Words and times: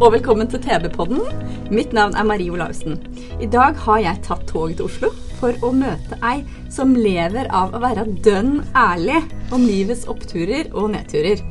Og 0.00 0.14
velkommen 0.14 0.48
til 0.48 0.62
TV-podden. 0.64 1.18
Mitt 1.68 1.90
navn 1.92 2.14
er 2.16 2.24
Marie 2.24 2.48
Olaussen. 2.48 2.94
I 3.36 3.44
dag 3.52 3.76
har 3.84 3.98
jeg 4.00 4.22
tatt 4.24 4.46
toget 4.48 4.78
til 4.78 4.86
Oslo 4.86 5.10
for 5.36 5.52
å 5.66 5.72
møte 5.76 6.16
ei 6.24 6.40
som 6.72 6.94
lever 6.96 7.50
av 7.52 7.74
å 7.76 7.82
være 7.82 8.06
dønn 8.24 8.62
ærlig 8.72 9.18
om 9.52 9.66
livets 9.66 10.06
oppturer 10.08 10.72
og 10.72 10.94
nedturer. 10.94 11.42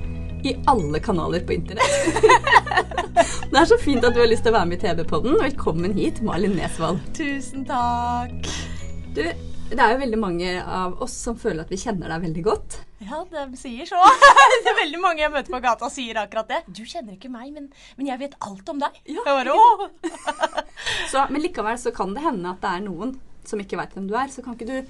I 0.41 0.55
alle 0.71 1.02
kanaler 1.04 1.45
på 1.45 1.59
internett. 1.59 1.93
det 3.52 3.62
er 3.62 3.70
så 3.70 3.77
fint 3.84 4.07
at 4.07 4.17
du 4.17 4.23
har 4.23 4.31
lyst 4.31 4.48
til 4.48 4.55
å 4.55 4.57
være 4.57 4.71
med 4.71 4.79
i 4.79 4.88
TV-podden. 4.88 5.38
Velkommen 5.43 5.93
hit, 5.99 6.23
Malin 6.26 6.57
Nesvold. 6.57 7.04
Tusen 7.20 7.70
takk. 7.70 8.49
Du, 9.13 9.27
det 9.70 9.80
er 9.84 9.94
jo 9.94 10.00
veldig 10.02 10.20
mange 10.20 10.54
av 10.64 10.96
oss 11.04 11.13
som 11.26 11.38
føler 11.38 11.62
at 11.62 11.71
vi 11.71 11.77
kjenner 11.77 12.10
deg 12.10 12.24
veldig 12.24 12.43
godt. 12.46 12.77
Ja, 13.05 13.21
de 13.30 13.60
sier 13.60 13.85
så. 13.90 13.99
det 14.63 14.71
er 14.71 14.80
veldig 14.82 15.02
mange 15.04 15.21
jeg 15.21 15.34
møter 15.34 15.54
på 15.54 15.62
gata 15.63 15.90
sier 15.93 16.21
akkurat 16.24 16.49
det. 16.49 16.62
Du 16.74 16.82
kjenner 16.82 17.13
ikke 17.16 17.32
meg, 17.32 17.52
men, 17.54 17.70
men 17.99 18.10
jeg 18.10 18.21
vet 18.24 18.38
alt 18.46 18.71
om 18.74 18.82
deg. 18.82 18.98
Ja. 19.10 19.26
Bare! 19.27 19.54
Så, 21.12 21.21
men 21.30 21.43
likevel 21.43 21.77
så 21.82 21.93
kan 21.93 22.16
det 22.16 22.24
hende 22.24 22.49
at 22.54 22.63
det 22.63 22.71
er 22.71 22.82
noen 22.85 23.13
som 23.48 23.62
ikke 23.62 23.77
veit 23.80 23.93
hvem 23.96 24.10
du 24.10 24.16
er. 24.18 24.32
Så 24.34 24.43
kan 24.46 24.58
ikke 24.58 24.70
du 24.70 24.90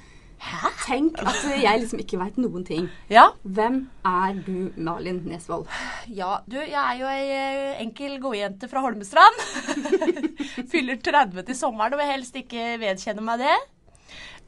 tenke 0.86 1.26
at 1.28 1.42
jeg 1.60 1.82
liksom 1.82 2.02
ikke 2.04 2.20
veit 2.22 2.38
noen 2.40 2.64
ting. 2.68 2.88
Ja. 3.12 3.30
Hvem 3.44 3.82
er 4.08 4.38
du, 4.46 4.70
Malin 4.80 5.22
Nesvold? 5.28 5.68
ja, 6.08 6.38
du, 6.48 6.56
jeg 6.62 6.80
er 6.80 7.02
jo 7.02 7.10
ei 7.12 7.26
eh, 7.36 7.82
enkel 7.84 8.16
godjente 8.24 8.70
fra 8.72 8.84
Holmestrand. 8.86 9.44
Fyller 10.72 11.02
30 11.04 11.44
til 11.50 11.60
sommeren 11.60 11.98
og 11.98 12.02
vil 12.02 12.14
helst 12.14 12.40
ikke 12.40 12.78
vedkjenne 12.82 13.26
meg 13.26 13.44
det. 13.44 13.58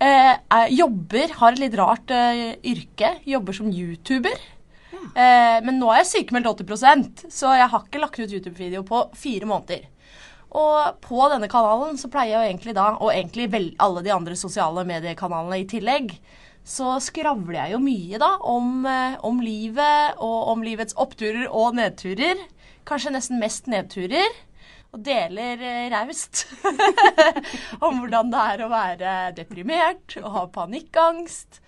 Eh, 0.02 0.33
jeg 0.33 0.80
jobber, 0.80 1.33
har 1.38 1.53
et 1.53 1.61
litt 1.61 1.77
rart 1.77 2.11
eh, 2.16 2.57
yrke. 2.66 3.13
Jobber 3.30 3.53
som 3.53 3.69
YouTuber. 3.69 4.43
Eh, 4.91 5.58
men 5.66 5.77
nå 5.77 5.91
er 5.91 6.02
jeg 6.02 6.11
sykemeldt 6.11 6.63
80% 6.63 7.25
så 7.31 7.53
jeg 7.58 7.69
har 7.71 7.85
ikke 7.85 8.02
lagt 8.02 8.19
ut 8.21 8.33
YouTube-video 8.33 8.81
på 8.88 9.03
fire 9.17 9.49
måneder. 9.49 9.85
Og 10.58 10.97
på 11.05 11.21
denne 11.31 11.47
kanalen 11.52 11.99
så 12.02 12.09
pleier 12.11 12.33
jeg 12.33 12.39
jo 12.39 12.49
egentlig 12.49 12.75
da, 12.75 12.88
og 12.97 13.13
egentlig 13.13 13.75
alle 13.80 14.03
de 14.03 14.11
andre 14.11 14.35
sosiale 14.35 14.83
mediekanalene 14.89 15.61
i 15.61 15.67
tillegg, 15.69 16.11
så 16.67 16.97
skravler 17.02 17.55
jeg 17.55 17.75
jo 17.75 17.80
mye 17.81 18.19
da 18.21 18.33
om, 18.45 18.83
om 19.25 19.39
livet 19.41 20.19
og 20.21 20.52
om 20.52 20.65
livets 20.65 20.97
oppturer 20.99 21.47
og 21.47 21.77
nedturer. 21.80 22.41
Kanskje 22.89 23.15
nesten 23.15 23.39
mest 23.41 23.71
nedturer. 23.71 24.27
Og 24.92 25.00
deler 25.06 25.61
eh, 25.64 25.88
raust 25.94 26.45
om 27.86 28.02
hvordan 28.02 28.31
det 28.34 28.44
er 28.53 28.64
å 28.64 28.72
være 28.72 29.16
deprimert 29.38 30.17
og 30.20 30.30
ha 30.36 30.45
panikkangst. 30.52 31.61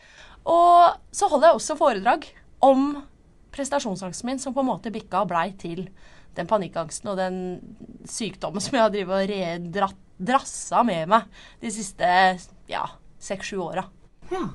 Og 0.44 1.00
så 1.16 1.30
holder 1.32 1.52
jeg 1.52 1.60
også 1.60 1.80
foredrag 1.80 2.28
om 2.64 2.90
prestasjonsangsten 3.54 4.28
min, 4.28 4.42
som 4.42 4.56
på 4.56 4.64
en 4.64 4.72
måte 4.74 4.92
bikka 4.92 5.24
og 5.24 5.32
blei 5.32 5.50
til 5.60 5.86
den 6.36 6.50
panikkangsten 6.50 7.12
og 7.12 7.20
den 7.20 7.38
sykdommen 8.10 8.64
som 8.64 8.76
jeg 8.76 8.84
har 8.84 8.94
drevet 8.94 9.84
og 9.86 10.00
drassa 10.24 10.82
med 10.86 11.10
meg 11.12 11.44
de 11.62 11.72
siste 11.74 12.08
ja, 12.70 12.84
seks-sju 13.22 13.60
åra. 13.64 13.86
Ja. 14.32 14.48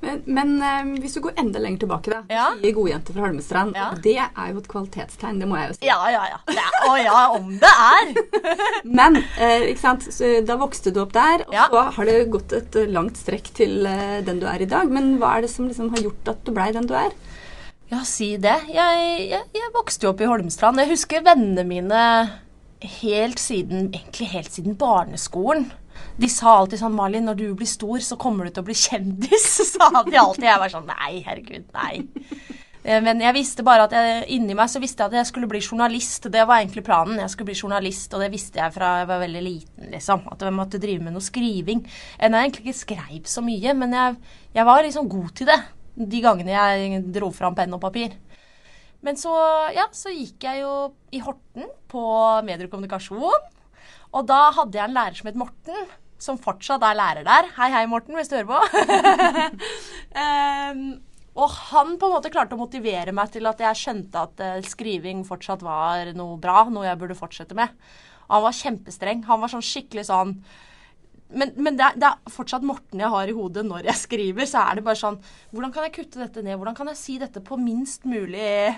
Men, 0.00 0.22
men 0.26 0.52
eh, 0.64 0.90
hvis 1.02 1.14
du 1.16 1.20
går 1.26 1.34
enda 1.42 1.60
lenger 1.60 1.82
tilbake, 1.84 2.10
da. 2.12 2.20
Ja. 2.32 2.46
Du 2.56 2.62
sier 2.64 2.74
godjente 2.78 3.12
fra 3.16 3.24
Holmestrand. 3.26 3.74
Ja. 3.76 3.88
Det 4.04 4.14
er 4.22 4.52
jo 4.54 4.62
et 4.62 4.68
kvalitetstegn, 4.72 5.40
det 5.42 5.48
må 5.50 5.58
jeg 5.60 5.72
jo 5.72 5.76
si. 5.76 5.86
Ja, 5.88 5.98
ja, 6.12 6.22
ja. 6.32 6.38
Det 6.48 6.56
er, 6.62 6.78
å 6.88 6.94
ja, 7.00 7.22
om 7.36 7.50
det 7.60 7.72
er! 7.86 8.12
Men 9.00 9.20
eh, 9.20 9.66
ikke 9.72 9.82
sant? 9.82 10.06
Så, 10.12 10.30
da 10.48 10.56
vokste 10.60 10.92
du 10.96 11.02
opp 11.04 11.12
der, 11.16 11.44
og 11.48 11.54
Ja. 11.56 11.66
så 11.72 11.82
har 11.98 12.08
det 12.08 12.18
gått 12.32 12.54
et 12.56 12.80
eh, 12.80 12.88
langt 12.92 13.20
strekk 13.20 13.52
til 13.60 13.84
eh, 13.90 14.20
den 14.26 14.40
du 14.40 14.46
er 14.48 14.64
i 14.64 14.68
dag. 14.70 14.88
Men 14.92 15.18
hva 15.20 15.36
er 15.38 15.44
det 15.46 15.52
som 15.52 15.68
liksom 15.68 15.92
har 15.96 16.06
gjort 16.08 16.32
at 16.32 16.44
du 16.48 16.54
blei 16.56 16.70
den 16.76 16.88
du 16.88 16.94
er? 16.96 17.12
Ja, 17.90 18.04
si 18.06 18.36
det. 18.38 18.56
Jeg, 18.70 19.06
jeg, 19.32 19.42
jeg 19.58 19.72
vokste 19.74 20.06
jo 20.06 20.12
opp 20.14 20.20
i 20.22 20.28
Holmestrand. 20.30 20.78
Jeg 20.78 20.92
husker 20.92 21.24
vennene 21.26 21.64
mine 21.66 22.02
helt 23.02 23.40
siden, 23.42 23.90
egentlig 23.92 24.28
helt 24.32 24.52
siden 24.54 24.76
barneskolen. 24.80 25.66
De 26.20 26.28
sa 26.28 26.58
alltid 26.58 26.80
sånn 26.82 26.94
'Malin, 26.96 27.24
når 27.24 27.36
du 27.36 27.54
blir 27.54 27.66
stor, 27.68 27.98
så 28.04 28.16
kommer 28.20 28.44
du 28.44 28.50
til 28.50 28.62
å 28.62 28.66
bli 28.66 28.74
kjendis', 28.74 29.60
sa 29.74 29.90
de 30.04 30.16
alltid. 30.16 30.44
Jeg 30.44 30.58
var 30.58 30.68
sånn 30.72 30.86
Nei, 30.90 31.22
herregud, 31.26 31.64
nei. 31.74 32.06
Eh, 32.84 33.00
Men 33.04 33.20
jeg 33.20 33.34
visste 33.36 33.62
bare 33.62 33.84
at 33.84 33.92
jeg, 33.92 34.24
inni 34.36 34.54
meg 34.56 34.70
så 34.72 34.80
visste 34.80 35.02
jeg 35.04 35.12
at 35.12 35.18
jeg 35.20 35.26
skulle 35.26 35.48
bli 35.48 35.60
journalist. 35.60 36.30
Det 36.32 36.46
var 36.48 36.60
egentlig 36.60 36.84
planen. 36.84 37.18
Jeg 37.20 37.30
skulle 37.30 37.50
bli 37.52 37.58
journalist, 37.60 38.14
og 38.14 38.20
det 38.24 38.30
visste 38.32 38.58
jeg 38.60 38.72
fra 38.72 38.98
jeg 39.00 39.08
var 39.10 39.20
veldig 39.20 39.42
liten. 39.44 39.90
liksom, 39.90 40.24
At 40.32 40.40
jeg 40.40 40.52
måtte 40.56 40.80
drive 40.80 41.02
med 41.04 41.12
noe 41.12 41.20
skriving. 41.24 41.84
Enn 42.18 42.32
jeg 42.32 42.48
egentlig 42.48 42.66
ikke 42.66 42.84
skreiv 42.84 43.28
så 43.28 43.44
mye, 43.44 43.74
men 43.76 43.92
jeg, 43.92 44.16
jeg 44.54 44.64
var 44.64 44.82
liksom 44.82 45.08
god 45.08 45.34
til 45.36 45.46
det. 45.46 45.60
De 46.00 46.20
gangene 46.24 46.56
jeg 46.56 47.04
dro 47.12 47.30
fram 47.30 47.54
penn 47.54 47.74
og 47.74 47.80
papir. 47.80 48.16
Men 49.02 49.16
så, 49.16 49.32
ja, 49.74 49.86
så 49.92 50.12
gikk 50.12 50.44
jeg 50.44 50.60
jo 50.60 50.92
i 51.12 51.20
Horten 51.24 51.68
på 51.88 52.02
medier 52.44 52.68
og 54.10 54.26
da 54.28 54.40
hadde 54.56 54.78
jeg 54.78 54.88
en 54.88 54.96
lærer 54.96 55.18
som 55.18 55.28
het 55.30 55.38
Morten, 55.38 55.92
som 56.20 56.38
fortsatt 56.40 56.82
er 56.84 56.98
lærer 56.98 57.26
der. 57.26 57.52
Hei, 57.56 57.70
hei, 57.72 57.84
Morten, 57.88 58.16
hvis 58.18 58.28
du 58.28 58.36
hører 58.36 58.50
på. 58.50 58.58
um, 60.20 60.82
og 61.40 61.54
han 61.70 61.94
på 61.96 62.08
en 62.08 62.14
måte 62.16 62.32
klarte 62.32 62.56
å 62.56 62.60
motivere 62.60 63.14
meg 63.16 63.30
til 63.32 63.46
at 63.48 63.62
jeg 63.62 63.78
skjønte 63.78 64.24
at 64.26 64.42
eh, 64.44 64.56
skriving 64.66 65.22
fortsatt 65.24 65.62
var 65.64 66.10
noe 66.18 66.34
bra, 66.42 66.64
noe 66.68 66.88
jeg 66.88 66.98
burde 67.00 67.16
fortsette 67.16 67.56
med. 67.56 67.72
Og 68.26 68.34
han 68.34 68.44
var 68.48 68.58
kjempestreng. 68.58 69.22
Han 69.30 69.40
var 69.44 69.52
sånn 69.54 69.64
skikkelig 69.64 70.08
sånn 70.10 70.34
men, 71.30 71.52
men 71.62 71.76
det, 71.78 71.86
er, 71.86 71.98
det 72.00 72.08
er 72.08 72.32
fortsatt 72.34 72.64
Morten 72.66 73.02
jeg 73.02 73.10
har 73.12 73.30
i 73.30 73.34
hodet 73.36 73.62
når 73.66 73.86
jeg 73.90 74.02
skriver. 74.02 74.48
Så 74.50 74.62
er 74.62 74.78
det 74.78 74.84
bare 74.86 74.98
sånn 74.98 75.18
Hvordan 75.52 75.74
kan 75.74 75.86
jeg 75.86 75.94
kutte 75.98 76.22
dette 76.22 76.44
ned? 76.44 76.58
Hvordan 76.58 76.76
kan 76.78 76.90
jeg 76.90 77.00
si 77.00 77.16
dette 77.22 77.42
på 77.44 77.58
minst 77.60 78.06
mulig 78.08 78.74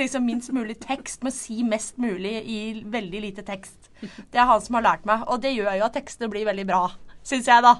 liksom 0.00 0.26
minst 0.26 0.52
mulig 0.54 0.78
tekst, 0.82 1.22
men 1.22 1.34
si 1.34 1.62
mest 1.66 2.00
mulig 2.02 2.38
i 2.42 2.60
veldig 2.90 3.24
lite 3.26 3.46
tekst? 3.46 3.90
Det 4.02 4.40
er 4.40 4.48
han 4.50 4.62
som 4.64 4.78
har 4.78 4.88
lært 4.88 5.06
meg. 5.08 5.26
Og 5.30 5.42
det 5.42 5.54
gjør 5.54 5.78
jo 5.78 5.86
at 5.86 5.98
tekstene 5.98 6.30
blir 6.32 6.48
veldig 6.48 6.66
bra, 6.68 6.86
syns 7.26 7.50
jeg, 7.50 7.62
da. 7.62 7.76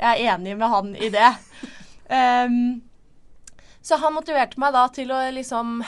Jeg 0.00 0.08
er 0.10 0.34
enig 0.34 0.56
med 0.58 0.72
han 0.72 0.96
i 0.98 1.12
det. 1.14 1.28
Um, 2.10 2.82
så 3.82 3.98
han 4.02 4.14
motiverte 4.14 4.58
meg 4.62 4.74
da 4.74 4.88
til 4.94 5.10
å 5.14 5.20
liksom 5.34 5.80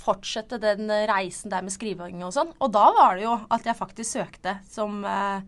fortsette 0.00 0.58
den 0.62 0.90
reisen 1.10 1.52
der 1.52 1.64
med 1.66 1.74
skriving 1.74 2.22
og 2.24 2.34
sånn. 2.34 2.52
Og 2.58 2.72
da 2.74 2.86
var 2.96 3.18
det 3.18 3.26
jo 3.26 3.36
at 3.52 3.66
jeg 3.66 3.78
faktisk 3.78 4.18
søkte 4.18 4.56
som 4.70 5.02
eh, 5.06 5.42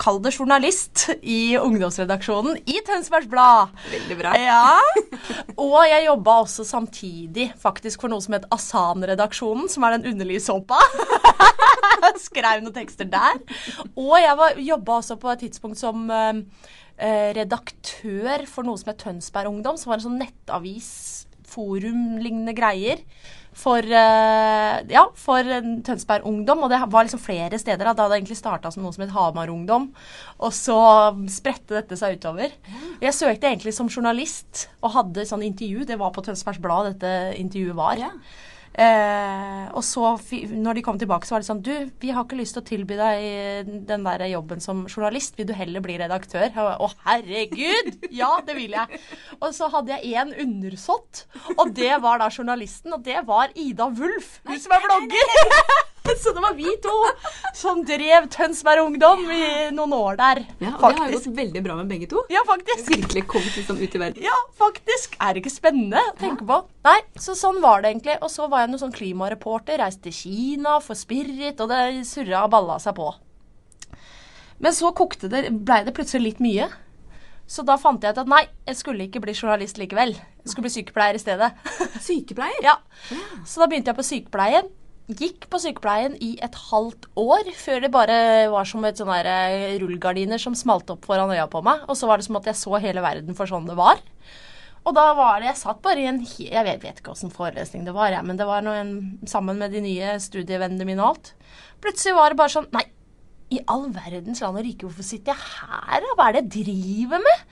Kall 0.00 0.18
det 0.24 0.32
journalist 0.34 1.04
i 1.22 1.54
ungdomsredaksjonen 1.60 2.56
i 2.66 2.80
Tønsbergs 2.86 3.28
Blad. 3.30 3.70
Veldig 3.92 4.16
bra. 4.18 4.32
Ja. 4.42 4.78
Og 5.54 5.76
jeg 5.86 6.06
jobba 6.08 6.34
også 6.42 6.64
samtidig 6.66 7.46
faktisk 7.62 8.02
for 8.02 8.10
noe 8.12 8.24
som 8.24 8.34
het 8.34 8.48
Asan-redaksjonen, 8.54 9.68
som 9.70 9.86
er 9.86 9.94
den 9.96 10.08
underlige 10.12 10.42
såpa. 10.42 10.80
Skrev 12.26 12.64
noen 12.64 12.74
tekster 12.74 13.06
der. 13.10 13.38
Og 13.94 14.16
jeg 14.18 14.36
var- 14.40 14.58
jobba 14.58 14.98
også 15.00 15.16
på 15.22 15.30
et 15.32 15.44
tidspunkt 15.46 15.78
som 15.78 16.10
eh, 16.10 16.42
eh, 16.98 17.30
redaktør 17.38 18.44
for 18.50 18.66
noe 18.66 18.76
som 18.80 18.90
het 18.92 18.98
Tønsberg 19.04 19.48
Ungdom, 19.52 19.78
som 19.78 19.90
var 19.94 20.00
en 20.02 20.08
sånn 20.08 20.18
nettavis, 20.20 20.90
forum-lignende 21.54 22.54
greier. 22.56 23.02
For, 23.54 23.78
eh, 23.78 24.78
ja, 24.90 25.04
for 25.14 25.46
Tønsberg 25.86 26.26
Ungdom, 26.26 26.64
og 26.66 26.72
det 26.72 26.80
var 26.90 27.06
liksom 27.06 27.22
flere 27.22 27.58
steder. 27.60 27.84
Da, 27.84 27.92
da 27.94 28.06
hadde 28.06 28.16
det 28.16 28.22
egentlig 28.22 28.38
starta 28.40 28.72
som 28.74 28.82
noe 28.82 28.94
som 28.94 29.04
het 29.04 29.14
Hamar 29.14 29.52
Ungdom, 29.52 29.90
og 30.40 30.54
så 30.56 30.78
spredte 31.30 31.78
dette 31.78 31.98
seg 32.00 32.18
utover. 32.18 32.56
Jeg 33.02 33.14
søkte 33.14 33.50
egentlig 33.50 33.76
som 33.76 33.90
journalist 33.90 34.66
og 34.82 34.96
hadde 34.98 35.28
sånn 35.28 35.46
intervju. 35.46 35.86
Det 35.86 36.00
var 36.00 36.10
på 36.14 36.24
Tønsbergs 36.26 36.62
Blad 36.62 36.90
dette 36.92 37.14
intervjuet 37.38 37.78
var. 37.78 38.00
Ja. 38.00 38.10
Eh, 38.74 39.66
og 39.70 39.84
så, 39.86 40.16
når 40.50 40.78
de 40.78 40.82
kom 40.82 40.98
tilbake, 40.98 41.28
så 41.28 41.36
var 41.36 41.44
det 41.44 41.46
sånn 41.46 41.60
Du, 41.62 41.70
vi 42.02 42.10
har 42.10 42.24
ikke 42.26 42.38
lyst 42.40 42.56
til 42.56 42.64
å 42.64 42.66
tilby 42.66 42.96
deg 42.98 43.70
den 43.86 44.06
der 44.06 44.26
jobben 44.32 44.62
som 44.64 44.82
journalist. 44.88 45.38
Vil 45.38 45.46
du 45.50 45.54
heller 45.54 45.84
bli 45.84 45.98
redaktør? 46.00 46.48
Var, 46.56 46.82
Å, 46.82 46.90
herregud! 47.06 47.94
Ja, 48.14 48.32
det 48.46 48.58
vil 48.58 48.74
jeg. 48.74 49.00
Og 49.40 49.50
så 49.54 49.70
hadde 49.72 49.94
jeg 49.94 50.14
én 50.18 50.34
undersått, 50.44 51.24
og 51.56 51.70
det 51.76 51.92
var 52.02 52.22
da 52.22 52.30
journalisten. 52.34 52.94
Og 52.96 53.06
det 53.06 53.22
var 53.28 53.54
Ida 53.54 53.90
Wulf, 53.94 54.38
hun 54.48 54.60
som 54.60 54.74
er 54.74 54.86
blogger. 54.88 55.92
Så 56.22 56.32
det 56.34 56.42
var 56.44 56.54
vi 56.54 56.74
to 56.84 56.94
som 57.56 57.82
drev 57.86 58.28
Tønsberg 58.32 58.84
Ungdom 58.84 59.24
i 59.30 59.70
noen 59.74 59.94
år 59.96 60.18
der. 60.20 60.42
Ja, 60.62 60.74
og 60.76 60.86
det 60.86 61.00
har 61.02 61.14
gått 61.14 61.28
veldig 61.38 61.62
bra 61.64 61.76
med 61.80 61.90
begge 61.90 62.08
to. 62.10 62.24
Ja, 62.32 62.44
faktisk. 62.48 62.90
Virkelig 62.92 63.24
kommet 63.30 63.56
liksom 63.58 63.80
ut 63.80 63.96
i 63.96 64.02
verden. 64.02 64.22
Ja, 64.24 64.36
faktisk. 64.60 65.18
Er 65.18 65.34
det 65.34 65.44
ikke 65.44 65.54
spennende 65.54 66.02
å 66.12 66.14
tenke 66.20 66.46
på? 66.48 66.60
Nei, 66.86 66.98
så 67.20 67.36
sånn 67.38 67.60
var 67.64 67.82
det 67.82 67.94
egentlig. 67.94 68.18
Og 68.22 68.32
så 68.32 68.48
var 68.50 68.64
jeg 68.64 68.72
noen 68.72 68.84
sånn 68.86 68.94
klimareporter. 68.94 69.80
Reiste 69.82 70.08
til 70.08 70.16
Kina 70.16 70.78
for 70.84 70.98
Spirit, 70.98 71.60
og 71.60 71.72
det 71.72 72.06
surra 72.08 72.44
og 72.46 72.54
balla 72.54 72.78
seg 72.82 72.96
på. 72.98 73.10
Men 74.62 74.74
så 74.76 74.94
kokte 74.96 75.28
det, 75.32 75.48
blei 75.66 75.82
det 75.86 75.94
plutselig 75.96 76.34
litt 76.34 76.44
mye. 76.44 76.70
Så 77.50 77.64
da 77.66 77.76
fant 77.76 78.00
jeg 78.00 78.14
ut 78.14 78.22
at 78.22 78.30
nei, 78.30 78.44
jeg 78.64 78.78
skulle 78.78 79.04
ikke 79.04 79.20
bli 79.20 79.34
journalist 79.36 79.76
likevel. 79.80 80.14
Jeg 80.16 80.52
skulle 80.52 80.68
bli 80.68 80.76
sykepleier 80.78 81.18
i 81.18 81.20
stedet. 81.20 81.50
Sykepleier? 82.00 82.62
ja. 82.68 82.78
Så 83.44 83.60
da 83.60 83.68
begynte 83.68 83.92
jeg 83.92 83.98
på 83.98 84.06
sykepleien. 84.06 84.70
Gikk 85.04 85.50
på 85.52 85.58
sykepleien 85.60 86.14
i 86.24 86.30
et 86.40 86.54
halvt 86.70 87.10
år, 87.20 87.50
før 87.60 87.82
det 87.84 87.90
bare 87.92 88.14
var 88.48 88.64
som 88.64 88.86
et 88.88 88.96
sånne 88.96 89.18
der, 89.20 89.28
eh, 89.28 89.74
rullegardiner 89.82 90.40
som 90.40 90.54
smalt 90.56 90.88
opp 90.88 91.04
foran 91.04 91.28
øya 91.28 91.44
på 91.52 91.60
meg. 91.62 91.84
Og 91.88 91.96
så 91.96 92.08
var 92.08 92.16
det 92.16 92.24
som 92.24 92.36
at 92.36 92.46
jeg 92.48 92.56
så 92.56 92.80
hele 92.80 93.04
verden 93.04 93.36
for 93.36 93.44
sånn 93.44 93.68
det 93.68 93.76
var. 93.76 94.00
Og 94.84 94.94
da 94.94 95.14
var 95.16 95.40
det 95.40 95.46
Jeg 95.48 95.56
satt 95.56 95.80
bare 95.80 95.96
i 95.96 96.06
en 96.06 96.20
Jeg 96.20 96.64
vet, 96.64 96.82
vet 96.82 96.98
ikke 97.00 97.12
åssen 97.12 97.32
forelesning 97.32 97.84
det 97.86 97.94
var, 97.94 98.10
jeg, 98.12 98.24
men 98.24 98.36
det 98.36 98.46
var 98.46 98.60
noe 98.60 98.76
en, 98.76 99.18
sammen 99.24 99.56
med 99.58 99.72
de 99.72 99.80
nye 99.80 100.18
studievennene 100.20 100.84
mine 100.84 101.00
og 101.00 101.14
alt. 101.14 101.34
Plutselig 101.80 102.14
var 102.16 102.30
det 102.30 102.40
bare 102.40 102.52
sånn 102.52 102.68
Nei, 102.72 102.84
i 103.52 103.60
all 103.68 103.90
verdens 103.92 104.40
land 104.40 104.56
og 104.56 104.64
rike, 104.64 104.86
hvorfor 104.86 105.04
sitter 105.04 105.32
jeg 105.32 105.40
her, 105.60 106.00
da? 106.00 106.14
Hva 106.16 106.28
er 106.28 106.36
det 106.36 106.44
jeg 106.44 106.64
driver 106.64 107.20
med? 107.20 107.44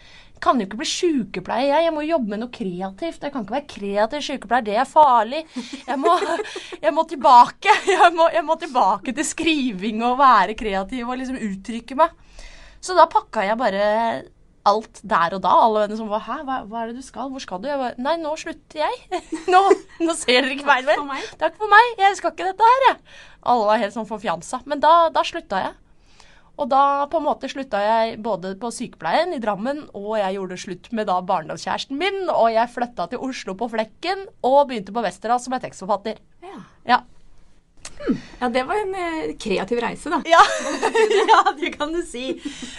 Kan 0.43 0.59
jo 0.59 0.67
ikke 0.67 0.81
bli 0.81 0.89
sykepleier, 0.91 1.69
jeg. 1.71 1.87
Jeg 1.87 1.95
må 1.95 2.03
jobbe 2.07 2.33
med 2.33 2.43
noe 2.43 2.53
kreativt. 2.53 3.23
Jeg 3.23 3.31
kan 3.35 3.45
ikke 3.45 3.57
være 3.57 3.71
kreativ 3.71 4.25
sykepleier, 4.27 4.67
det 4.67 4.77
er 4.83 4.89
farlig. 4.91 5.45
Jeg 5.87 5.99
må, 6.03 6.17
jeg 6.85 6.95
må 6.97 7.07
tilbake. 7.11 7.77
Jeg 7.87 8.13
må, 8.17 8.27
jeg 8.35 8.45
må 8.47 8.59
tilbake 8.59 9.15
til 9.15 9.29
skriving 9.29 10.03
og 10.09 10.19
være 10.21 10.59
kreativ 10.59 11.07
og 11.09 11.21
liksom 11.23 11.39
uttrykke 11.39 11.99
meg. 12.03 12.15
Så 12.83 12.97
da 12.99 13.07
pakka 13.11 13.45
jeg 13.47 13.61
bare 13.61 13.83
alt 14.69 15.01
der 15.07 15.37
og 15.37 15.43
da. 15.45 15.53
Alle 15.65 15.85
vennene 15.85 15.99
som 15.99 16.11
var 16.11 16.23
Hæ, 16.27 16.41
hva, 16.47 16.61
hva 16.71 16.83
er 16.83 16.91
det 16.91 17.03
du 17.03 17.07
skal? 17.07 17.31
Hvor 17.31 17.43
skal 17.43 17.63
du? 17.63 17.69
Jeg 17.71 17.79
bare 17.81 18.03
Nei, 18.03 18.17
nå 18.23 18.35
slutter 18.39 18.83
jeg. 18.85 19.23
Nå, 19.53 19.63
nå 20.03 20.17
ser 20.19 20.43
dere 20.43 20.57
ikke 20.57 20.69
meg 20.69 20.87
mer. 20.87 21.31
Takk 21.41 21.59
for 21.59 21.71
meg. 21.71 21.95
Jeg 22.03 22.19
skal 22.19 22.35
ikke 22.35 22.51
dette 22.51 22.73
her, 22.73 22.89
jeg. 22.89 22.99
Alle 23.53 23.71
var 23.71 23.81
helt 23.83 23.95
sånn 23.95 24.11
forfjansa. 24.11 24.63
Men 24.71 24.83
da, 24.83 24.93
da 25.15 25.25
slutta 25.27 25.63
jeg. 25.65 25.79
Og 26.63 26.69
da 26.71 27.09
på 27.11 27.19
en 27.19 27.27
måte 27.27 27.51
slutta 27.51 27.81
jeg 27.83 28.19
både 28.23 28.55
på 28.61 28.71
sykepleien 28.71 29.35
i 29.35 29.41
Drammen, 29.43 29.83
og 29.99 30.13
jeg 30.21 30.37
gjorde 30.37 30.61
slutt 30.63 30.93
med 30.95 31.09
da 31.11 31.17
barndomskjæresten 31.27 31.99
min, 31.99 32.21
og 32.31 32.53
jeg 32.55 32.71
flytta 32.71 33.09
til 33.11 33.25
Oslo 33.27 33.57
på 33.59 33.67
Flekken 33.73 34.29
og 34.47 34.69
begynte 34.71 34.95
på 34.95 35.03
Westerdals 35.03 35.49
som 35.49 35.57
er 35.57 35.65
tekstforfatter. 35.65 36.23
Ja. 36.47 36.61
Ja. 36.87 37.01
Ja, 38.41 38.49
det 38.51 38.63
var 38.67 38.79
en 38.79 38.95
eh, 38.99 39.35
kreativ 39.39 39.79
reise, 39.83 40.11
da. 40.11 40.19
Ja. 40.27 40.41
ja, 41.31 41.41
det 41.59 41.73
kan 41.77 41.93
du 41.95 42.01
si. 42.07 42.35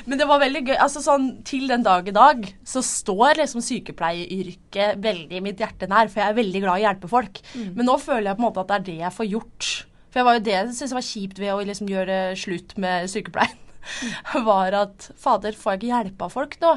Men 0.08 0.20
det 0.20 0.28
var 0.28 0.42
veldig 0.42 0.64
gøy. 0.68 0.76
Altså 0.76 1.04
sånn, 1.04 1.30
Til 1.48 1.70
den 1.72 1.84
dag 1.86 2.08
i 2.08 2.16
dag 2.16 2.44
så 2.68 2.84
står 2.84 3.40
liksom 3.40 3.64
sykepleieryrket 3.64 5.00
veldig 5.04 5.42
mitt 5.46 5.64
hjerte 5.64 5.88
nær, 5.92 6.12
for 6.12 6.24
jeg 6.24 6.34
er 6.34 6.40
veldig 6.40 6.64
glad 6.66 6.76
i 6.80 6.84
å 6.84 6.88
hjelpe 6.90 7.12
folk. 7.12 7.44
Men 7.76 7.88
nå 7.88 7.98
føler 8.04 8.32
jeg 8.32 8.40
på 8.40 8.44
en 8.44 8.48
måte 8.50 8.64
at 8.64 8.72
det 8.72 8.80
er 8.80 8.88
det 8.90 9.00
jeg 9.06 9.18
får 9.20 9.32
gjort. 9.32 9.74
For 10.12 10.22
jeg 10.22 10.30
var 10.30 10.40
jo 10.40 10.46
det 10.46 10.56
jeg 10.58 10.72
syntes 10.78 10.98
var 11.00 11.10
kjipt 11.10 11.40
ved 11.42 11.54
å 11.56 11.68
liksom 11.72 11.92
gjøre 11.92 12.22
slutt 12.40 12.76
med 12.84 13.12
sykepleien. 13.12 13.63
Var 14.50 14.80
at 14.80 15.12
fader, 15.20 15.58
får 15.58 15.76
jeg 15.76 15.82
ikke 15.82 15.94
hjelpe 15.94 16.28
av 16.28 16.34
folk 16.34 16.58
nå? 16.64 16.74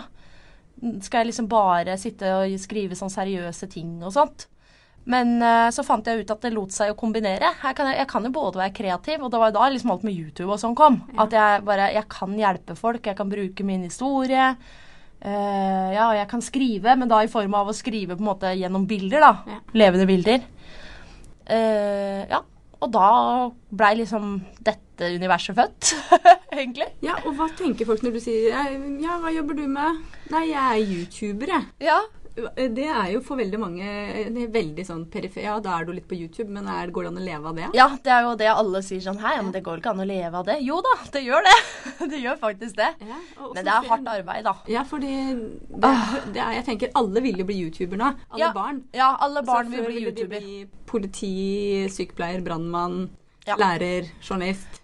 Skal 1.05 1.23
jeg 1.23 1.31
liksom 1.31 1.49
bare 1.49 1.97
sitte 2.01 2.35
og 2.37 2.53
skrive 2.61 2.99
sånn 2.99 3.13
seriøse 3.13 3.69
ting 3.73 3.97
og 4.05 4.13
sånt? 4.17 4.49
Men 5.07 5.37
eh, 5.39 5.69
så 5.71 5.85
fant 5.87 6.07
jeg 6.07 6.25
ut 6.25 6.33
at 6.35 6.43
det 6.43 6.51
lot 6.51 6.75
seg 6.75 6.91
å 6.91 6.97
kombinere. 6.99 7.53
Jeg 7.63 7.79
kan, 7.79 7.93
jeg 7.95 8.09
kan 8.11 8.27
jo 8.27 8.33
både 8.35 8.59
være 8.59 8.75
kreativ, 8.75 9.23
og 9.23 9.31
det 9.31 9.39
var 9.39 9.53
jo 9.53 9.57
da 9.61 9.69
liksom 9.71 9.93
alt 9.95 10.07
med 10.07 10.19
YouTube 10.19 10.51
og 10.51 10.59
sånn 10.59 10.75
kom. 10.79 10.99
At 11.23 11.35
jeg 11.35 11.63
bare 11.67 11.93
Jeg 11.95 12.09
kan 12.11 12.35
hjelpe 12.35 12.75
folk, 12.79 13.07
jeg 13.07 13.19
kan 13.19 13.31
bruke 13.31 13.67
min 13.67 13.87
historie. 13.87 14.51
Uh, 15.17 15.89
ja, 15.95 16.11
og 16.11 16.17
jeg 16.19 16.29
kan 16.31 16.43
skrive, 16.45 16.97
men 16.99 17.09
da 17.09 17.23
i 17.25 17.31
form 17.31 17.55
av 17.57 17.71
å 17.71 17.75
skrive 17.75 18.19
på 18.19 18.23
en 18.23 18.29
måte 18.29 18.51
gjennom 18.59 18.85
bilder, 18.91 19.23
da. 19.23 19.31
Ja. 19.55 19.61
Levende 19.79 20.07
bilder. 20.11 20.43
Uh, 21.47 22.27
ja. 22.27 22.43
Og 22.85 22.91
da 22.93 23.09
blei 23.73 23.95
liksom 24.03 24.35
dette 24.65 25.09
universet 25.17 25.57
født, 25.57 25.93
egentlig. 26.61 26.89
Ja, 27.05 27.17
og 27.25 27.37
hva 27.39 27.49
tenker 27.57 27.89
folk 27.89 28.05
når 28.05 28.17
du 28.17 28.21
sier 28.25 28.51
Ja, 28.53 29.17
hva 29.23 29.33
jobber 29.33 29.57
du 29.59 29.65
med? 29.71 30.03
Nei, 30.33 30.47
jeg 30.51 30.61
er 30.61 30.95
YouTuber, 30.97 31.53
jeg. 31.57 31.69
Ja. 31.89 31.99
Det 32.37 32.85
er 32.85 33.11
jo 33.15 33.23
for 33.25 33.41
veldig 33.41 33.59
mange 33.61 33.85
det 34.35 34.43
er 34.45 34.51
veldig 34.53 34.85
sånn 34.85 35.05
perifer... 35.13 35.41
Ja, 35.47 35.55
da 35.63 35.79
er 35.79 35.87
du 35.89 35.93
litt 35.97 36.09
på 36.09 36.19
YouTube, 36.19 36.51
men 36.53 36.69
er, 36.69 36.91
går 36.93 37.07
det 37.07 37.13
an 37.13 37.21
å 37.23 37.25
leve 37.25 37.51
av 37.51 37.57
det? 37.57 37.69
Ja, 37.79 37.87
det 38.05 38.13
er 38.13 38.27
jo 38.27 38.35
det 38.37 38.51
alle 38.53 38.83
sier 38.85 39.01
sånn 39.05 39.21
Hei, 39.23 39.37
men 39.41 39.53
det 39.55 39.63
går 39.65 39.81
ikke 39.81 39.95
an 39.95 40.03
å 40.05 40.09
leve 40.09 40.43
av 40.43 40.49
det. 40.49 40.59
Jo 40.67 40.83
da, 40.85 40.93
det 41.15 41.25
gjør 41.25 41.47
det. 41.49 41.57
Det 42.13 42.19
gjør 42.21 42.37
faktisk 42.39 42.77
det. 42.79 42.91
Ja, 43.03 43.17
Men 43.41 43.65
det 43.67 43.73
er 43.73 43.87
hardt 43.89 44.09
arbeid, 44.11 44.45
da. 44.47 44.53
Ja, 44.71 44.83
fordi 44.87 45.13
det 45.33 45.93
det 46.35 46.43
er, 46.43 46.53
jeg 46.59 46.65
tenker 46.69 46.93
alle 46.99 47.23
vil 47.25 47.41
jo 47.41 47.47
bli 47.49 47.57
YouTuber 47.65 48.01
nå. 48.01 48.11
Alle 48.31 48.43
ja, 48.43 48.51
barn. 48.55 48.83
Ja, 48.95 49.09
alle 49.25 49.43
barn 49.47 49.71
vil 49.73 49.87
bli 49.89 50.03
YouTuber. 50.05 50.37
bli 50.37 50.57
politi, 50.87 51.87
sykepleier, 51.93 52.45
brannmann, 52.47 53.09
lærer, 53.47 54.11
journalist. 54.21 54.83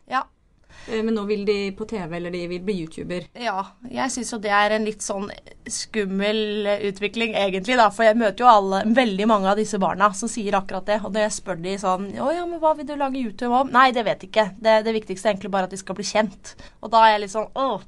Eh, 0.89 1.03
Men 1.03 1.15
nå 1.15 1.25
vil 1.29 1.45
de 1.47 1.57
på 1.77 1.87
TV, 1.89 2.17
eller 2.17 2.35
de 2.35 2.47
vil 2.51 2.63
bli 2.65 2.79
YouTuber. 2.83 3.29
Ja, 3.39 3.59
jeg 3.91 4.11
syns 4.15 4.33
jo 4.35 4.39
det 4.43 4.51
er 4.55 4.75
en 4.77 4.87
litt 4.89 5.05
sånn 5.05 5.29
skummel 5.71 6.67
utvikling, 6.89 7.37
egentlig, 7.39 7.77
da. 7.79 7.89
For 7.95 8.07
jeg 8.09 8.19
møter 8.19 8.45
jo 8.45 8.51
alle, 8.51 8.83
veldig 8.97 9.29
mange 9.31 9.51
av 9.53 9.61
disse 9.61 9.79
barna 9.83 10.11
som 10.17 10.31
sier 10.31 10.57
akkurat 10.59 10.89
det. 10.89 11.01
Og 11.05 11.13
når 11.15 11.27
jeg 11.29 11.37
spør 11.39 11.63
de 11.63 11.77
sånn 11.81 12.11
Å 12.19 12.29
ja, 12.35 12.45
men 12.49 12.61
hva 12.63 12.75
vil 12.79 12.89
du 12.89 12.97
lage 12.99 13.21
YouTube 13.23 13.55
om? 13.63 13.71
Nei, 13.73 13.91
det 13.95 14.05
vet 14.09 14.25
jeg 14.25 14.33
ikke. 14.33 14.49
Det, 14.59 14.79
det 14.87 14.97
viktigste 14.99 15.29
er 15.29 15.35
egentlig 15.37 15.53
bare 15.55 15.71
at 15.71 15.75
de 15.75 15.81
skal 15.81 15.99
bli 15.99 16.07
kjent. 16.07 16.55
Og 16.83 16.93
da 16.93 17.07
er 17.07 17.17
jeg 17.17 17.27
litt 17.27 17.37
sånn 17.37 17.51
Åh. 17.55 17.83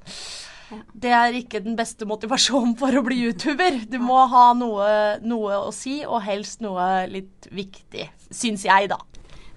Det 0.97 1.11
er 1.13 1.37
ikke 1.39 1.61
den 1.63 1.77
beste 1.79 2.07
motivasjonen 2.09 2.73
for 2.81 2.95
å 2.97 3.03
bli 3.05 3.21
YouTuber. 3.27 3.83
Du 3.91 3.99
må 4.03 4.23
ha 4.33 4.47
noe, 4.59 4.87
noe 5.23 5.59
å 5.69 5.75
si, 5.75 6.01
og 6.07 6.25
helst 6.25 6.65
noe 6.65 7.05
litt 7.11 7.51
viktig. 7.55 8.09
Syns 8.33 8.65
jeg, 8.67 8.89
da. 8.91 8.99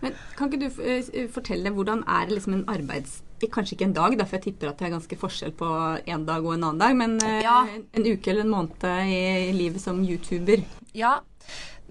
Men 0.03 0.13
kan 0.37 0.51
ikke 0.51 0.67
du 0.67 0.83
eh, 0.83 1.29
fortelle 1.33 1.71
hvordan 1.73 2.03
er 2.19 2.33
liksom 2.33 2.59
en 2.59 2.67
arbeids... 2.69 3.21
Kanskje 3.45 3.75
ikke 3.77 3.85
en 3.85 3.93
dag, 3.93 4.17
derfor 4.17 4.39
jeg 4.39 4.47
tipper 4.47 4.71
at 4.71 4.79
det 4.81 4.87
er 4.87 4.95
ganske 4.95 5.17
forskjell 5.21 5.53
på 5.57 5.67
en 6.09 6.25
dag 6.25 6.45
og 6.45 6.55
en 6.55 6.63
annen 6.71 6.81
dag. 6.81 6.95
Men 6.97 7.17
eh, 7.21 7.41
Ja. 7.45 7.59
en 7.69 8.05
uke 8.07 8.31
eller 8.33 8.41
en 8.41 8.53
måned 8.55 8.85
i 9.07 9.51
livet 9.53 9.81
som 9.81 10.01
YouTuber. 10.03 10.63
Ja. 10.97 11.19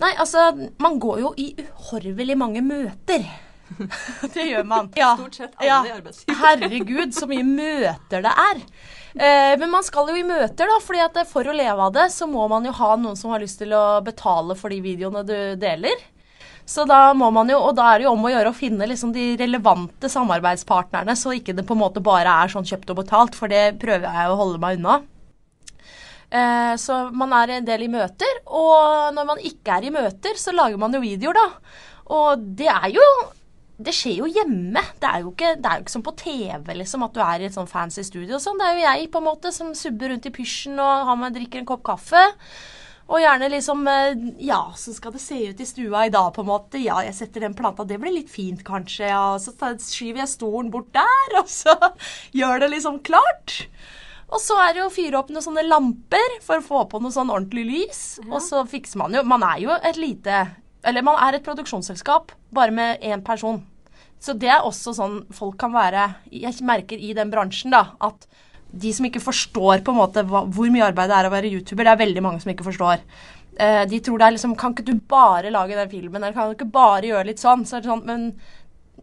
Nei, 0.02 0.12
altså, 0.20 0.50
man 0.82 0.98
går 1.00 1.20
jo 1.22 1.34
i 1.40 1.54
uhorvelig 1.62 2.36
mange 2.36 2.60
møter. 2.66 3.24
det 4.34 4.44
gjør 4.50 4.66
man. 4.68 4.90
Ja. 4.98 5.14
Stort 5.16 5.38
sett 5.38 5.54
alle 5.58 5.88
i 5.88 5.94
arbeidslivet. 5.94 6.42
Herregud, 6.42 7.14
så 7.16 7.26
mye 7.30 7.46
møter 7.46 8.26
det 8.26 8.34
er. 8.42 8.60
Eh, 9.16 9.54
men 9.58 9.70
man 9.72 9.86
skal 9.86 10.10
jo 10.12 10.18
i 10.18 10.26
møter, 10.26 10.68
da, 10.68 10.76
fordi 10.84 11.00
at 11.06 11.22
for 11.30 11.48
å 11.48 11.54
leve 11.56 11.88
av 11.88 11.94
det, 11.96 12.10
så 12.12 12.28
må 12.30 12.44
man 12.52 12.66
jo 12.68 12.74
ha 12.76 12.92
noen 13.00 13.16
som 13.16 13.32
har 13.32 13.40
lyst 13.42 13.62
til 13.62 13.72
å 13.72 14.00
betale 14.04 14.58
for 14.58 14.74
de 14.74 14.82
videoene 14.84 15.24
du 15.26 15.38
deler. 15.62 16.04
Så 16.66 16.82
da 16.88 17.12
må 17.14 17.28
man 17.30 17.50
jo, 17.50 17.60
og 17.62 17.76
da 17.78 17.92
er 17.92 18.00
det 18.00 18.08
jo 18.08 18.12
om 18.16 18.24
å 18.26 18.30
gjøre 18.32 18.50
å 18.50 18.56
finne 18.56 18.88
liksom 18.90 19.12
de 19.14 19.36
relevante 19.38 20.10
samarbeidspartnerne, 20.10 21.14
så 21.14 21.36
ikke 21.36 21.54
det 21.54 21.64
på 21.66 21.76
en 21.76 21.84
måte 21.84 22.02
bare 22.02 22.32
er 22.42 22.50
sånn 22.50 22.66
kjøpt 22.66 22.90
og 22.90 23.04
betalt, 23.04 23.38
for 23.38 23.52
det 23.52 23.78
prøver 23.82 24.08
jeg 24.10 24.32
å 24.32 24.38
holde 24.40 24.58
meg 24.62 24.80
unna. 24.80 24.96
Eh, 26.26 26.74
så 26.82 26.98
man 27.14 27.30
er 27.38 27.54
en 27.54 27.68
del 27.68 27.86
i 27.86 27.90
møter, 27.92 28.42
og 28.50 29.14
når 29.14 29.28
man 29.28 29.42
ikke 29.46 29.78
er 29.78 29.86
i 29.86 29.94
møter, 29.94 30.34
så 30.42 30.54
lager 30.54 30.80
man 30.82 30.96
jo 30.96 31.04
videoer, 31.04 31.38
da. 31.38 31.46
Og 32.16 32.46
det 32.58 32.70
er 32.70 32.92
jo 32.94 33.08
Det 33.76 33.92
skjer 33.92 34.22
jo 34.22 34.26
hjemme. 34.32 34.80
Det 34.96 35.04
er 35.04 35.20
jo 35.20 35.34
ikke, 35.34 35.50
det 35.60 35.68
er 35.68 35.76
jo 35.76 35.82
ikke 35.82 35.92
som 35.92 36.02
på 36.06 36.14
TV, 36.16 36.70
liksom, 36.78 37.02
at 37.04 37.12
du 37.12 37.18
er 37.20 37.42
i 37.42 37.48
et 37.50 37.52
sånn 37.52 37.68
fancy 37.68 38.00
studio 38.08 38.38
og 38.38 38.40
sånn. 38.40 38.56
Det 38.56 38.64
er 38.64 38.78
jo 38.78 38.84
jeg, 38.86 39.10
på 39.12 39.20
en 39.20 39.26
måte, 39.26 39.52
som 39.52 39.74
subber 39.76 40.14
rundt 40.14 40.24
i 40.24 40.32
pysjen 40.32 40.80
og 40.80 41.10
har 41.10 41.18
med, 41.20 41.34
drikker 41.36 41.60
en 41.60 41.68
kopp 41.68 41.82
kaffe. 41.84 42.22
Og 43.06 43.20
gjerne 43.22 43.50
liksom 43.52 43.86
eh, 43.86 44.14
Ja, 44.42 44.72
så 44.76 44.94
skal 44.94 45.14
det 45.14 45.22
se 45.22 45.38
ut 45.50 45.60
i 45.62 45.68
stua 45.68 46.06
i 46.06 46.12
dag, 46.14 46.32
på 46.34 46.42
en 46.42 46.50
måte. 46.50 46.80
Ja, 46.82 46.98
jeg 47.06 47.14
setter 47.14 47.46
den 47.46 47.54
planta. 47.54 47.86
Det 47.86 48.00
blir 48.02 48.14
litt 48.14 48.32
fint, 48.32 48.64
kanskje. 48.66 49.10
Ja, 49.12 49.36
så 49.42 49.54
skyver 49.54 50.24
jeg 50.24 50.32
stolen 50.32 50.72
bort 50.74 50.90
der, 50.96 51.38
og 51.42 51.50
så 51.50 51.76
gjør 52.34 52.64
det 52.64 52.72
liksom 52.74 53.00
klart. 53.06 53.60
Og 54.26 54.42
så 54.42 54.56
er 54.58 54.74
det 54.74 54.82
å 54.82 54.90
fyre 54.90 55.20
opp 55.20 55.30
noen 55.30 55.44
sånne 55.44 55.62
lamper 55.68 56.40
for 56.42 56.58
å 56.58 56.66
få 56.66 56.82
på 56.90 57.00
noe 57.02 57.14
sånn 57.14 57.30
ordentlig 57.30 57.66
lys. 57.68 58.00
Og 58.26 58.40
så 58.42 58.64
fikser 58.66 58.98
man 58.98 59.14
jo 59.14 59.22
Man 59.22 59.44
er 59.46 59.60
jo 59.62 59.70
et 59.76 60.00
lite 60.00 60.40
Eller 60.82 61.04
man 61.06 61.20
er 61.22 61.36
et 61.36 61.46
produksjonsselskap 61.46 62.34
bare 62.50 62.74
med 62.74 63.04
én 63.06 63.22
person. 63.22 63.60
Så 64.18 64.34
det 64.34 64.50
er 64.50 64.66
også 64.66 64.96
sånn 64.96 65.20
folk 65.30 65.54
kan 65.60 65.70
være 65.76 66.08
Jeg 66.32 66.58
merker 66.66 66.98
i 66.98 67.12
den 67.14 67.30
bransjen 67.30 67.74
da, 67.74 67.92
at 68.02 68.26
de 68.82 68.92
som 68.96 69.06
ikke 69.08 69.22
forstår 69.24 69.82
på 69.84 69.94
en 69.94 70.00
måte 70.00 70.24
hva, 70.28 70.44
hvor 70.52 70.70
mye 70.72 70.84
arbeid 70.86 71.10
det 71.10 71.16
er 71.18 71.28
å 71.28 71.32
være 71.32 71.50
YouTuber, 71.54 71.86
det 71.86 71.94
er 71.94 72.04
veldig 72.04 72.24
mange 72.24 72.42
som 72.42 72.52
ikke 72.52 72.66
forstår. 72.66 73.02
Eh, 73.56 73.82
de 73.88 74.00
tror 74.04 74.20
det 74.20 74.26
er 74.26 74.34
liksom 74.34 74.52
Kan 74.60 74.74
ikke 74.74 74.84
du 74.84 74.98
bare 75.08 75.48
lage 75.48 75.78
den 75.78 75.88
filmen, 75.88 76.20
eller 76.20 76.34
kan 76.36 76.50
du 76.50 76.56
ikke 76.58 76.72
bare 76.74 77.08
gjøre 77.08 77.30
litt 77.30 77.40
sånn? 77.40 77.62
Så 77.64 77.80
det 77.80 77.88
sånn 77.88 78.02
Men 78.04 78.26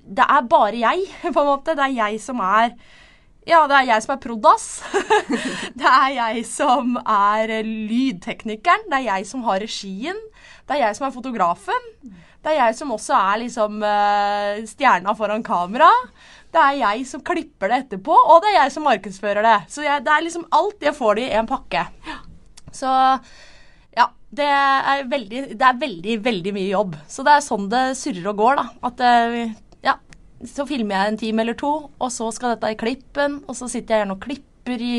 det 0.03 0.25
er 0.29 0.45
bare 0.49 0.77
jeg, 0.77 1.07
på 1.33 1.39
en 1.39 1.49
måte. 1.49 1.77
Det 1.77 1.87
er 1.87 1.95
jeg 1.97 2.19
som 2.21 2.43
er 2.43 2.75
Ja, 3.47 3.65
det 3.67 3.75
er 3.75 3.87
jeg 3.89 4.03
som 4.05 4.13
er 4.13 4.21
prodas. 4.23 4.67
det 5.79 5.89
er 5.89 6.11
jeg 6.15 6.45
som 6.47 6.93
er 7.01 7.57
lydteknikeren. 7.67 8.85
Det 8.91 9.01
er 9.01 9.07
jeg 9.09 9.25
som 9.27 9.43
har 9.47 9.59
regien. 9.63 10.21
Det 10.63 10.77
er 10.77 10.85
jeg 10.85 10.99
som 10.99 11.09
er 11.09 11.15
fotografen. 11.15 11.89
Det 12.43 12.51
er 12.51 12.59
jeg 12.59 12.77
som 12.77 12.91
også 12.91 13.15
er 13.15 13.41
liksom 13.41 13.83
eh, 13.87 14.63
stjerna 14.67 15.15
foran 15.15 15.43
kamera. 15.43 15.89
Det 16.53 16.61
er 16.61 16.75
jeg 16.77 17.07
som 17.09 17.23
klipper 17.25 17.71
det 17.71 17.79
etterpå, 17.83 18.13
og 18.13 18.43
det 18.43 18.51
er 18.51 18.59
jeg 18.59 18.73
som 18.75 18.85
markedsfører 18.85 19.45
det. 19.45 19.55
Så 19.73 19.81
jeg, 19.85 20.03
det 20.05 20.13
er 20.13 20.25
liksom 20.25 20.45
alt 20.53 20.85
jeg 20.85 20.93
får 20.97 21.17
det 21.17 21.25
i 21.25 21.35
en 21.39 21.49
pakke. 21.49 21.87
Så 22.73 22.89
ja, 23.97 24.05
det 24.33 24.45
er, 24.49 25.03
veldig, 25.09 25.41
det 25.57 25.65
er 25.67 25.81
veldig, 25.81 26.17
veldig 26.25 26.53
mye 26.55 26.69
jobb. 26.69 26.95
Så 27.09 27.25
det 27.25 27.35
er 27.35 27.45
sånn 27.45 27.67
det 27.73 27.83
surrer 27.97 28.29
og 28.31 28.39
går, 28.41 28.61
da. 28.61 28.65
At 28.89 29.03
eh, 29.09 29.55
ja, 29.85 29.97
så 30.49 30.65
filmer 30.69 30.97
jeg 30.97 31.13
en 31.13 31.21
time 31.21 31.45
eller 31.45 31.57
to, 31.57 31.73
og 31.89 32.13
så 32.13 32.29
skal 32.35 32.55
dette 32.55 32.73
i 32.73 32.79
klippen, 32.79 33.41
og 33.47 33.57
så 33.57 33.69
sitter 33.71 33.95
jeg 33.95 34.03
gjerne 34.03 34.17
og 34.17 34.25
klipper 34.25 34.89
i 34.93 34.95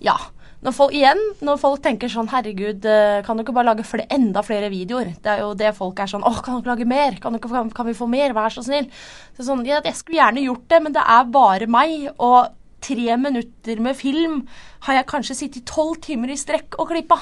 Ja. 0.00 0.16
Når 0.60 0.74
folk, 0.76 0.92
igjen, 0.92 1.20
når 1.40 1.56
folk 1.56 1.80
tenker 1.80 2.10
sånn 2.12 2.28
Herregud, 2.28 2.84
eh, 2.84 3.22
kan 3.24 3.38
du 3.38 3.40
ikke 3.42 3.54
bare 3.56 3.70
lage 3.70 3.84
flere, 3.88 4.04
enda 4.12 4.42
flere 4.44 4.68
videoer? 4.68 5.14
Det 5.24 5.30
er 5.32 5.40
jo 5.40 5.54
det 5.56 5.70
folk 5.78 5.98
er 6.04 6.10
sånn 6.12 6.26
Åh, 6.28 6.42
kan 6.44 6.58
du 6.58 6.60
ikke 6.60 6.74
lage 6.74 6.88
mer? 6.90 7.16
Kan, 7.22 7.32
du 7.32 7.38
ikke, 7.40 7.48
kan, 7.48 7.70
kan 7.78 7.88
vi 7.88 7.94
få 7.96 8.08
mer? 8.12 8.34
Vær 8.36 8.52
så 8.52 8.64
snill. 8.66 8.90
Så 9.38 9.46
sånn, 9.46 9.64
ja, 9.64 9.80
jeg 9.84 9.96
skulle 9.96 10.20
gjerne 10.20 10.44
gjort 10.44 10.66
det, 10.68 10.82
men 10.84 10.92
det 10.92 11.04
er 11.16 11.30
bare 11.32 11.70
meg. 11.70 12.10
Og 12.20 12.52
tre 12.84 13.16
minutter 13.20 13.80
med 13.80 13.96
film 13.96 14.42
har 14.84 15.00
jeg 15.00 15.08
kanskje 15.14 15.38
sittet 15.38 15.66
tolv 15.68 15.96
timer 16.04 16.32
i 16.32 16.36
strekk 16.40 16.76
og 16.76 16.92
klippa. 16.92 17.16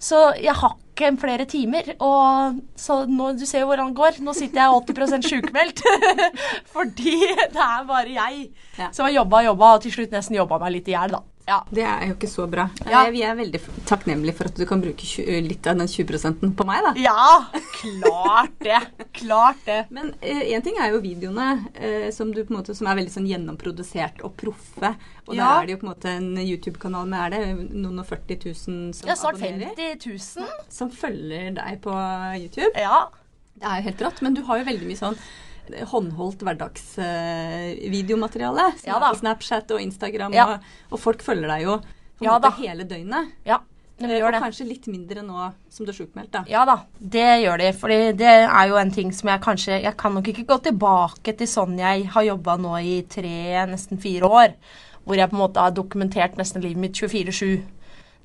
Så 0.00 0.20
jeg 0.40 0.52
har 0.56 0.76
ikke 0.76 1.10
flere 1.20 1.44
timer. 1.48 1.94
Og 1.96 2.60
så 2.76 3.02
nå, 3.08 3.32
du 3.40 3.46
ser 3.48 3.64
jo 3.64 3.70
hvordan 3.72 3.94
det 3.94 4.00
går. 4.02 4.20
Nå 4.24 4.36
sitter 4.36 4.60
jeg 4.66 4.84
80% 4.84 5.28
sjukmeldt. 5.32 5.82
Fordi 6.76 7.16
det 7.56 7.66
er 7.70 7.84
bare 7.88 8.08
jeg 8.20 8.50
Ja. 8.76 8.92
som 8.92 9.04
har 9.08 9.12
jobba 9.16 9.40
og 9.42 9.48
jobba, 9.54 9.74
og 9.76 9.82
til 9.84 9.92
slutt 9.96 10.12
nesten 10.12 10.36
jobba 10.36 10.60
meg 10.60 10.76
litt 10.76 10.88
i 10.88 10.96
hjel, 10.96 11.16
da. 11.16 11.20
Ja. 11.48 11.56
Det 11.70 11.82
er 11.82 12.04
jo 12.06 12.14
ikke 12.14 12.28
så 12.30 12.44
bra. 12.50 12.68
Ja. 12.86 13.04
Eh, 13.06 13.10
Vi 13.14 13.22
er 13.26 13.34
veldig 13.38 13.60
takknemlige 13.88 14.36
for 14.38 14.50
at 14.50 14.58
du 14.60 14.64
kan 14.68 14.82
bruke 14.82 15.40
litt 15.42 15.66
av 15.66 15.78
den 15.80 15.88
20 15.88 16.52
på 16.54 16.66
meg, 16.68 16.84
da. 16.84 16.92
ja, 17.00 17.46
klart 17.80 18.52
det. 18.62 18.78
Klart 19.16 19.64
det. 19.66 19.78
Men 19.90 20.12
én 20.22 20.62
ting 20.62 20.78
er 20.78 20.92
jo 20.94 21.00
videoene 21.02 21.48
eh, 21.74 22.10
som, 22.14 22.30
du 22.32 22.44
måte, 22.54 22.74
som 22.76 22.86
er 22.86 23.00
veldig 23.00 23.14
sånn 23.16 23.26
gjennomprodusert 23.30 24.22
og 24.26 24.36
proffe. 24.40 24.94
Og 25.26 25.34
Ja. 25.34 25.44
der 25.56 25.62
er 25.62 25.66
det 25.66 25.72
jo 25.76 25.80
på 25.82 25.86
en 25.88 25.92
måte 25.94 26.10
en 26.16 26.30
YouTube-kanal 26.38 27.06
med 27.10 27.20
er 27.20 27.36
det 27.36 27.74
noen 27.74 27.98
og 28.02 28.06
40 28.06 28.40
000 28.46 28.94
som 28.94 29.08
Ja, 29.08 29.14
snart 29.18 29.38
abonnerer. 29.40 29.74
50 29.76 30.06
000. 30.38 30.48
Som 30.70 30.90
følger 30.90 31.52
deg 31.58 31.80
på 31.82 31.94
YouTube. 32.38 32.72
Ja. 32.78 33.08
Det 33.60 33.66
er 33.68 33.80
jo 33.80 33.88
helt 33.90 34.02
rått, 34.06 34.22
men 34.22 34.34
du 34.34 34.42
har 34.46 34.58
jo 34.62 34.64
veldig 34.70 34.86
mye 34.88 34.96
sånn 34.98 35.18
håndholdt 35.90 36.42
hverdagsvideomateriale. 36.46 38.68
Ja 38.86 38.98
da. 39.02 39.10
Snapchat 39.14 39.70
og 39.74 39.80
Instagram, 39.82 40.32
Ja. 40.34 40.44
og, 40.46 40.58
og 40.92 40.98
folk 41.00 41.22
følger 41.22 41.48
deg 41.48 41.62
jo 41.66 41.76
på 41.78 41.82
en 42.22 42.26
Ja 42.26 42.30
måte 42.38 42.42
da. 42.42 42.50
hele 42.60 42.84
døgnet. 42.84 43.26
Ja, 43.46 43.58
de 43.98 44.04
Eh, 44.06 44.10
gjør 44.20 44.26
og 44.26 44.32
det. 44.32 44.40
kanskje 44.42 44.66
litt 44.68 44.86
mindre 44.88 45.22
nå 45.22 45.52
som 45.68 45.86
du 45.86 45.92
er 45.92 45.96
sjukmeldt, 45.96 46.30
da. 46.32 46.44
Ja 46.48 46.64
da, 46.64 46.76
det 47.00 47.42
gjør 47.44 47.58
de. 47.58 47.72
For 47.72 47.88
det 47.88 48.20
er 48.22 48.68
jo 48.68 48.76
en 48.76 48.90
ting 48.90 49.12
som 49.12 49.28
jeg 49.28 49.40
kanskje 49.40 49.82
Jeg 49.82 49.96
kan 49.96 50.14
nok 50.14 50.24
ikke 50.28 50.46
gå 50.46 50.58
tilbake 50.62 51.36
til 51.36 51.46
sånn 51.46 51.78
jeg 51.78 52.06
har 52.08 52.22
jobba 52.24 52.56
nå 52.56 52.76
i 52.82 53.02
tre, 53.02 53.66
nesten 53.68 53.98
fire 54.00 54.22
år. 54.28 54.48
Hvor 55.06 55.16
jeg 55.16 55.30
på 55.30 55.34
en 55.36 55.40
måte 55.48 55.60
har 55.60 55.70
dokumentert 55.70 56.36
nesten 56.36 56.62
livet 56.62 56.76
mitt 56.78 56.92
24-7. 56.92 57.62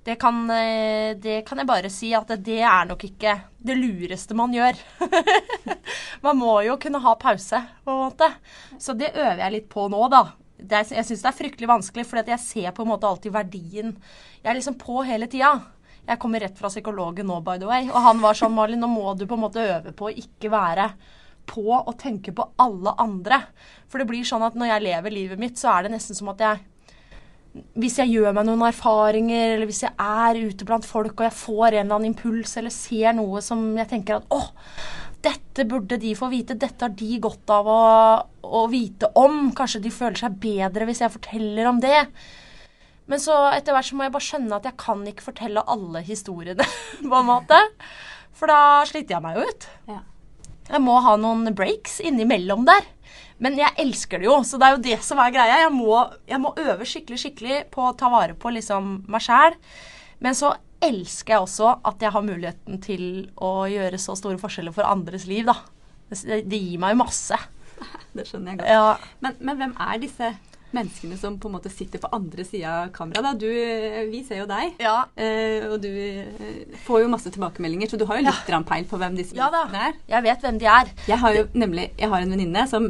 Det 0.06 0.16
kan, 0.22 0.50
eh, 0.54 1.18
det 1.18 1.40
kan 1.48 1.58
jeg 1.58 1.66
bare 1.66 1.90
si 1.90 2.12
at 2.14 2.30
det 2.46 2.60
er 2.62 2.86
nok 2.86 3.02
ikke 3.08 3.32
det 3.58 3.76
lureste 3.80 4.36
man 4.38 4.54
gjør. 4.54 4.78
man 6.26 6.38
må 6.38 6.60
jo 6.68 6.76
kunne 6.78 7.02
ha 7.02 7.16
pause, 7.18 7.62
på 7.82 7.94
en 7.94 8.04
måte. 8.04 8.28
Så 8.78 8.94
det 8.94 9.16
øver 9.16 9.42
jeg 9.42 9.56
litt 9.56 9.70
på 9.72 9.88
nå, 9.90 10.04
da. 10.14 10.28
Er, 10.62 10.86
jeg 10.86 11.08
syns 11.08 11.24
det 11.26 11.32
er 11.32 11.40
fryktelig 11.40 11.72
vanskelig, 11.72 12.06
for 12.06 12.22
jeg 12.22 12.44
ser 12.44 12.70
på 12.78 12.86
en 12.86 12.92
måte 12.94 13.10
alltid 13.10 13.34
verdien. 13.34 13.96
Jeg 14.44 14.52
er 14.52 14.60
liksom 14.60 14.78
på 14.78 15.02
hele 15.10 15.26
tida. 15.32 15.56
Jeg 16.06 16.22
kommer 16.22 16.46
rett 16.46 16.62
fra 16.62 16.70
psykologen 16.70 17.26
nå, 17.26 17.40
by 17.42 17.58
the 17.58 17.70
way. 17.72 17.90
Og 17.90 17.98
han 18.06 18.22
var 18.22 18.38
sånn, 18.38 18.54
Malin, 18.54 18.86
nå 18.86 18.92
må 18.92 19.18
du 19.18 19.26
på 19.26 19.40
en 19.40 19.46
måte 19.48 19.66
øve 19.66 19.96
på 19.98 20.12
å 20.12 20.14
ikke 20.14 20.54
være 20.54 20.92
på 21.50 21.66
og 21.74 21.94
tenke 21.98 22.30
på 22.30 22.46
alle 22.62 22.94
andre. 23.02 23.42
For 23.90 23.98
det 24.02 24.10
blir 24.14 24.26
sånn 24.26 24.46
at 24.46 24.54
når 24.54 24.70
jeg 24.76 24.86
lever 24.86 25.18
livet 25.18 25.42
mitt, 25.42 25.58
så 25.58 25.74
er 25.74 25.86
det 25.86 25.96
nesten 25.98 26.18
som 26.18 26.30
at 26.30 26.46
jeg 26.46 26.62
hvis 27.80 28.00
jeg 28.02 28.12
gjør 28.12 28.36
meg 28.36 28.48
noen 28.48 28.66
erfaringer, 28.68 29.56
eller 29.56 29.70
hvis 29.70 29.86
jeg 29.86 29.94
er 29.96 30.40
ute 30.50 30.68
blant 30.68 30.88
folk 30.88 31.14
og 31.16 31.28
jeg 31.28 31.38
får 31.38 31.68
en 31.70 31.86
eller 31.86 31.98
annen 31.98 32.12
impuls 32.12 32.58
eller 32.60 32.74
ser 32.74 33.16
noe 33.16 33.44
som 33.44 33.62
jeg 33.80 33.90
tenker 33.92 34.20
at 34.20 34.34
åh, 34.36 34.50
dette 35.26 35.66
burde 35.70 35.98
de 36.02 36.12
få 36.18 36.30
vite, 36.34 36.58
dette 36.60 36.86
har 36.86 36.94
de 36.94 37.20
godt 37.24 37.54
av 37.54 37.70
å, 37.72 37.84
å 38.46 38.66
vite 38.70 39.10
om. 39.18 39.50
Kanskje 39.58 39.82
de 39.86 39.94
føler 39.94 40.20
seg 40.20 40.36
bedre 40.42 40.86
hvis 40.90 41.02
jeg 41.02 41.14
forteller 41.16 41.70
om 41.70 41.80
det. 41.82 42.02
Men 43.10 43.22
så 43.22 43.38
etter 43.54 43.74
hvert 43.74 43.88
så 43.88 43.98
må 43.98 44.06
jeg 44.06 44.14
bare 44.16 44.28
skjønne 44.28 44.60
at 44.60 44.68
jeg 44.70 44.78
kan 44.82 45.06
ikke 45.10 45.28
fortelle 45.30 45.66
alle 45.72 46.02
historiene, 46.06 46.68
på 47.10 47.16
en 47.22 47.30
måte. 47.30 47.60
For 48.36 48.52
da 48.52 48.84
sliter 48.90 49.18
jeg 49.18 49.26
meg 49.26 49.40
ut. 49.42 49.70
Ja. 49.90 50.02
Jeg 50.66 50.82
må 50.82 50.98
ha 51.06 51.14
noen 51.22 51.54
breaks 51.58 52.00
innimellom 52.04 52.66
der. 52.68 52.86
Men 53.44 53.58
jeg 53.60 53.76
elsker 53.84 54.22
det 54.22 54.30
jo, 54.30 54.38
så 54.48 54.58
det 54.62 54.68
er 54.68 54.76
jo 54.78 54.84
det 54.86 55.00
som 55.04 55.20
er 55.20 55.34
greia. 55.36 55.58
Jeg 55.66 55.74
må, 55.76 55.98
jeg 56.30 56.40
må 56.40 56.54
øve 56.62 56.88
skikkelig 56.88 57.20
skikkelig 57.20 57.58
på 57.74 57.90
å 57.90 57.96
ta 58.00 58.08
vare 58.14 58.38
på 58.40 58.54
liksom 58.56 58.94
meg 59.12 59.26
sjæl. 59.26 59.58
Men 60.24 60.38
så 60.38 60.54
elsker 60.86 61.36
jeg 61.36 61.44
også 61.44 61.74
at 61.88 62.04
jeg 62.04 62.14
har 62.16 62.24
muligheten 62.26 62.80
til 62.84 63.06
å 63.44 63.66
gjøre 63.72 64.00
så 64.00 64.16
store 64.16 64.40
forskjeller 64.40 64.76
for 64.76 64.88
andres 64.88 65.28
liv, 65.28 65.48
da. 65.50 65.58
Det, 66.12 66.44
det 66.48 66.60
gir 66.62 66.80
meg 66.80 66.96
jo 66.96 67.02
masse. 67.04 67.40
Det 68.16 68.24
skjønner 68.30 68.54
jeg 68.54 68.60
godt. 68.62 68.70
Ja. 68.72 69.16
Men, 69.26 69.40
men 69.44 69.58
hvem 69.60 69.74
er 69.84 69.98
disse 70.00 70.30
menneskene 70.76 71.18
som 71.20 71.36
på 71.40 71.50
en 71.50 71.56
måte 71.56 71.72
sitter 71.72 72.00
på 72.04 72.10
andre 72.16 72.44
sida 72.48 72.72
av 72.86 72.94
kameraet? 72.96 73.44
Vi 74.12 74.22
ser 74.28 74.42
jo 74.44 74.48
deg, 74.50 74.78
Ja. 74.84 74.96
eh, 75.20 75.66
og 75.72 75.82
du 75.84 75.90
eh, 75.92 76.78
får 76.86 77.04
jo 77.04 77.12
masse 77.12 77.32
tilbakemeldinger, 77.36 77.92
så 77.92 78.00
du 78.00 78.06
har 78.08 78.20
jo 78.20 78.28
litt 78.28 78.52
ja. 78.52 78.62
peil 78.68 78.88
på 78.88 79.00
hvem 79.02 79.20
disse 79.20 79.36
ja 79.36 79.50
da. 79.52 79.66
menneskene 79.66 79.90
er. 79.92 80.00
Jeg 80.16 80.28
vet 80.30 80.48
hvem 80.48 80.62
de 80.64 80.70
er. 80.72 80.94
Jeg 81.12 81.20
har 81.24 81.36
jo 81.40 81.46
nemlig 81.56 81.90
jeg 82.00 82.12
har 82.12 82.24
en 82.24 82.36
venninne 82.36 82.66
som 82.72 82.88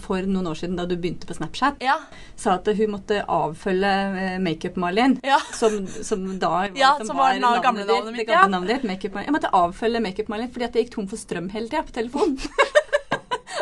for 0.00 0.22
noen 0.26 0.46
år 0.50 0.58
siden 0.58 0.76
da 0.76 0.84
du 0.90 0.96
begynte 0.96 1.26
på 1.28 1.34
Snapchat, 1.36 1.80
Ja. 1.84 1.96
sa 2.36 2.54
at 2.58 2.66
hun 2.76 2.90
måtte 2.96 3.22
avfølge 3.26 3.92
eh, 4.24 4.38
Makeup-Malin. 4.42 5.18
Ja. 5.24 5.38
Som, 5.54 5.86
som 5.86 6.26
da 6.38 6.48
var, 6.50 6.70
Ja, 6.74 6.96
som 7.04 7.16
var 7.16 7.34
na- 7.40 7.60
gamle 7.62 7.84
ditt, 7.86 7.94
navnet 7.94 8.16
det 8.16 8.26
gamle 8.26 8.50
navnet 8.56 8.68
ditt, 8.76 8.90
Makeup-Malin. 8.90 9.26
Jeg 9.30 9.36
måtte 9.38 9.52
avfølge 9.54 10.00
Makeup-Malin 10.08 10.50
fordi 10.52 10.64
at 10.68 10.74
jeg 10.74 10.86
gikk 10.86 10.94
tom 10.94 11.08
for 11.08 11.16
strøm 11.20 11.50
hele 11.54 11.68
tida 11.68 11.82
på 11.86 11.92
telefonen. 11.92 12.38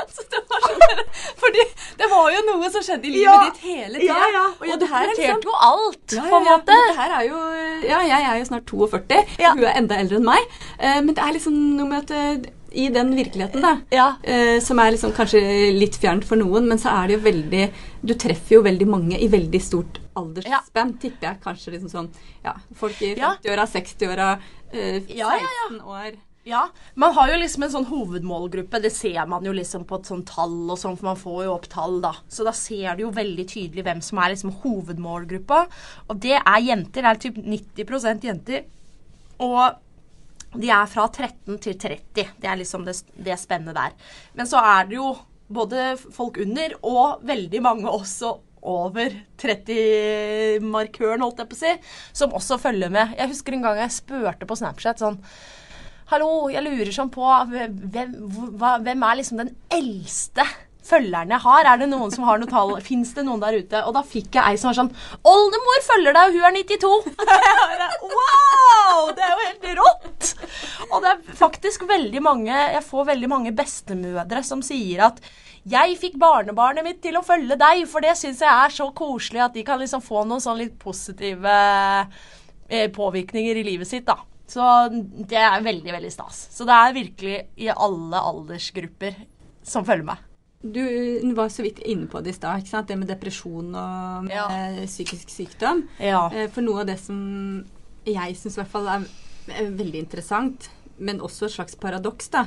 Så 0.09 0.23
det 0.31 0.41
var 0.49 0.61
sånn 0.65 1.05
fordi 1.39 1.63
det 1.99 2.07
var 2.11 2.29
jo 2.33 2.41
noe 2.47 2.69
som 2.73 2.83
skjedde 2.85 3.09
i 3.09 3.13
livet 3.15 3.49
ditt 3.49 3.61
hele 3.67 3.99
tida. 4.01 4.15
Ja, 4.15 4.27
ja. 4.35 4.43
Og 4.61 4.69
og 4.75 4.81
det 4.81 4.89
her 4.91 5.05
er 5.09 5.15
liksom- 5.15 5.43
jo 5.45 5.55
alt, 5.69 6.07
på 6.15 6.37
en 6.39 6.47
måte. 6.47 6.75
Men 6.75 6.89
Det 6.93 6.97
her 6.99 7.15
er 7.19 7.25
jo 7.29 7.39
Ja, 7.89 8.01
jeg 8.07 8.23
er 8.31 8.39
jo 8.39 8.45
snart 8.49 8.67
42. 8.67 9.25
Ja. 9.39 9.53
Hun 9.55 9.65
er 9.65 9.75
enda 9.79 9.99
eldre 9.99 10.17
enn 10.21 10.25
meg. 10.29 10.47
Uh, 10.79 11.01
men 11.03 11.15
det 11.15 11.19
er 11.25 11.33
liksom 11.37 11.55
noe 11.79 11.89
med 11.89 11.99
at 12.05 12.11
eh, 12.11 12.51
i 12.73 12.89
den 12.93 13.15
virkeligheten, 13.17 13.61
da, 13.63 13.81
Ja. 13.91 14.17
eh, 14.23 14.61
som 14.61 14.79
er 14.79 14.93
liksom 14.93 15.13
kanskje 15.13 15.41
litt 15.79 15.97
fjernt 15.97 16.25
for 16.25 16.37
noen, 16.37 16.67
men 16.69 16.79
så 16.79 16.91
er 16.93 17.09
det 17.09 17.17
jo 17.19 17.31
veldig 17.31 17.73
Du 18.05 18.15
treffer 18.15 18.55
jo 18.57 18.63
veldig 18.63 18.87
mange 18.87 19.19
i 19.19 19.27
veldig 19.29 19.61
stort 19.61 19.99
aldersspenn, 20.17 20.99
tipper 21.01 21.29
jeg. 21.29 21.41
Kanskje 21.43 21.73
liksom 21.73 21.91
sånn 21.91 22.09
Ja, 22.45 22.55
folk 22.75 23.01
i 23.03 23.15
50-åra, 23.15 23.67
60-åra, 23.67 24.39
eh, 24.73 25.01
16 25.01 25.17
Ja, 25.17 25.31
ja, 25.33 25.49
ja. 25.71 25.83
år. 25.85 26.17
Ja, 26.47 26.69
Man 26.97 27.13
har 27.13 27.29
jo 27.29 27.35
liksom 27.43 27.65
en 27.65 27.71
sånn 27.71 27.87
hovedmålgruppe. 27.87 28.81
Det 28.81 28.91
ser 28.93 29.27
man 29.27 29.45
jo 29.45 29.53
liksom 29.53 29.85
på 29.85 29.99
et 29.99 30.07
sånt 30.07 30.25
tall 30.27 30.71
og 30.71 30.79
sånn, 30.79 30.97
for 30.97 31.05
man 31.05 31.17
får 31.17 31.45
jo 31.45 31.53
opp 31.55 31.67
tall, 31.69 32.01
da. 32.01 32.13
Så 32.31 32.43
da 32.45 32.53
ser 32.53 32.97
du 32.97 33.03
jo 33.03 33.11
veldig 33.11 33.45
tydelig 33.47 33.85
hvem 33.85 34.01
som 34.03 34.19
er 34.19 34.31
liksom 34.33 34.55
hovedmålgruppa. 34.63 35.67
Og 36.09 36.21
det 36.21 36.39
er 36.41 36.61
jenter. 36.63 37.03
Det 37.03 37.05
er 37.05 37.15
typ 37.17 37.37
90% 37.45 38.25
jenter. 38.25 38.65
Og 39.41 39.75
de 40.55 40.71
er 40.73 40.89
fra 40.89 41.07
13 41.09 41.59
til 41.61 41.77
30. 41.79 42.29
Det 42.41 42.49
er 42.49 42.61
liksom 42.61 42.87
det, 42.87 42.97
det 43.17 43.37
spennet 43.41 43.77
der. 43.77 43.97
Men 44.39 44.49
så 44.49 44.63
er 44.65 44.89
det 44.89 44.99
jo 44.99 45.13
både 45.49 45.95
folk 45.97 46.41
under 46.43 46.75
og 46.85 47.25
veldig 47.29 47.63
mange 47.65 47.89
også 47.91 48.35
over 48.69 49.15
30-markøren, 49.39 51.23
holdt 51.23 51.45
jeg 51.45 51.51
på 51.51 51.57
å 51.57 51.61
si, 51.61 51.75
som 52.21 52.35
også 52.37 52.59
følger 52.61 52.91
med. 52.93 53.15
Jeg 53.19 53.31
husker 53.31 53.55
en 53.55 53.65
gang 53.65 53.79
jeg 53.85 53.95
spurte 53.95 54.49
på 54.49 54.59
Snapchat 54.59 55.05
sånn 55.05 55.21
Hallo, 56.09 56.49
jeg 56.49 56.65
lurer 56.65 56.89
sånn 56.89 57.11
på 57.13 57.25
hvem, 57.51 58.15
hvem 58.57 59.03
er 59.05 59.19
liksom 59.19 59.43
den 59.43 59.51
eldste 59.77 60.47
følgeren 60.89 61.33
jeg 61.35 61.45
har? 61.45 61.69
Er 61.69 61.81
det 61.81 61.89
noen 61.91 62.13
som 62.15 62.27
har 62.29 62.41
noe 62.41 62.51
tall? 62.51 62.75
Fins 62.85 63.13
det 63.17 63.25
noen 63.27 63.43
der 63.43 63.59
ute? 63.61 63.83
Og 63.87 63.95
da 63.97 64.03
fikk 64.07 64.39
jeg 64.39 64.45
ei 64.45 64.61
som 64.61 64.71
var 64.71 64.79
sånn 64.79 64.93
Oldemor 65.29 65.85
følger 65.87 66.17
deg, 66.17 66.31
og 66.31 66.39
hun 66.39 66.49
er 66.49 66.57
92! 66.59 66.93
Wow! 68.19 69.11
Det 69.17 69.25
er 69.25 69.33
jo 69.33 69.43
helt 69.43 69.69
rått! 69.79 70.31
Og 70.89 71.03
det 71.05 71.11
er 71.11 71.37
faktisk 71.37 71.85
veldig 71.89 72.23
mange 72.25 72.55
Jeg 72.55 72.85
får 72.87 73.11
veldig 73.11 73.29
mange 73.31 73.53
bestemødre 73.57 74.43
som 74.47 74.65
sier 74.65 75.05
at 75.11 75.21
jeg 75.69 75.99
fikk 76.01 76.15
barnebarnet 76.21 76.87
mitt 76.87 77.01
til 77.05 77.19
å 77.19 77.25
følge 77.27 77.59
deg, 77.61 77.83
for 77.91 78.01
det 78.01 78.15
syns 78.17 78.41
jeg 78.41 78.49
er 78.49 78.73
så 78.73 78.87
koselig 78.97 79.43
at 79.45 79.57
de 79.57 79.65
kan 79.67 79.81
liksom 79.81 80.01
få 80.01 80.23
noen 80.25 80.41
sånn 80.41 80.57
litt 80.63 80.79
positive 80.81 81.57
eh, 82.71 82.87
påvirkninger 82.95 83.59
i 83.61 83.67
livet 83.67 83.91
sitt, 83.91 84.07
da. 84.09 84.17
Så 84.49 84.65
det 85.29 85.37
er 85.43 85.67
veldig, 85.67 85.93
veldig 85.99 86.13
stas. 86.15 86.47
Så 86.55 86.65
det 86.65 86.79
er 86.79 86.97
virkelig 86.97 87.37
i 87.61 87.69
alle 87.75 88.23
aldersgrupper 88.31 89.19
som 89.67 89.85
følger 89.85 90.09
meg. 90.15 90.28
Du 90.63 91.35
var 91.35 91.49
så 91.55 91.63
vidt 91.63 91.79
inne 91.87 92.09
på 92.11 92.21
det 92.23 92.31
i 92.31 92.37
stad, 92.39 92.59
ikke 92.65 92.69
sant? 92.73 92.89
det 92.89 92.97
med 92.99 93.09
depresjon 93.09 93.75
og 93.79 94.25
med 94.25 94.33
Ja. 94.35 94.87
psykisk 94.87 95.29
sykdom. 95.31 95.85
Ja. 96.01 96.29
Eh, 96.35 96.49
For 96.49 96.63
noe 96.63 96.81
av 96.81 96.87
det 96.87 96.99
som 96.99 97.65
jeg 98.05 98.35
syns 98.37 98.57
i 98.59 98.61
hvert 98.63 98.73
fall 98.73 98.89
er 98.89 99.07
er 99.49 99.71
veldig 99.71 99.95
interessant, 100.03 100.69
men 100.99 101.21
også 101.21 101.47
et 101.47 101.53
slags 101.53 101.75
paradoks, 101.81 102.29
da, 102.29 102.47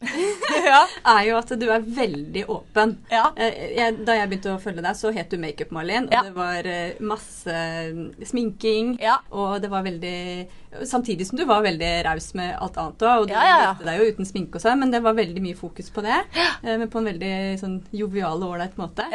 ja. 0.64 0.80
er 1.04 1.24
jo 1.28 1.36
at 1.36 1.50
du 1.60 1.66
er 1.70 1.82
veldig 1.84 2.44
åpen. 2.48 2.94
Ja. 3.12 3.26
Eh, 3.36 3.74
Jeg, 3.76 3.98
da 4.06 4.14
jeg 4.16 4.30
begynte 4.30 4.54
å 4.54 4.60
følge 4.62 4.82
deg, 4.84 4.96
så 4.96 5.10
het 5.12 5.28
du 5.30 5.36
Makeup 5.42 5.70
Malin, 5.76 6.06
og 6.08 6.14
Ja. 6.16 6.22
det 6.24 6.32
var 6.36 6.66
eh, 6.66 6.94
masse 7.04 7.56
mm, 7.92 8.06
sminking. 8.24 8.94
Ja. 9.02 9.18
Og 9.30 9.60
det 9.62 9.70
var 9.72 9.84
veldig 9.86 10.16
Samtidig 10.86 11.26
som 11.26 11.36
du 11.36 11.42
var 11.48 11.64
veldig 11.66 11.88
raus 12.06 12.28
med 12.38 12.52
alt 12.62 12.76
annet 12.78 13.02
òg. 13.02 13.22
Og 13.24 13.28
du 13.28 13.32
Ja, 13.34 13.42
ja, 13.42 13.56
ja. 13.60 13.70
viste 13.74 13.88
deg 13.88 14.00
jo 14.04 14.10
uten 14.14 14.28
sminke 14.28 14.60
og 14.60 14.62
sånn, 14.62 14.78
men 14.78 14.92
det 14.94 15.00
var 15.02 15.16
veldig 15.18 15.42
mye 15.42 15.58
fokus 15.58 15.90
på 15.90 16.04
det. 16.06 16.20
eh, 16.62 16.76
Men 16.78 16.88
på 16.88 16.98
en 17.02 17.08
veldig 17.10 17.34
sånn 17.60 17.80
jovial 17.92 18.38
og 18.46 18.54
ålreit 18.54 18.76
måte. 18.78 19.08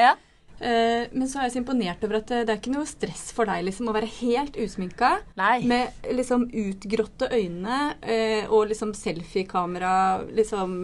Eh, 0.66 1.08
Men 1.14 1.28
så 1.30 1.40
er 1.40 1.48
jeg 1.48 1.54
så 1.56 1.60
imponert 1.62 2.04
over 2.08 2.18
at 2.24 2.32
eh, 2.34 2.44
det 2.48 2.54
er 2.56 2.58
ikke 2.62 2.72
noe 2.74 2.88
stress 2.90 3.28
for 3.36 3.46
deg 3.50 3.66
liksom 3.68 3.90
å 3.92 3.94
være 3.94 4.10
helt 4.20 4.56
usminka. 4.58 5.12
Nei. 5.38 5.60
Med 5.70 6.08
liksom 6.18 6.48
utgråtte 6.50 7.30
øyne 7.36 7.80
eh, 8.02 8.48
og 8.50 8.72
liksom 8.72 8.94
selfiekamera 8.98 10.24
liksom 10.34 10.80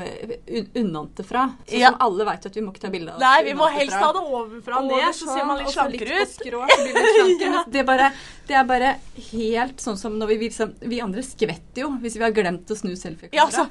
unnante 0.78 1.26
fra. 1.26 1.48
Sånn 1.66 1.80
Ja. 1.82 1.92
som 1.92 2.02
alle 2.08 2.26
veit 2.30 2.46
at 2.46 2.56
vi 2.56 2.62
må 2.62 2.74
ikke 2.76 2.86
ta 2.86 2.92
bilde 2.94 3.12
av. 3.12 3.18
oss 3.18 3.22
Nei, 3.26 3.44
vi 3.50 3.54
må 3.58 3.70
helst 3.74 3.98
ha 3.98 4.12
det 4.14 4.22
ovenfra 4.22 4.78
og 4.84 4.92
ned, 4.92 5.08
så 5.18 5.32
ser 5.34 5.46
man 5.50 5.58
litt 5.64 5.74
slankere 5.74 6.22
ut. 6.22 6.36
skrå, 6.36 6.62
så 6.70 6.82
litt 6.86 7.02
slankere. 7.18 7.54
Ja. 7.56 7.64
Det, 7.72 7.80
er 7.80 7.88
bare, 7.90 8.12
det 8.48 8.60
er 8.62 8.70
bare 8.70 8.94
helt 9.32 9.82
sånn 9.82 9.98
som 9.98 10.18
når 10.20 10.28
vi 10.34 10.38
liksom 10.46 10.76
Vi 10.92 11.02
andre 11.02 11.24
skvetter 11.26 11.86
jo 11.86 11.90
hvis 12.02 12.18
vi 12.20 12.24
har 12.26 12.32
glemt 12.36 12.70
å 12.70 12.78
snu 12.78 12.94
selfiekameraet. 12.96 13.34
Ja, 13.34 13.50
så 13.50 13.66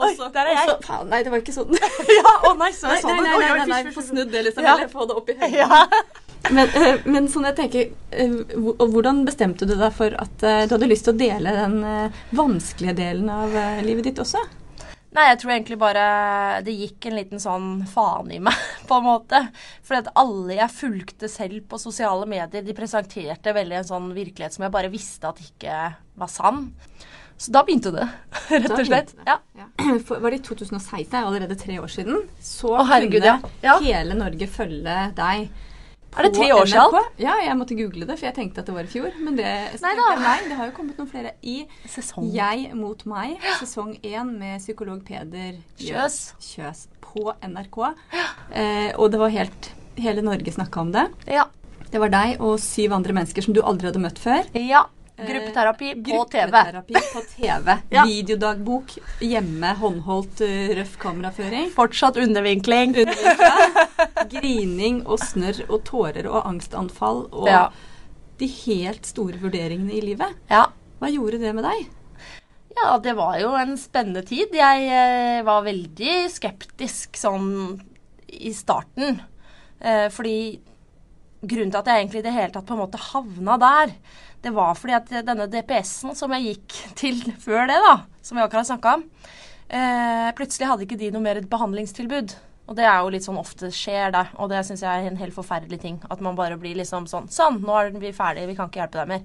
Oi, 0.00 0.10
der 0.16 0.48
er 0.48 0.56
og 0.56 0.68
så- 0.70 0.78
Faen, 0.86 1.08
nei, 1.12 1.22
det 1.22 1.32
var 1.32 1.42
ikke 1.42 1.54
sånn. 1.54 1.76
Ja, 2.18 2.34
å 2.48 2.54
nei, 2.56 2.72
så 2.72 2.88
Nei, 2.88 2.96
jeg 2.96 3.04
sånn 3.04 3.16
nei, 3.16 3.22
nei, 3.22 3.32
nei, 3.32 3.48
nei, 3.48 3.58
nei, 3.58 3.66
nei, 3.68 3.82
fysj, 3.90 3.96
få 3.98 4.04
snudd 4.08 4.32
det 4.32 4.44
liksom. 4.48 4.64
Ja. 4.64 4.76
Eller 4.76 4.92
få 4.92 5.06
det 5.08 5.16
opp 5.20 5.28
i 5.28 5.36
høyden. 5.38 5.58
Ja. 5.58 5.86
Men, 6.50 6.72
uh, 6.74 7.04
men 7.06 7.28
sånn 7.30 7.44
jeg 7.46 7.54
tenker 7.54 7.84
uh, 8.18 8.64
Hvordan 8.82 9.20
bestemte 9.22 9.62
du 9.62 9.76
deg 9.78 9.92
for 9.94 10.10
at 10.18 10.42
uh, 10.42 10.64
du 10.66 10.74
hadde 10.74 10.88
lyst 10.90 11.06
til 11.06 11.14
å 11.14 11.20
dele 11.20 11.52
den 11.54 11.76
vanskelige 12.34 12.96
delen 12.98 13.30
av 13.30 13.54
livet 13.86 14.08
ditt 14.08 14.18
også? 14.18 14.42
Nei, 15.12 15.26
jeg 15.28 15.38
tror 15.42 15.52
egentlig 15.52 15.76
bare 15.76 16.04
det 16.64 16.72
gikk 16.72 17.06
en 17.06 17.16
liten 17.18 17.42
sånn 17.42 17.66
faen 17.92 18.30
i 18.32 18.38
meg, 18.40 18.56
på 18.88 18.96
en 18.96 19.06
måte. 19.06 19.42
For 19.84 20.00
at 20.00 20.08
alle 20.18 20.56
jeg 20.56 20.74
fulgte 20.74 21.28
selv 21.28 21.66
på 21.68 21.80
sosiale 21.80 22.26
medier, 22.28 22.64
de 22.64 22.76
presenterte 22.76 23.52
veldig 23.54 23.82
en 23.82 23.90
sånn 23.90 24.08
virkelighet 24.16 24.56
som 24.56 24.64
jeg 24.64 24.74
bare 24.74 24.92
visste 24.92 25.28
at 25.28 25.42
ikke 25.44 25.82
var 26.18 26.32
sann. 26.32 26.64
Så 27.42 27.50
da 27.54 27.64
begynte 27.66 27.90
det, 27.94 28.06
rett 28.52 28.70
og 28.76 28.86
slett. 28.86 29.12
Ja. 29.26 29.40
For, 30.06 30.22
var 30.22 30.30
det 30.30 30.38
i 30.42 30.44
2016, 30.46 31.10
det 31.10 31.18
er 31.18 31.26
allerede 31.26 31.58
tre 31.58 31.80
år 31.82 31.90
siden, 31.90 32.22
så 32.38 32.76
Å, 32.76 32.86
herregud, 32.86 33.18
kunne 33.24 33.34
ja. 33.34 33.52
Ja. 33.66 33.76
hele 33.82 34.14
Norge 34.18 34.46
følge 34.50 34.96
deg. 35.18 35.50
Er 36.12 36.26
det 36.26 36.34
tre 36.36 36.48
år 36.52 36.68
siden 36.68 37.06
Ja, 37.22 37.38
jeg 37.40 37.56
måtte 37.56 37.76
google 37.76 38.04
det, 38.04 38.18
for 38.18 38.28
jeg 38.28 38.36
tenkte 38.36 38.60
at 38.60 38.68
det 38.68 38.74
var 38.76 38.84
i 38.84 38.90
fjor. 38.92 39.14
Men 39.24 39.38
det, 39.38 39.48
Nei. 39.80 39.92
Nei, 40.20 40.34
det 40.44 40.58
har 40.58 40.68
jo 40.68 40.74
kommet 40.76 40.98
noen 41.00 41.08
flere 41.08 41.32
i 41.40 41.62
Sesong. 41.88 42.26
Jeg 42.34 42.68
mot 42.76 43.00
meg, 43.08 43.38
sesong 43.62 43.94
én 44.04 44.34
med 44.36 44.60
psykolog 44.60 45.00
Peder 45.08 45.56
Kjøs. 45.80 46.18
Kjøs 46.44 46.84
på 47.00 47.32
NRK. 47.48 47.78
Eh, 48.52 48.90
og 48.98 49.08
det 49.12 49.22
var 49.22 49.32
helt 49.32 49.72
Hele 50.00 50.22
Norge 50.24 50.52
snakka 50.52 50.80
om 50.84 50.92
det. 50.92 51.06
Ja. 51.28 51.46
Det 51.92 52.00
var 52.00 52.12
deg 52.12 52.40
og 52.40 52.54
syv 52.60 52.94
andre 52.96 53.12
mennesker 53.16 53.44
som 53.44 53.56
du 53.56 53.60
aldri 53.60 53.90
hadde 53.90 54.00
møtt 54.00 54.20
før. 54.20 54.46
ja. 54.56 54.86
Eh, 55.22 55.28
Gruppeterapi 55.30 55.94
på 56.04 56.24
TV. 56.30 56.62
På 57.14 57.22
TV. 57.36 57.76
Ja. 57.94 58.04
Videodagbok 58.08 58.96
hjemme, 59.20 59.72
håndholdt, 59.78 60.40
eh, 60.46 60.74
røff 60.78 60.98
kameraføring. 61.02 61.70
Fortsatt 61.74 62.16
undervinkling. 62.22 62.94
Grining 64.32 65.02
og 65.06 65.20
snørr 65.22 65.64
og 65.68 65.82
tårer 65.88 66.28
og 66.30 66.46
angstanfall 66.48 67.26
og 67.30 67.48
Ja. 67.48 67.64
de 68.38 68.46
helt 68.66 69.06
store 69.06 69.38
vurderingene 69.42 69.92
i 69.94 70.00
livet. 70.00 70.34
Ja. 70.50 70.66
Hva 71.00 71.10
gjorde 71.12 71.38
det 71.42 71.54
med 71.54 71.64
deg? 71.64 71.88
Ja, 72.76 72.96
det 72.98 73.12
var 73.18 73.36
jo 73.38 73.52
en 73.58 73.76
spennende 73.76 74.22
tid. 74.26 74.54
Jeg 74.56 74.86
eh, 74.88 75.42
var 75.44 75.62
veldig 75.66 76.14
skeptisk 76.32 77.18
sånn 77.20 77.80
i 78.32 78.52
starten. 78.56 79.20
Eh, 79.80 80.08
fordi 80.08 80.60
grunnen 81.42 81.72
til 81.72 81.80
at 81.80 81.90
jeg 81.90 82.02
egentlig 82.02 82.22
i 82.22 82.26
det 82.26 82.34
hele 82.36 82.54
tatt 82.54 82.68
på 82.68 82.76
en 82.76 82.82
måte 82.84 83.00
havna 83.10 83.58
der, 83.60 83.94
det 84.42 84.52
var 84.54 84.78
fordi 84.78 84.94
at 84.98 85.12
denne 85.26 85.48
DPS-en 85.50 86.16
som 86.18 86.32
jeg 86.36 86.54
gikk 86.54 86.78
til 86.98 87.20
før 87.42 87.66
det, 87.70 87.78
da, 87.82 87.96
som 88.22 88.38
vi 88.38 88.44
akkurat 88.44 88.70
snakka 88.70 88.96
om, 88.98 89.04
eh, 89.68 90.30
plutselig 90.38 90.70
hadde 90.70 90.86
ikke 90.86 90.98
de 91.00 91.12
noe 91.14 91.24
mer 91.24 91.40
et 91.40 91.50
behandlingstilbud. 91.50 92.34
Og 92.70 92.76
det 92.78 92.84
er 92.86 93.00
jo 93.02 93.10
litt 93.10 93.24
sånn 93.26 93.40
ofte 93.40 93.72
skjer, 93.74 94.12
da. 94.14 94.22
Og 94.38 94.48
det 94.52 94.60
syns 94.64 94.84
jeg 94.84 94.88
er 94.88 95.10
en 95.10 95.18
helt 95.18 95.34
forferdelig 95.34 95.80
ting. 95.82 95.96
At 96.08 96.22
man 96.22 96.38
bare 96.38 96.56
blir 96.60 96.78
liksom 96.78 97.08
sånn 97.10 97.26
Sånn, 97.32 97.58
nå 97.60 97.74
er 97.74 97.90
vi 97.98 98.12
ferdige, 98.14 98.46
vi 98.48 98.54
kan 98.56 98.70
ikke 98.70 98.84
hjelpe 98.84 99.00
deg 99.00 99.10
mer. 99.10 99.24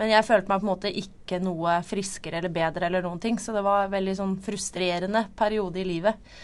Men 0.00 0.10
jeg 0.10 0.26
følte 0.26 0.50
meg 0.50 0.60
på 0.60 0.66
en 0.66 0.72
måte 0.72 0.90
ikke 1.02 1.38
noe 1.44 1.78
friskere 1.86 2.40
eller 2.40 2.52
bedre 2.52 2.88
eller 2.88 3.06
noen 3.06 3.22
ting. 3.22 3.38
Så 3.38 3.54
det 3.54 3.62
var 3.64 3.86
en 3.86 3.94
veldig 3.94 4.16
sånn 4.18 4.34
frustrerende 4.42 5.28
periode 5.38 5.78
i 5.78 5.86
livet. 5.86 6.34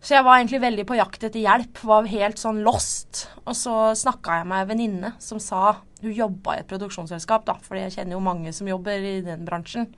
Så 0.00 0.14
jeg 0.14 0.24
var 0.24 0.38
egentlig 0.38 0.60
veldig 0.62 0.84
på 0.86 0.96
jakt 0.98 1.24
etter 1.26 1.42
hjelp. 1.42 1.80
Var 1.90 2.10
helt 2.12 2.38
sånn 2.38 2.62
lost. 2.66 3.26
Og 3.44 3.56
så 3.58 3.74
snakka 3.98 4.40
jeg 4.40 4.48
med 4.48 4.62
ei 4.62 4.70
venninne 4.70 5.12
som 5.22 5.42
sa 5.42 5.80
Hun 5.98 6.14
jobba 6.14 6.54
i 6.54 6.60
et 6.62 6.68
produksjonsselskap, 6.70 7.42
da, 7.48 7.56
for 7.58 7.74
jeg 7.74 7.90
kjenner 7.96 8.14
jo 8.14 8.22
mange 8.22 8.52
som 8.54 8.68
jobber 8.70 9.02
i 9.02 9.16
den 9.26 9.42
bransjen. 9.48 9.88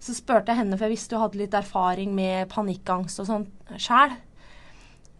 Så 0.00 0.14
spurte 0.16 0.54
jeg 0.54 0.62
henne, 0.62 0.78
for 0.78 0.86
jeg 0.86 0.94
visste 0.94 1.18
hun 1.18 1.26
hadde 1.26 1.40
litt 1.42 1.56
erfaring 1.58 2.14
med 2.16 2.48
panikkangst 2.48 3.20
og 3.20 3.28
sånn 3.28 3.44
sjæl. 3.76 4.14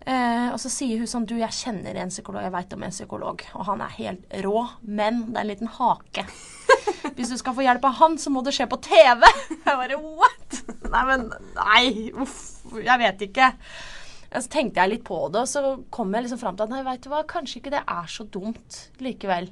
Eh, 0.08 0.46
og 0.48 0.56
så 0.62 0.70
sier 0.72 1.02
hun 1.02 1.10
sånn 1.10 1.26
Du, 1.28 1.34
jeg 1.36 1.52
kjenner 1.52 1.98
en 1.98 2.08
psykolog, 2.08 2.46
jeg 2.46 2.54
veit 2.54 2.72
om 2.72 2.86
en 2.86 2.94
psykolog, 2.94 3.44
og 3.52 3.66
han 3.68 3.82
er 3.84 3.96
helt 3.98 4.38
rå, 4.46 4.62
men 4.86 5.26
det 5.26 5.36
er 5.36 5.42
en 5.42 5.50
liten 5.50 5.72
hake. 5.76 6.24
Hvis 7.18 7.34
du 7.34 7.36
skal 7.36 7.56
få 7.58 7.66
hjelp 7.66 7.84
av 7.84 7.98
han, 7.98 8.16
så 8.16 8.32
må 8.32 8.40
det 8.46 8.54
skje 8.56 8.68
på 8.70 8.80
TV. 8.88 9.28
Jeg 9.66 9.76
bare 9.82 10.00
what? 10.00 10.60
Nei, 10.88 11.04
men 11.10 11.28
Nei, 11.58 11.84
uff. 12.16 12.38
Jeg 12.78 13.00
vet 13.00 13.28
ikke. 13.28 13.52
Og 14.28 14.42
Så 14.44 14.50
tenkte 14.52 14.82
jeg 14.82 14.92
litt 14.92 15.04
på 15.08 15.18
det, 15.32 15.40
og 15.40 15.48
så 15.48 15.60
kom 15.94 16.12
jeg 16.12 16.26
liksom 16.26 16.40
fram 16.42 16.56
til 16.56 16.66
at 16.66 16.72
nei, 16.72 16.84
veit 16.84 17.04
du 17.04 17.08
hva, 17.12 17.22
kanskje 17.24 17.62
ikke 17.62 17.72
det 17.72 17.84
er 17.88 18.10
så 18.12 18.26
dumt 18.28 18.80
likevel. 19.00 19.48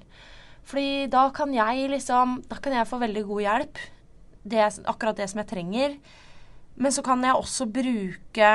Fordi 0.67 1.07
da 1.13 1.29
kan 1.31 1.53
jeg 1.55 1.91
liksom 1.93 2.41
Da 2.51 2.59
kan 2.59 2.75
jeg 2.75 2.89
få 2.91 2.99
veldig 2.99 3.23
god 3.29 3.45
hjelp. 3.45 3.79
Det 4.47 4.65
akkurat 4.85 5.17
det 5.17 5.29
som 5.31 5.41
jeg 5.43 5.51
trenger. 5.51 5.97
Men 6.77 6.93
så 6.93 7.03
kan 7.03 7.23
jeg 7.25 7.35
også 7.35 7.67
bruke 7.73 8.51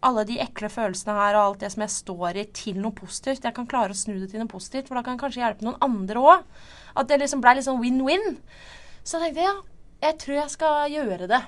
alle 0.00 0.24
de 0.24 0.38
ekle 0.40 0.70
følelsene 0.72 1.12
her 1.12 1.36
og 1.36 1.42
alt 1.42 1.60
det 1.60 1.70
som 1.74 1.84
jeg 1.84 1.92
står 1.92 2.38
i, 2.40 2.44
til 2.56 2.78
noe 2.80 2.96
positivt. 2.96 3.44
Jeg 3.44 3.54
kan 3.56 3.68
klare 3.68 3.92
å 3.92 3.98
snu 3.98 4.16
det 4.16 4.30
til 4.32 4.40
noe 4.40 4.48
positivt, 4.48 4.88
for 4.88 4.96
da 4.96 5.04
kan 5.04 5.18
jeg 5.18 5.22
kanskje 5.26 5.42
hjelpe 5.42 5.66
noen 5.66 5.80
andre 5.84 6.22
òg. 6.24 6.46
At 6.96 7.10
det 7.10 7.20
liksom 7.20 7.42
blei 7.44 7.58
litt 7.58 7.68
sånn 7.68 7.82
win-win. 7.82 8.38
Så 9.04 9.20
jeg 9.20 9.34
tenkte 9.34 9.44
ja, 9.44 9.56
jeg 10.06 10.16
tror 10.22 10.38
jeg 10.38 10.54
skal 10.56 10.94
gjøre 10.94 11.28
det. 11.28 11.42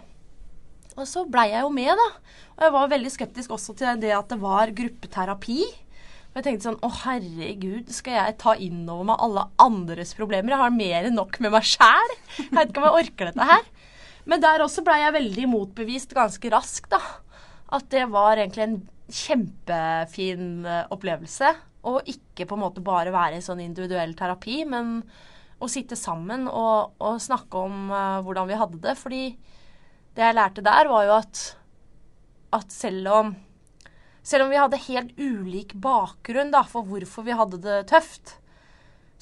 Og 0.99 1.07
så 1.09 1.25
blei 1.29 1.49
jeg 1.53 1.65
jo 1.65 1.71
med, 1.73 1.93
da. 1.97 2.09
Og 2.57 2.67
jeg 2.67 2.75
var 2.75 2.93
veldig 2.93 3.13
skeptisk 3.15 3.55
også 3.57 3.75
til 3.79 4.03
det 4.03 4.13
at 4.17 4.29
det 4.33 4.39
var 4.43 4.75
gruppeterapi. 4.77 5.63
Og 6.33 6.39
jeg 6.41 6.47
tenkte 6.47 6.69
sånn 6.69 6.81
Å, 6.85 6.91
herregud, 7.03 7.91
skal 7.93 8.19
jeg 8.19 8.39
ta 8.41 8.55
inn 8.57 8.85
over 8.87 9.09
meg 9.11 9.25
alle 9.25 9.47
andres 9.63 10.15
problemer? 10.17 10.55
Jeg 10.55 10.63
har 10.63 10.77
mer 10.77 11.09
enn 11.09 11.19
nok 11.19 11.39
med 11.45 11.53
meg 11.55 11.67
sjæl. 11.69 12.15
Jeg 12.39 12.53
vet 12.53 12.73
ikke 12.73 12.83
om 12.83 12.89
jeg 12.89 13.07
orker 13.07 13.31
dette 13.31 13.49
her. 13.53 13.67
Men 14.29 14.45
der 14.45 14.63
også 14.65 14.85
blei 14.87 15.01
jeg 15.03 15.17
veldig 15.17 15.51
motbevist 15.51 16.15
ganske 16.17 16.53
raskt, 16.55 16.93
da. 16.93 17.01
At 17.73 17.89
det 17.93 18.07
var 18.13 18.39
egentlig 18.39 18.65
en 18.65 18.81
kjempefin 19.13 20.65
eh, 20.69 20.87
opplevelse. 20.95 21.53
Og 21.91 22.09
ikke 22.09 22.47
på 22.47 22.57
en 22.57 22.63
måte 22.63 22.85
bare 22.85 23.13
være 23.15 23.41
i 23.41 23.45
sånn 23.45 23.61
individuell 23.65 24.15
terapi, 24.17 24.63
men 24.71 25.01
å 25.63 25.69
sitte 25.71 25.99
sammen 25.99 26.47
og, 26.51 26.95
og 27.03 27.21
snakke 27.23 27.59
om 27.59 27.91
uh, 27.91 28.21
hvordan 28.27 28.49
vi 28.49 28.59
hadde 28.59 28.81
det. 28.83 28.95
Fordi 28.99 29.23
det 30.17 30.27
jeg 30.27 30.37
lærte 30.37 30.65
der, 30.65 30.91
var 30.91 31.07
jo 31.09 31.17
at, 31.21 31.43
at 32.59 32.73
selv 32.73 33.09
om 33.13 33.35
selv 34.23 34.45
om 34.45 34.53
vi 34.53 34.61
hadde 34.61 34.79
helt 34.85 35.19
ulik 35.19 35.75
bakgrunn 35.83 36.53
da, 36.55 36.63
for 36.69 36.87
hvorfor 36.87 37.27
vi 37.27 37.35
hadde 37.35 37.59
det 37.65 37.81
tøft, 37.91 38.37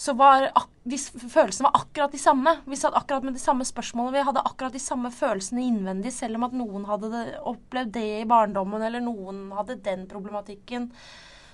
så 0.00 0.14
var 0.16 0.46
følelsene 0.88 1.66
var 1.66 1.80
akkurat 1.82 2.12
de 2.12 2.20
samme. 2.20 2.54
Vi 2.68 2.76
satt 2.76 2.96
akkurat 2.96 3.24
med 3.24 3.36
de 3.36 3.42
samme 3.42 3.66
spørsmålene. 3.68 4.16
Vi 4.16 4.26
hadde 4.28 4.44
akkurat 4.48 4.76
de 4.76 4.80
samme 4.80 5.10
følelsene 5.12 5.64
innvendig, 5.66 6.12
selv 6.16 6.38
om 6.38 6.46
at 6.46 6.54
noen 6.56 6.86
hadde 6.88 7.10
det, 7.12 7.24
opplevd 7.48 7.92
det 7.96 8.06
i 8.22 8.28
barndommen, 8.28 8.84
eller 8.84 9.04
noen 9.04 9.50
hadde 9.56 9.80
den 9.84 10.06
problematikken. 10.08 10.88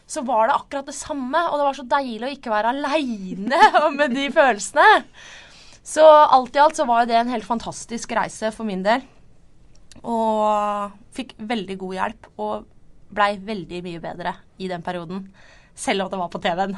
Så 0.06 0.22
var 0.26 0.46
det 0.46 0.60
akkurat 0.60 0.86
det 0.86 0.94
samme, 0.94 1.40
og 1.48 1.58
det 1.58 1.66
var 1.66 1.78
så 1.80 1.88
deilig 1.90 2.28
å 2.28 2.36
ikke 2.36 2.54
være 2.54 2.74
aleine 2.74 3.62
med 3.98 4.14
de 4.14 4.28
følelsene. 4.34 5.02
Så 5.86 6.06
alt 6.06 6.54
i 6.54 6.62
alt 6.62 6.78
så 6.78 6.86
var 6.86 7.02
jo 7.02 7.10
det 7.12 7.18
en 7.18 7.34
helt 7.34 7.46
fantastisk 7.46 8.14
reise 8.14 8.50
for 8.54 8.66
min 8.66 8.86
del. 8.86 9.02
Og 10.02 10.96
fikk 11.16 11.36
veldig 11.38 11.76
god 11.80 11.98
hjelp, 12.00 12.30
og 12.42 12.66
blei 13.16 13.36
veldig 13.40 13.82
mye 13.86 14.02
bedre 14.02 14.34
i 14.60 14.68
den 14.70 14.84
perioden. 14.84 15.26
Selv 15.76 16.06
om 16.06 16.12
det 16.12 16.20
var 16.20 16.30
på 16.32 16.40
TV-en. 16.42 16.76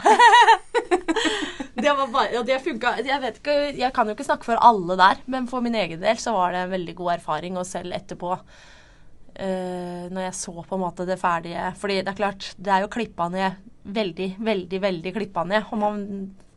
det 1.83 1.93
var 2.01 2.11
bare, 2.11 2.43
det 2.47 2.59
funka 2.65 2.97
jeg, 3.07 3.37
jeg 3.79 3.93
kan 3.95 4.09
jo 4.09 4.17
ikke 4.17 4.27
snakke 4.27 4.49
for 4.49 4.59
alle 4.65 4.99
der, 4.99 5.23
men 5.31 5.47
for 5.51 5.63
min 5.65 5.79
egen 5.79 6.03
del 6.03 6.19
så 6.19 6.35
var 6.35 6.55
det 6.55 6.65
en 6.65 6.75
veldig 6.75 6.97
god 6.99 7.15
erfaring. 7.19 7.59
Og 7.61 7.69
selv 7.69 7.95
etterpå 7.95 8.35
eh, 8.37 10.05
når 10.11 10.29
jeg 10.29 10.37
så 10.41 10.55
på 10.59 10.77
en 10.77 10.85
måte 10.85 11.07
det 11.09 11.21
ferdige. 11.21 11.71
Fordi 11.79 12.01
det 12.03 12.13
er 12.13 12.21
klart, 12.21 12.53
det 12.59 12.75
er 12.75 12.85
jo 12.85 12.93
klippa 12.93 13.31
ned 13.33 13.65
veldig, 13.89 14.33
veldig, 14.45 14.81
veldig 14.83 15.15
klippa 15.15 15.45
ned. 15.49 15.71
Og 15.71 15.81
man 15.81 16.01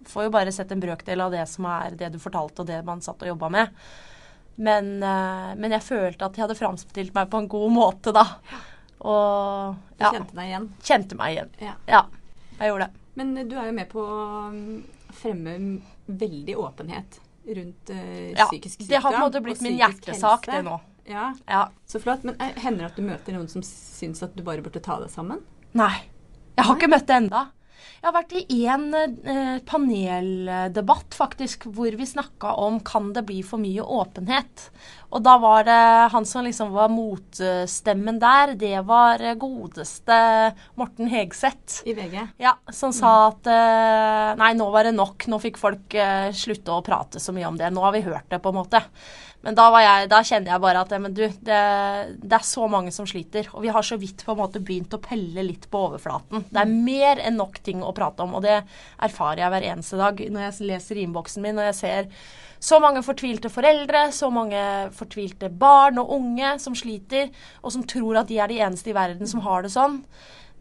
får 0.10 0.28
jo 0.28 0.34
bare 0.34 0.54
sett 0.54 0.71
en 0.74 0.82
brøkdel 0.82 1.21
av 1.24 1.34
det 1.34 1.45
som 1.50 1.67
er 1.69 1.97
det 2.00 2.12
du 2.13 2.19
fortalte, 2.21 2.63
og 2.63 2.71
det 2.71 2.82
man 2.88 3.04
satt 3.06 3.21
og 3.21 3.34
jobba 3.36 3.52
med. 3.54 3.84
Men, 4.62 4.91
eh, 5.02 5.52
men 5.58 5.74
jeg 5.74 5.82
følte 5.86 6.28
at 6.28 6.38
jeg 6.38 6.45
hadde 6.45 6.58
framstilt 6.60 7.15
meg 7.15 7.30
på 7.32 7.39
en 7.41 7.47
god 7.50 7.71
måte, 7.74 8.13
da. 8.13 8.26
Og 9.02 9.78
Du 9.97 10.04
ja, 10.06 10.12
kjente 10.13 10.36
deg 10.38 10.52
igjen. 10.52 10.67
kjente 10.86 11.17
meg 11.17 11.34
igjen. 11.36 11.50
Ja. 11.63 11.74
Ja, 11.89 12.02
jeg 12.60 12.69
gjorde 12.69 12.88
det. 12.88 13.00
Men 13.17 13.34
du 13.50 13.56
er 13.58 13.65
jo 13.71 13.74
med 13.76 13.89
på 13.91 14.04
å 14.06 14.19
um, 14.52 14.60
fremme 15.17 15.56
veldig 16.06 16.56
åpenhet 16.62 17.17
rundt 17.58 17.89
uh, 17.89 18.30
Ja, 18.38 18.45
psykisk 18.45 18.78
sykdom. 18.78 18.91
det 18.93 19.02
har 19.02 19.12
på 19.12 19.17
en 19.17 19.26
måte 19.26 19.41
blitt 19.43 19.63
min 19.65 19.80
hjertesak, 19.80 20.45
helse. 20.45 20.52
det 20.54 20.62
nå. 20.69 20.78
Ja, 21.10 21.32
Ja. 21.50 21.63
Så 21.89 22.00
flott. 22.00 22.24
Men 22.24 22.38
eh, 22.39 22.54
hender 22.62 22.86
det 22.86 22.91
at 22.93 23.00
du 23.02 23.04
møter 23.08 23.36
noen 23.36 23.50
som 23.50 23.63
syns 23.65 24.21
at 24.24 24.36
du 24.38 24.43
bare 24.45 24.62
burde 24.63 24.80
ta 24.84 25.00
deg 25.02 25.10
sammen? 25.12 25.41
Nei. 25.74 25.95
Jeg 26.56 26.67
har 26.67 26.78
ikke 26.78 26.91
møtt 26.93 27.08
det 27.10 27.17
enda. 27.24 27.47
Jeg 28.02 28.08
har 28.08 28.15
vært 28.15 28.36
i 28.38 28.46
én 28.65 28.88
eh, 28.98 29.60
paneldebatt 29.67 31.17
faktisk, 31.17 31.67
hvor 31.76 31.94
vi 31.98 32.08
snakka 32.08 32.56
om 32.63 32.80
kan 32.86 33.12
det 33.15 33.26
bli 33.28 33.41
for 33.46 33.62
mye 33.62 33.84
åpenhet. 33.84 34.70
Og 35.12 35.24
da 35.26 35.36
var 35.44 35.65
det 35.67 35.80
han 36.13 36.26
som 36.28 36.46
liksom 36.46 36.72
var 36.72 36.91
motstemmen 36.91 38.20
der, 38.22 38.56
det 38.60 38.78
var 38.88 39.22
eh, 39.24 39.36
godeste 39.39 40.20
Morten 40.80 41.12
Hegseth. 41.12 41.82
I 41.86 41.96
VG? 41.98 42.15
Ja, 42.41 42.56
som 42.72 42.96
sa 42.96 43.15
at 43.28 43.50
eh, 43.52 44.30
nei, 44.39 44.54
nå 44.60 44.70
var 44.72 44.88
det 44.88 44.96
nok. 44.96 45.28
Nå 45.32 45.41
fikk 45.44 45.60
folk 45.62 45.98
eh, 45.98 46.30
slutte 46.36 46.78
å 46.78 46.86
prate 46.86 47.20
så 47.20 47.36
mye 47.36 47.50
om 47.50 47.60
det. 47.60 47.74
Nå 47.76 47.84
har 47.84 47.96
vi 47.98 48.06
hørt 48.08 48.30
det, 48.32 48.39
på 48.39 48.54
en 48.54 48.62
måte. 48.62 48.84
Men 49.41 49.58
da, 49.58 49.67
var 49.73 49.82
jeg, 49.82 50.10
da 50.12 50.19
kjenner 50.21 50.54
jeg 50.54 50.62
bare 50.62 50.82
at 50.86 50.91
men 51.01 51.15
du, 51.17 51.23
det, 51.25 51.62
det 52.21 52.38
er 52.38 52.45
så 52.45 52.67
mange 52.69 52.93
som 52.93 53.08
sliter. 53.10 53.47
Og 53.56 53.65
vi 53.65 53.71
har 53.73 53.86
så 53.86 53.97
vidt 54.01 54.21
på 54.25 54.36
en 54.36 54.41
måte 54.43 54.62
begynt 54.62 54.93
å 54.93 55.01
pelle 55.01 55.45
litt 55.45 55.65
på 55.71 55.82
overflaten. 55.88 56.45
Det 56.51 56.62
er 56.62 56.69
mer 56.71 57.21
enn 57.25 57.39
nok 57.41 57.58
ting 57.65 57.82
å 57.82 57.93
prate 57.97 58.21
om, 58.21 58.36
og 58.38 58.45
det 58.45 58.60
erfarer 59.01 59.41
jeg 59.41 59.54
hver 59.56 59.67
eneste 59.71 59.99
dag 60.01 60.21
når 60.30 60.45
jeg 60.45 60.69
leser 60.69 61.01
innboksen 61.01 61.45
min 61.45 61.58
og 61.58 61.69
jeg 61.71 61.80
ser 61.80 62.12
så 62.62 62.77
mange 62.77 63.01
fortvilte 63.01 63.49
foreldre, 63.49 64.04
så 64.13 64.30
mange 64.30 64.62
fortvilte 64.93 65.49
barn 65.49 65.97
og 65.97 66.12
unge 66.19 66.51
som 66.62 66.75
sliter, 66.77 67.32
og 67.65 67.73
som 67.73 67.86
tror 67.89 68.21
at 68.21 68.30
de 68.30 68.38
er 68.38 68.51
de 68.51 68.60
eneste 68.62 68.91
i 68.91 68.95
verden 68.95 69.30
som 69.30 69.41
har 69.47 69.65
det 69.65 69.73
sånn. 69.73 70.04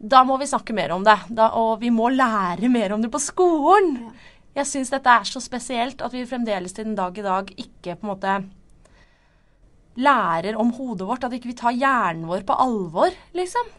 Da 0.01 0.23
må 0.25 0.39
vi 0.41 0.49
snakke 0.49 0.73
mer 0.73 0.95
om 0.95 1.05
det. 1.05 1.19
Da, 1.29 1.51
og 1.61 1.75
vi 1.83 1.91
må 1.93 2.09
lære 2.09 2.71
mer 2.73 2.95
om 2.95 3.03
det 3.05 3.11
på 3.13 3.21
skolen. 3.21 3.99
Jeg 4.57 4.65
syns 4.67 4.89
dette 4.89 5.13
er 5.13 5.29
så 5.29 5.39
spesielt 5.43 6.01
at 6.01 6.15
vi 6.17 6.25
fremdeles 6.25 6.73
til 6.73 6.89
den 6.89 6.97
dag 6.97 7.13
i 7.13 7.27
dag 7.27 7.53
ikke 7.53 7.93
på 7.93 8.07
en 8.07 8.11
måte 8.15 8.33
lærer 10.01 10.57
om 10.59 10.73
hodet 10.75 11.07
vårt. 11.07 11.25
At 11.27 11.35
ikke 11.37 11.51
vi 11.51 11.59
tar 11.59 11.77
hjernen 11.77 12.27
vår 12.29 12.45
på 12.47 12.57
alvor, 12.63 13.13
liksom. 13.37 13.71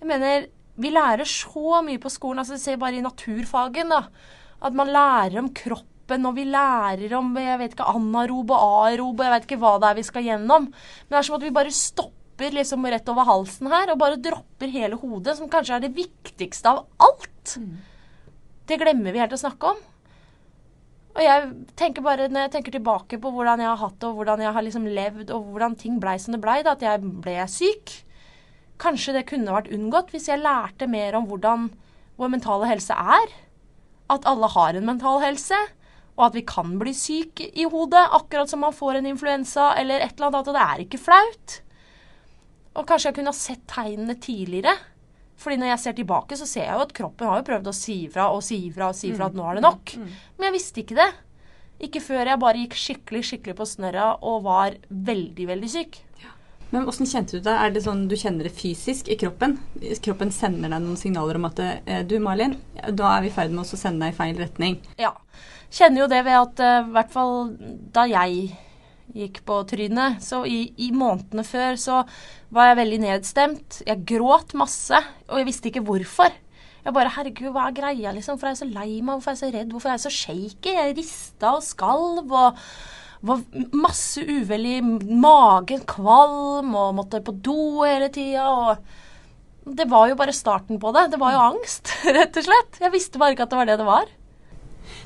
Jeg 0.00 0.10
mener, 0.10 0.46
vi 0.82 0.90
lærer 0.92 1.28
så 1.28 1.82
mye 1.86 2.00
på 2.02 2.10
skolen. 2.12 2.42
altså 2.42 2.58
Se 2.60 2.76
bare 2.80 2.98
i 2.98 3.04
naturfagen, 3.04 3.92
da. 3.92 4.04
At 4.62 4.74
man 4.78 4.90
lærer 4.94 5.38
om 5.42 5.52
kroppen, 5.54 6.26
og 6.28 6.34
vi 6.36 6.44
lærer 6.50 7.14
om 7.18 7.30
jeg 7.38 7.60
vet 7.60 7.76
ikke, 7.76 7.86
anarob 7.88 8.50
og 8.54 8.64
arob, 8.88 9.20
og 9.20 9.24
jeg 9.26 9.34
vet 9.36 9.46
ikke 9.48 9.60
hva 9.62 9.76
det 9.80 9.90
er 9.90 9.98
vi 9.98 10.08
skal 10.08 10.26
gjennom. 10.26 10.68
Men 10.72 11.14
det 11.14 11.20
er 11.20 11.28
som 11.28 11.38
at 11.38 11.46
vi 11.46 11.54
bare 11.54 11.72
stopper 11.74 12.58
liksom 12.58 12.84
rett 12.90 13.08
over 13.12 13.28
halsen 13.28 13.70
her, 13.72 13.94
og 13.94 14.02
bare 14.02 14.20
dropper 14.22 14.70
hele 14.72 14.98
hodet, 14.98 15.36
som 15.38 15.50
kanskje 15.50 15.78
er 15.78 15.86
det 15.86 15.94
viktigste 15.96 16.74
av 16.74 16.84
alt. 17.02 17.56
Det 18.66 18.78
glemmer 18.78 19.14
vi 19.14 19.22
helt 19.22 19.34
å 19.34 19.40
snakke 19.40 19.72
om. 19.74 19.80
Og 21.12 21.20
jeg 21.20 21.48
tenker 21.76 22.04
bare, 22.04 22.30
når 22.32 22.46
jeg 22.46 22.52
tenker 22.54 22.74
tilbake 22.76 23.18
på 23.20 23.32
hvordan 23.34 23.60
jeg 23.60 23.68
har 23.68 23.80
hatt 23.82 23.98
det, 24.00 24.08
og 24.08 24.20
hvordan 24.20 24.40
jeg 24.40 24.54
har 24.56 24.64
liksom 24.64 24.86
levd, 24.88 25.28
og 25.34 25.50
hvordan 25.52 25.76
ting 25.76 25.98
blei 26.00 26.16
som 26.20 26.32
det 26.32 26.40
blei, 26.44 26.62
at 26.64 26.84
jeg 26.84 27.04
ble 27.24 27.36
syk 27.50 27.98
Kanskje 28.82 29.12
det 29.14 29.28
kunne 29.28 29.52
vært 29.54 29.70
unngått 29.70 30.08
hvis 30.10 30.24
jeg 30.26 30.42
lærte 30.42 30.88
mer 30.90 31.14
om 31.14 31.28
hvordan 31.28 31.68
vår 32.18 32.32
mentale 32.32 32.66
helse 32.66 32.96
er. 32.96 33.34
At 34.10 34.26
alle 34.26 34.48
har 34.50 34.74
en 34.74 34.88
mental 34.88 35.20
helse, 35.22 35.58
og 36.16 36.24
at 36.26 36.34
vi 36.34 36.42
kan 36.48 36.72
bli 36.80 36.90
syk 36.96 37.44
i 37.46 37.66
hodet, 37.70 38.02
akkurat 38.16 38.50
som 38.50 38.64
man 38.64 38.74
får 38.74 38.98
en 38.98 39.06
influensa 39.12 39.72
eller 39.78 40.02
et 40.02 40.16
eller 40.16 40.32
annet. 40.32 40.48
At 40.48 40.56
det 40.56 40.64
er 40.64 40.82
ikke 40.84 41.00
flaut. 41.04 41.54
Og 42.74 42.88
kanskje 42.88 43.12
jeg 43.12 43.18
kunne 43.20 43.32
ha 43.32 43.38
sett 43.38 43.62
tegnene 43.70 44.18
tidligere. 44.18 44.74
Fordi 45.40 45.58
når 45.58 45.72
jeg 45.72 45.82
ser 45.82 45.96
tilbake, 45.98 46.36
så 46.38 46.46
ser 46.46 46.66
jeg 46.68 46.76
jo 46.76 46.84
at 46.84 46.94
kroppen 46.94 47.28
har 47.28 47.40
jo 47.40 47.48
prøvd 47.48 47.70
å 47.70 47.74
si 47.74 47.98
ifra 48.06 48.28
og 48.34 48.42
si 48.46 48.60
ifra 48.68 48.92
og 48.92 48.98
si 48.98 49.10
ifra 49.10 49.30
at 49.30 49.36
nå 49.38 49.48
er 49.48 49.58
det 49.58 49.64
nok. 49.64 49.94
Men 49.98 50.48
jeg 50.48 50.56
visste 50.58 50.82
ikke 50.84 50.98
det. 51.00 51.10
Ikke 51.82 52.02
før 52.04 52.30
jeg 52.30 52.38
bare 52.38 52.62
gikk 52.62 52.76
skikkelig 52.78 53.24
skikkelig 53.26 53.58
på 53.58 53.66
snørra 53.66 54.08
og 54.22 54.44
var 54.46 54.76
veldig, 54.88 55.48
veldig 55.50 55.70
syk. 55.72 56.02
Men 56.72 56.86
Hvordan 56.86 57.08
kjente 57.10 57.36
du 57.36 57.44
det? 57.44 57.52
Er 57.52 57.72
det 57.74 57.82
sånn 57.84 58.06
du 58.08 58.14
kjenner 58.16 58.46
det 58.48 58.54
fysisk 58.56 59.10
i 59.12 59.16
kroppen? 59.20 59.58
Kroppen 60.04 60.30
sender 60.32 60.72
deg 60.72 60.80
noen 60.80 60.96
signaler 60.96 61.36
om 61.36 61.44
at 61.50 61.60
eh, 61.60 62.00
du 62.08 62.16
Malin, 62.24 62.54
da 62.88 63.10
er 63.18 63.26
vi 63.26 63.28
i 63.28 63.34
ferd 63.34 63.52
med 63.52 63.66
å 63.66 63.76
sende 63.76 64.06
deg 64.06 64.14
i 64.14 64.16
feil 64.16 64.38
retning. 64.40 64.78
Ja. 65.00 65.12
Kjenner 65.72 66.04
jo 66.04 66.08
det 66.08 66.22
ved 66.24 66.38
at 66.38 66.62
eh, 66.64 66.78
i 66.86 66.94
hvert 66.94 67.12
fall 67.12 67.34
da 67.92 68.06
jeg 68.08 68.54
gikk 69.16 69.42
på 69.48 69.58
trynet, 69.68 70.22
så 70.24 70.42
i, 70.48 70.72
i 70.80 70.90
månedene 70.96 71.44
før 71.46 71.76
så 71.80 71.98
var 72.52 72.70
jeg 72.70 72.80
veldig 72.82 73.00
nedstemt. 73.04 73.82
Jeg 73.86 74.06
gråt 74.08 74.56
masse, 74.58 74.98
og 75.28 75.40
jeg 75.40 75.48
visste 75.48 75.70
ikke 75.70 75.84
hvorfor. 75.86 76.32
Jeg 76.82 76.96
bare 76.96 77.12
Herregud, 77.14 77.52
hva 77.54 77.68
er 77.68 77.76
greia, 77.76 78.10
liksom? 78.14 78.34
Hvorfor 78.34 78.50
er 78.50 78.56
jeg 78.56 78.62
så 78.64 78.72
lei 78.72 78.88
meg? 78.98 79.14
Hvorfor 79.14 79.30
er 79.30 79.36
jeg 79.36 79.42
så 79.44 79.52
redd? 79.54 79.70
Hvorfor 79.70 79.92
er 79.92 79.98
jeg 79.98 80.04
så 80.06 80.14
shaky? 80.16 80.72
Jeg 80.74 80.96
rista 80.98 81.52
og 81.54 81.62
skalv 81.62 82.32
og 82.32 82.64
var 83.22 83.42
masse 83.70 84.24
uvel 84.26 84.66
i 84.66 84.80
magen, 84.82 85.84
kvalm 85.86 86.74
og 86.74 86.96
måtte 86.98 87.22
på 87.22 87.36
do 87.38 87.84
hele 87.86 88.10
tida. 88.14 88.48
Og 88.50 89.76
det 89.78 89.86
var 89.90 90.08
jo 90.10 90.18
bare 90.18 90.34
starten 90.34 90.80
på 90.82 90.90
det. 90.96 91.12
Det 91.12 91.22
var 91.22 91.36
jo 91.36 91.44
angst, 91.52 91.94
rett 92.18 92.40
og 92.40 92.48
slett. 92.48 92.82
Jeg 92.82 92.94
visste 92.94 93.22
bare 93.22 93.36
ikke 93.36 93.46
at 93.46 93.54
det 93.54 93.60
var 93.60 93.70
det 93.70 93.78
det 93.78 93.88
var. 93.88 94.10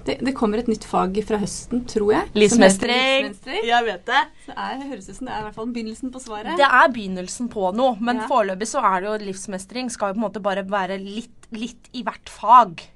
Det, 0.07 0.19
det 0.23 0.35
kommer 0.39 0.63
et 0.63 0.69
nytt 0.71 0.85
fag 0.87 1.17
fra 1.27 1.39
høsten, 1.43 1.83
tror 1.91 2.13
jeg. 2.15 2.31
Livsmestring. 2.39 3.31
Jeg 3.67 3.87
vet 3.89 4.05
det. 4.07 4.23
Så 4.47 4.55
det 4.55 4.67
er, 4.67 4.83
høres 4.93 5.09
ut 5.11 5.17
som 5.19 5.27
det 5.29 5.35
er 5.35 5.41
i 5.41 5.47
hvert 5.49 5.59
fall 5.59 5.71
begynnelsen 5.75 6.13
på 6.15 6.23
svaret. 6.23 6.57
Det 6.61 6.67
er 6.81 6.93
begynnelsen 6.95 7.49
på 7.53 7.71
noe, 7.75 7.97
men 8.01 8.23
Ja. 8.23 8.29
foreløpig 8.31 8.69
så 8.71 8.85
er 8.87 9.01
det 9.03 9.09
jo 9.11 9.31
livsmestring. 9.33 9.91
Skal 9.91 10.13
jo 10.15 10.21
på 10.21 10.23
en 10.23 10.29
måte 10.31 10.43
bare 10.43 10.63
være 10.63 11.01
litt, 11.03 11.51
litt 11.51 11.91
i 11.93 12.05
hvert 12.07 12.29
fag. 12.31 12.87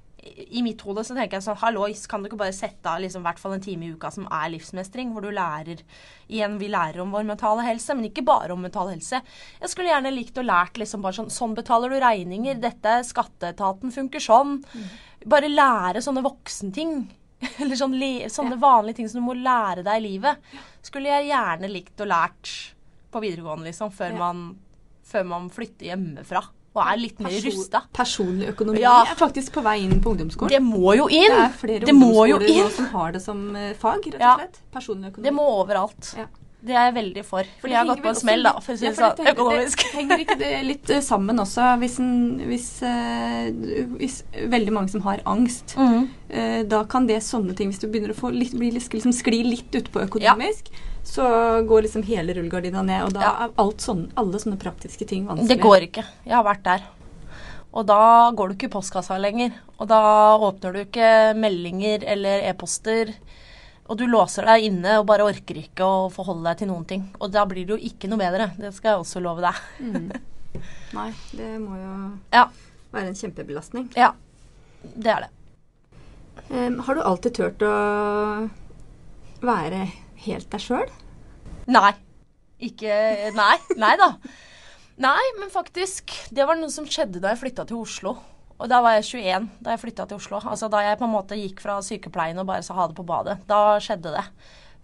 I 0.52 0.60
mitt 0.62 0.82
hode 0.84 1.00
så 1.00 1.14
tenker 1.16 1.38
jeg 1.38 1.46
sånn 1.46 1.56
Hallois, 1.62 2.02
kan 2.06 2.20
du 2.22 2.28
ikke 2.28 2.36
bare 2.42 2.52
sette 2.52 2.84
av 2.84 3.00
liksom, 3.00 3.22
i 3.22 3.26
hvert 3.30 3.38
fall 3.40 3.54
en 3.56 3.62
time 3.64 3.86
i 3.86 3.92
uka 3.94 4.10
som 4.12 4.26
er 4.30 4.50
livsmestring, 4.52 5.14
hvor 5.14 5.24
du 5.24 5.30
lærer 5.32 5.80
Igjen, 6.28 6.58
vi 6.60 6.68
lærer 6.68 7.00
om 7.00 7.10
vår 7.10 7.24
mentale 7.24 7.64
helse, 7.64 7.94
men 7.96 8.04
ikke 8.04 8.22
bare 8.22 8.52
om 8.52 8.60
mental 8.60 8.90
helse. 8.92 9.18
Jeg 9.62 9.70
skulle 9.72 9.88
gjerne 9.88 10.12
likt 10.14 10.36
å 10.38 10.44
lært 10.44 10.76
liksom 10.78 11.00
bare 11.02 11.16
sånn 11.16 11.32
Sånn 11.32 11.56
betaler 11.56 11.88
du 11.90 11.96
regninger. 11.98 12.60
Dette 12.60 13.00
skatteetaten 13.08 13.90
funker 13.90 14.20
sånn. 14.22 14.60
Bare 15.26 15.48
lære 15.52 16.00
sånne 16.02 16.22
voksenting. 16.24 17.08
Eller 17.60 17.76
sånne, 17.76 18.28
sånne 18.32 18.58
vanlige 18.60 18.96
ting 19.00 19.08
som 19.08 19.20
du 19.20 19.26
må 19.26 19.34
lære 19.36 19.82
deg 19.84 19.96
i 20.00 20.06
livet. 20.08 20.36
Skulle 20.84 21.08
jeg 21.08 21.30
gjerne 21.30 21.68
likt 21.72 22.00
og 22.00 22.08
lært 22.08 22.50
på 23.12 23.20
videregående, 23.24 23.64
liksom, 23.70 23.90
før, 23.92 24.12
Ja. 24.12 24.18
man, 24.18 24.42
før 25.04 25.24
man 25.26 25.48
flytter 25.50 25.90
hjemmefra. 25.90 26.42
Og 26.70 26.82
er 26.86 26.96
litt 27.00 27.18
mer 27.18 27.30
Person- 27.34 27.50
rusta. 27.50 27.80
Personlig 27.92 28.48
økonomi 28.52 28.78
Ja. 28.80 29.00
er 29.02 29.16
faktisk 29.18 29.52
på 29.56 29.62
vei 29.64 29.80
inn 29.82 30.00
på 30.00 30.12
ungdomsskolen. 30.14 30.50
Det 30.54 30.62
må 30.62 30.94
jo 30.96 31.08
inn! 31.08 31.32
Det 31.32 31.40
er 31.48 31.56
flere 31.58 31.80
Det 31.80 31.94
ungdomsskoler 31.94 32.46
nå 32.62 32.70
som 32.76 32.84
har 32.92 33.12
det 33.12 33.22
som 33.22 33.56
eh, 33.56 33.72
fag, 33.74 34.04
rett 34.06 34.14
og 34.14 34.20
Ja. 34.20 34.36
slett. 34.36 34.60
Personlig 34.72 35.10
økonomi. 35.10 35.24
Det 35.24 35.34
må 35.34 35.48
overalt. 35.64 36.14
Ja. 36.16 36.26
Det 36.60 36.74
er 36.76 36.90
jeg 36.90 36.94
veldig 36.98 37.22
for. 37.24 37.48
For 37.62 37.70
det 37.70 37.74
jeg 37.74 37.80
har 37.80 37.88
gått 37.88 38.02
på 38.04 38.10
en 38.10 38.18
smell, 38.18 38.42
da, 38.44 38.52
for 38.60 38.74
å 38.74 38.80
si 38.80 38.84
Ja, 38.84 38.90
det 38.92 38.98
for 38.98 39.16
sånn 39.16 39.30
økonomisk. 39.32 39.84
Det, 39.84 39.92
henger 39.96 40.22
ikke 40.24 40.36
det 40.40 40.50
litt 40.66 40.92
eh, 40.92 41.02
sammen 41.04 41.40
også, 41.40 41.70
hvis, 41.80 41.96
en, 42.02 42.12
hvis, 42.50 42.68
uh, 42.84 43.48
hvis 43.96 44.20
veldig 44.52 44.74
mange 44.76 44.92
som 44.92 45.04
har 45.06 45.24
angst, 45.30 45.74
mm. 45.80 46.04
uh, 46.34 46.60
da 46.68 46.82
kan 46.90 47.08
det 47.08 47.22
sånne 47.24 47.56
ting 47.56 47.72
Hvis 47.72 47.80
du 47.80 47.88
begynner 47.88 48.12
å 48.12 48.18
få 48.18 48.32
litt, 48.34 48.52
bli, 48.56 48.70
liksom 48.76 49.14
skli 49.16 49.40
litt 49.46 49.80
utpå 49.80 50.04
økonomisk, 50.04 50.68
så 51.06 51.26
går 51.66 51.88
liksom 51.88 52.04
hele 52.10 52.36
rullegardina 52.36 52.84
ned, 52.84 53.08
og 53.08 53.16
da 53.16 53.24
Ja. 53.24 53.34
er 53.46 53.58
alt 53.64 53.80
sånn, 53.80 54.10
alle 54.20 54.40
sånne 54.42 54.60
praktiske 54.60 55.08
ting 55.08 55.24
vanskelig. 55.26 55.48
Det 55.48 55.62
går 55.64 55.88
ikke. 55.88 56.04
Jeg 56.26 56.36
har 56.36 56.44
vært 56.44 56.66
der. 56.68 56.88
Og 57.70 57.86
da 57.86 58.30
går 58.34 58.50
du 58.50 58.54
ikke 58.56 58.68
i 58.68 58.72
postkassa 58.72 59.16
lenger. 59.20 59.54
Og 59.78 59.88
da 59.90 60.02
åpner 60.42 60.74
du 60.74 60.80
ikke 60.82 61.10
meldinger 61.38 62.04
eller 62.04 62.42
e-poster. 62.50 63.14
Og 63.90 63.98
du 63.98 64.04
låser 64.06 64.46
deg 64.46 64.68
inne 64.68 64.98
og 65.00 65.06
bare 65.10 65.24
orker 65.26 65.58
ikke 65.58 65.82
å 65.82 66.04
forholde 66.14 66.46
deg 66.46 66.60
til 66.60 66.68
noen 66.70 66.84
ting. 66.86 67.08
Og 67.18 67.32
da 67.34 67.42
blir 67.50 67.66
det 67.66 67.74
jo 67.74 67.88
ikke 67.90 68.06
noe 68.10 68.20
bedre. 68.20 68.52
Det 68.60 68.70
skal 68.76 68.92
jeg 68.94 69.02
også 69.02 69.22
love 69.24 69.42
deg. 69.42 70.20
Nei, 70.94 71.08
det 71.34 71.48
må 71.62 71.74
jo 71.78 71.94
Ja. 72.38 72.44
være 72.94 73.10
en 73.10 73.18
kjempebelastning. 73.18 73.88
Ja. 73.98 74.12
Det 74.94 75.10
er 75.10 75.26
det. 75.26 75.32
Um, 76.50 76.78
har 76.86 76.96
du 76.96 77.02
alltid 77.02 77.34
turt 77.36 77.62
å 77.66 77.74
være 79.44 79.82
helt 80.24 80.48
deg 80.54 80.62
sjøl? 80.62 80.86
Nei. 81.70 81.92
Ikke 82.60 82.94
Nei. 83.34 83.54
Nei 83.80 83.92
da. 84.00 84.12
Nei, 85.00 85.20
men 85.40 85.48
faktisk 85.48 86.12
Det 86.28 86.44
var 86.44 86.58
noe 86.60 86.68
som 86.72 86.84
skjedde 86.88 87.22
da 87.22 87.30
jeg 87.32 87.40
flytta 87.40 87.64
til 87.68 87.80
Oslo. 87.80 88.14
Og 88.60 88.68
da 88.68 88.80
var 88.84 88.98
jeg 88.98 89.06
21 89.08 89.48
da 89.64 89.74
jeg 89.74 89.82
flytta 89.84 90.06
til 90.08 90.20
Oslo. 90.20 90.40
Altså 90.44 90.68
da 90.72 90.82
jeg 90.84 90.98
på 91.00 91.06
en 91.08 91.14
måte 91.14 91.38
gikk 91.38 91.62
fra 91.64 91.78
sykepleien 91.84 92.40
og 92.42 92.48
bare 92.50 92.64
sa 92.64 92.76
ha 92.76 92.88
det 92.90 92.96
på 92.98 93.06
badet. 93.08 93.38
Da 93.48 93.78
skjedde 93.80 94.12
det. 94.16 94.24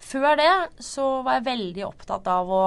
Før 0.01 0.37
det 0.37 0.53
så 0.83 1.05
var 1.25 1.37
jeg 1.37 1.49
veldig 1.51 1.85
opptatt 1.87 2.29
av 2.31 2.49
å 2.53 2.63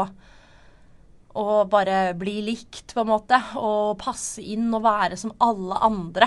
Og 1.40 1.68
bare 1.70 2.12
bli 2.18 2.40
likt, 2.42 2.90
på 2.90 3.04
en 3.04 3.10
måte. 3.12 3.38
Og 3.58 3.98
passe 3.98 4.42
inn 4.42 4.66
og 4.74 4.82
være 4.82 5.18
som 5.18 5.34
alle 5.38 5.76
andre. 5.86 6.26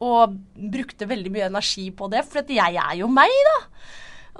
Og 0.00 0.38
brukte 0.56 1.08
veldig 1.08 1.32
mye 1.34 1.50
energi 1.50 1.90
på 1.92 2.08
det, 2.08 2.24
for 2.24 2.48
jeg 2.48 2.80
er 2.80 2.94
jo 2.96 3.10
meg, 3.12 3.28
da. 3.48 3.58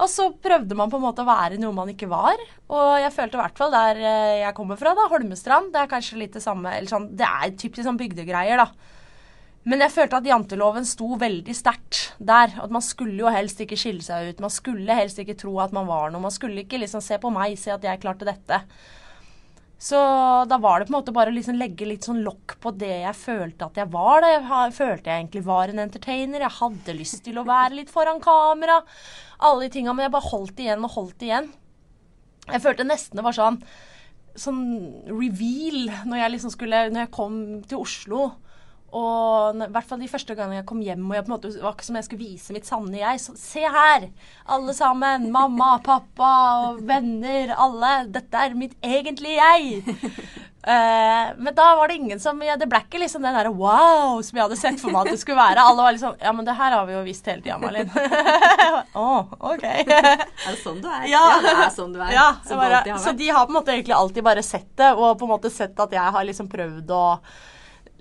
Og 0.01 0.09
så 0.09 0.25
prøvde 0.41 0.73
man 0.73 0.89
på 0.89 0.97
en 0.97 1.05
måte 1.05 1.21
å 1.21 1.29
være 1.29 1.59
noe 1.61 1.75
man 1.77 1.91
ikke 1.93 2.09
var. 2.09 2.41
Og 2.73 2.87
jeg 3.03 3.13
følte 3.13 3.37
i 3.37 3.41
hvert 3.43 3.61
fall 3.61 3.73
der 3.73 4.01
eh, 4.01 4.39
jeg 4.41 4.55
kommer 4.57 4.79
fra, 4.81 4.95
da, 4.97 5.05
Holmestrand, 5.11 5.69
det 5.75 5.83
er 5.83 5.91
kanskje 5.91 6.17
litt 6.23 6.33
det 6.33 6.41
samme 6.41 6.73
eller 6.73 6.89
sånn, 6.89 7.11
Det 7.13 7.27
er 7.27 7.53
typisk 7.53 7.85
sånn 7.85 8.01
bygdegreier, 8.01 8.63
da. 8.65 9.02
Men 9.63 9.79
jeg 9.79 9.93
følte 9.93 10.19
at 10.19 10.25
janteloven 10.27 10.83
sto 10.87 11.13
veldig 11.19 11.53
sterkt 11.55 12.01
der. 12.19 12.51
At 12.59 12.73
man 12.73 12.83
skulle 12.83 13.21
jo 13.21 13.31
helst 13.31 13.61
ikke 13.63 13.79
skille 13.79 14.03
seg 14.03 14.33
ut. 14.33 14.43
Man 14.43 14.51
skulle 14.51 14.97
helst 14.97 15.21
ikke 15.23 15.37
tro 15.39 15.55
at 15.63 15.75
man 15.75 15.87
var 15.87 16.11
noe. 16.11 16.23
Man 16.25 16.35
skulle 16.35 16.65
ikke 16.65 16.81
liksom 16.81 17.03
se 17.03 17.19
på 17.21 17.31
meg, 17.31 17.55
se 17.59 17.71
at 17.71 17.85
jeg 17.87 18.01
klarte 18.03 18.27
dette. 18.27 18.59
Så 19.83 19.99
da 20.47 20.57
var 20.63 20.79
det 20.79 20.87
på 20.87 20.93
en 20.93 20.97
måte 20.97 21.15
bare 21.15 21.31
å 21.31 21.35
liksom 21.35 21.57
legge 21.59 21.87
litt 21.87 22.05
sånn 22.07 22.21
lokk 22.23 22.55
på 22.63 22.71
det 22.79 22.91
jeg 23.01 23.19
følte 23.19 23.67
at 23.67 23.79
jeg 23.81 23.91
var. 23.91 24.23
Da. 24.23 24.33
Jeg 24.35 24.75
følte 24.77 25.09
jeg 25.11 25.23
egentlig 25.23 25.45
var 25.47 25.71
en 25.71 25.81
entertainer. 25.83 26.45
Jeg 26.45 26.57
hadde 26.59 26.99
lyst 26.99 27.23
til 27.25 27.39
å 27.39 27.47
være 27.47 27.79
litt 27.79 27.91
foran 27.91 28.21
kamera. 28.23 28.81
Alle 29.43 29.65
de 29.65 29.73
tinga. 29.75 29.95
Men 29.95 30.07
jeg 30.07 30.15
bare 30.15 30.31
holdt 30.31 30.63
igjen 30.63 30.87
og 30.87 30.95
holdt 30.95 31.27
igjen. 31.27 31.51
Jeg 32.51 32.63
følte 32.63 32.87
nesten 32.87 33.19
det 33.19 33.23
var 33.23 33.35
sånn 33.35 33.63
sånn 34.33 34.63
reveal 35.07 35.91
når 36.09 36.17
jeg 36.17 36.31
liksom 36.33 36.51
skulle 36.55 36.79
Når 36.89 37.03
jeg 37.05 37.11
kom 37.13 37.35
til 37.69 37.83
Oslo. 37.83 38.31
Og 38.93 39.57
i 39.57 39.69
hvert 39.73 39.89
fall 39.89 40.01
de 40.03 40.09
første 40.11 40.35
gangene 40.37 40.59
jeg 40.59 40.69
kom 40.69 40.81
hjem 40.85 41.07
og 41.07 41.17
jeg 41.17 41.25
på 41.25 41.31
en 41.31 41.33
måte 41.33 41.49
det 41.53 41.63
var 41.63 41.73
ikke 41.73 41.87
som 41.87 41.97
jeg 41.97 42.07
skulle 42.07 42.27
vise 42.27 42.53
mitt 42.53 42.69
sanne 42.69 42.99
jeg. 42.99 43.21
Så, 43.23 43.33
se 43.39 43.65
her! 43.65 44.07
Alle 44.53 44.75
sammen. 44.77 45.29
Mamma, 45.33 45.75
pappa 45.83 46.31
og 46.67 46.83
venner. 46.85 47.55
Alle. 47.57 47.93
Dette 48.13 48.43
er 48.45 48.57
mitt 48.57 48.75
egentlige 48.85 49.39
jeg. 49.39 49.85
Uh, 50.63 51.33
men 51.43 51.49
da 51.57 51.71
var 51.79 51.89
det 51.89 51.97
ingen 51.99 52.21
som 52.23 52.37
ja, 52.39 52.53
Det 52.55 52.69
ble 52.71 52.79
ikke 52.85 53.01
liksom 53.01 53.25
den 53.25 53.35
derre 53.35 53.49
wow 53.51 54.21
som 54.23 54.37
jeg 54.37 54.45
hadde 54.45 54.57
sett 54.61 54.77
for 54.79 54.93
meg 54.93 55.07
at 55.07 55.17
det 55.17 55.23
skulle 55.23 55.41
være. 55.41 55.63
Alle 55.63 55.87
var 55.87 55.95
liksom 55.95 56.19
Ja, 56.21 56.33
men 56.37 56.47
det 56.47 56.55
her 56.59 56.75
har 56.77 56.85
vi 56.87 56.93
jo 56.95 57.01
visst 57.07 57.27
hele 57.27 57.41
tida, 57.41 57.57
Malin. 57.61 57.89
Å, 59.03 59.07
OK. 59.53 59.65
Er 59.65 60.21
det 60.45 60.59
sånn 60.61 60.83
du 60.83 60.91
er? 60.91 61.07
Ja. 61.09 61.23
det 61.41 61.55
er 61.55 61.73
sånn 61.73 61.95
du 61.95 61.97
er. 61.99 62.13
Ja, 62.13 62.27
bare, 62.53 62.83
så 63.01 63.15
de 63.17 63.31
har 63.33 63.49
på 63.49 63.55
en 63.55 63.57
måte 63.57 63.73
egentlig 63.73 63.97
alltid 63.97 64.27
bare 64.29 64.45
sett 64.45 64.69
det, 64.77 64.93
og 64.93 65.17
på 65.17 65.25
en 65.25 65.33
måte 65.33 65.51
sett 65.53 65.81
at 65.81 65.97
jeg 65.97 66.15
har 66.15 66.29
liksom 66.29 66.51
prøvd 66.51 66.93
å 66.93 67.07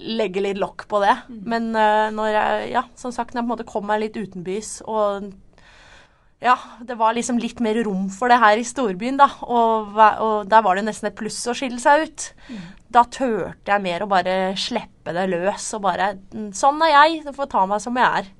legge 0.02 0.42
litt 0.44 0.58
lokk 0.60 0.86
på 0.90 1.00
det. 1.04 1.14
Mm. 1.30 1.40
Men 1.52 1.70
eh, 1.78 2.08
når 2.14 2.28
jeg, 2.34 2.68
ja, 2.74 2.82
som 2.98 3.14
sagt, 3.14 3.34
når 3.34 3.42
jeg 3.42 3.46
på 3.46 3.50
en 3.50 3.54
måte 3.56 3.68
kom 3.70 3.86
meg 3.88 4.02
litt 4.04 4.18
utenbys, 4.18 4.80
og 4.90 5.30
ja, 6.42 6.56
det 6.82 6.96
var 6.98 7.14
liksom 7.14 7.38
litt 7.38 7.60
mer 7.62 7.78
rom 7.86 8.08
for 8.10 8.32
det 8.32 8.40
her 8.42 8.58
i 8.58 8.64
storbyen, 8.66 9.16
da. 9.20 9.28
Og, 9.46 9.92
og 9.94 10.48
der 10.50 10.64
var 10.66 10.74
det 10.78 10.82
nesten 10.88 11.06
et 11.12 11.18
pluss 11.18 11.38
å 11.46 11.54
skille 11.54 11.78
seg 11.82 12.08
ut. 12.08 12.24
Mm. 12.50 12.62
Da 12.92 13.04
turte 13.06 13.70
jeg 13.70 13.84
mer 13.84 14.02
å 14.02 14.08
bare 14.10 14.34
slippe 14.58 15.14
det 15.14 15.28
løs 15.30 15.68
og 15.78 15.84
bare 15.86 16.10
"Mm, 16.34 16.50
Sånn 16.56 16.82
er 16.82 16.90
jeg, 16.96 17.20
du 17.28 17.30
får 17.36 17.48
ta 17.54 17.62
meg 17.70 17.80
som 17.84 17.96
jeg 17.96 18.24
er. 18.24 18.32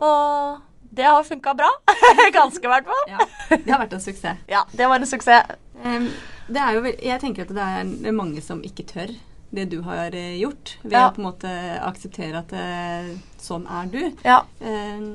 Og 0.00 0.62
det 0.94 1.04
har 1.04 1.22
funka 1.26 1.52
bra. 1.58 1.68
Ganske, 2.38 2.64
i 2.64 2.70
hvert 2.72 2.88
fall. 2.88 3.04
Ja, 3.12 3.28
det 3.50 3.70
har 3.70 3.82
vært 3.84 3.96
en 3.98 4.02
suksess. 4.08 4.40
Ja, 4.48 4.64
det 4.72 4.88
var 4.88 5.02
en 5.04 5.06
suksess. 5.12 5.54
Um, 5.84 6.08
det 6.48 6.60
er 6.64 6.76
jo, 6.78 6.82
jeg 6.86 7.20
tenker 7.22 7.44
at 7.44 7.54
det 7.56 7.68
er 8.08 8.16
mange 8.16 8.40
som 8.44 8.60
ikke 8.64 8.86
tør 8.88 9.12
det 9.54 9.68
du 9.70 9.78
har 9.86 10.14
eh, 10.14 10.36
gjort, 10.40 10.76
ved 10.82 10.92
Ja. 10.92 11.08
å 11.08 11.14
på 11.14 11.22
en 11.22 11.28
måte 11.28 11.52
akseptere 11.86 12.38
at 12.42 12.52
eh, 12.52 13.12
sånn 13.38 13.66
er 13.70 13.86
du. 13.92 14.00
Ja. 14.24 14.40
Em, 14.60 15.08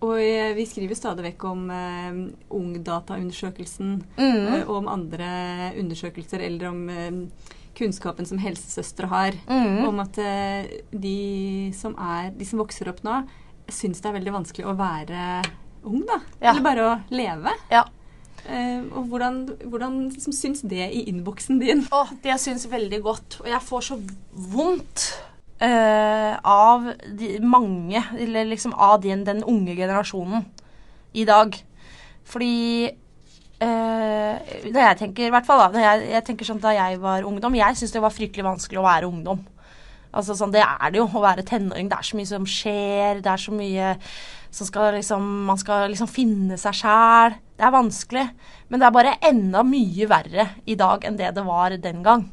og 0.00 0.14
eh, 0.22 0.52
vi 0.54 0.64
skriver 0.70 0.94
stadig 0.96 1.24
vekk 1.26 1.44
om 1.50 1.64
eh, 1.74 2.12
Ungdataundersøkelsen 2.54 4.04
Mm. 4.16 4.46
eh, 4.54 4.62
og 4.68 4.76
om 4.82 4.88
andre 4.88 5.72
undersøkelser, 5.80 6.40
eller 6.46 6.68
om 6.70 6.88
eh, 6.88 7.10
kunnskapen 7.74 8.26
som 8.26 8.38
helsesøstre 8.38 9.08
har, 9.10 9.32
Mm. 9.50 9.88
om 9.88 10.00
at 10.00 10.18
eh, 10.18 10.66
de, 10.92 11.72
som 11.74 11.96
er, 11.98 12.30
de 12.30 12.44
som 12.46 12.58
vokser 12.62 12.88
opp 12.88 13.02
nå, 13.02 13.24
syns 13.68 14.00
det 14.00 14.10
er 14.10 14.18
veldig 14.20 14.32
vanskelig 14.32 14.66
å 14.70 14.76
være 14.78 15.42
ung, 15.84 16.04
da. 16.06 16.20
Ja. 16.40 16.52
Eller 16.52 16.62
bare 16.62 16.84
å 16.86 16.94
leve. 17.10 17.50
Ja. 17.70 17.84
Eh, 18.44 18.82
og 18.92 19.06
hvordan, 19.08 19.38
hvordan 19.64 20.00
liksom, 20.10 20.32
syns 20.36 20.64
det 20.68 20.88
i 20.92 21.06
innboksen 21.08 21.60
din? 21.62 21.86
Åh, 21.92 22.10
det 22.24 22.40
syns 22.40 22.66
veldig 22.70 23.00
godt. 23.02 23.38
Og 23.40 23.48
jeg 23.48 23.62
får 23.62 23.86
så 23.88 24.00
vondt 24.32 25.06
eh, 25.64 26.34
av 26.44 26.90
de 27.20 27.38
mange, 27.40 28.02
eller 28.18 28.50
liksom 28.50 28.74
av 28.76 29.00
den, 29.02 29.24
den 29.26 29.44
unge 29.44 29.76
generasjonen 29.76 30.44
i 31.14 31.24
dag. 31.24 31.56
Fordi 32.24 32.84
eh, 32.84 34.52
da 34.74 34.86
jeg 34.90 35.00
tenker, 35.00 35.26
i 35.26 35.32
hvert 35.32 35.48
fall 35.48 35.64
da, 35.64 35.72
når 35.72 35.86
jeg, 35.86 36.06
jeg 36.12 36.26
tenker 36.28 36.48
sånn 36.48 36.62
da 36.62 36.72
jeg 36.76 37.00
var 37.02 37.26
ungdom 37.28 37.56
Jeg 37.58 37.76
syns 37.78 37.92
det 37.92 38.02
var 38.04 38.14
fryktelig 38.14 38.46
vanskelig 38.46 38.80
å 38.80 38.86
være 38.86 39.08
ungdom. 39.08 39.44
Altså 40.14 40.36
sånn, 40.38 40.52
Det 40.54 40.62
er 40.62 40.92
det 40.92 41.00
jo 41.00 41.08
å 41.08 41.24
være 41.24 41.42
tenåring. 41.46 41.88
Det 41.90 41.98
er 41.98 42.06
så 42.06 42.18
mye 42.18 42.30
som 42.30 42.44
skjer. 42.46 43.22
Det 43.24 43.30
er 43.32 43.40
så 43.40 43.54
mye 43.54 43.94
som 44.54 44.68
skal 44.68 44.92
liksom 44.98 45.24
Man 45.48 45.58
skal 45.58 45.88
liksom 45.90 46.08
finne 46.10 46.56
seg 46.60 46.76
sjæl. 46.78 47.34
Det 47.58 47.66
er 47.66 47.74
vanskelig. 47.74 48.24
Men 48.70 48.80
det 48.82 48.86
er 48.88 48.94
bare 48.94 49.16
enda 49.30 49.62
mye 49.66 50.06
verre 50.10 50.48
i 50.70 50.76
dag 50.78 51.04
enn 51.08 51.18
det 51.18 51.32
det 51.36 51.44
var 51.46 51.74
den 51.82 52.02
gang. 52.06 52.24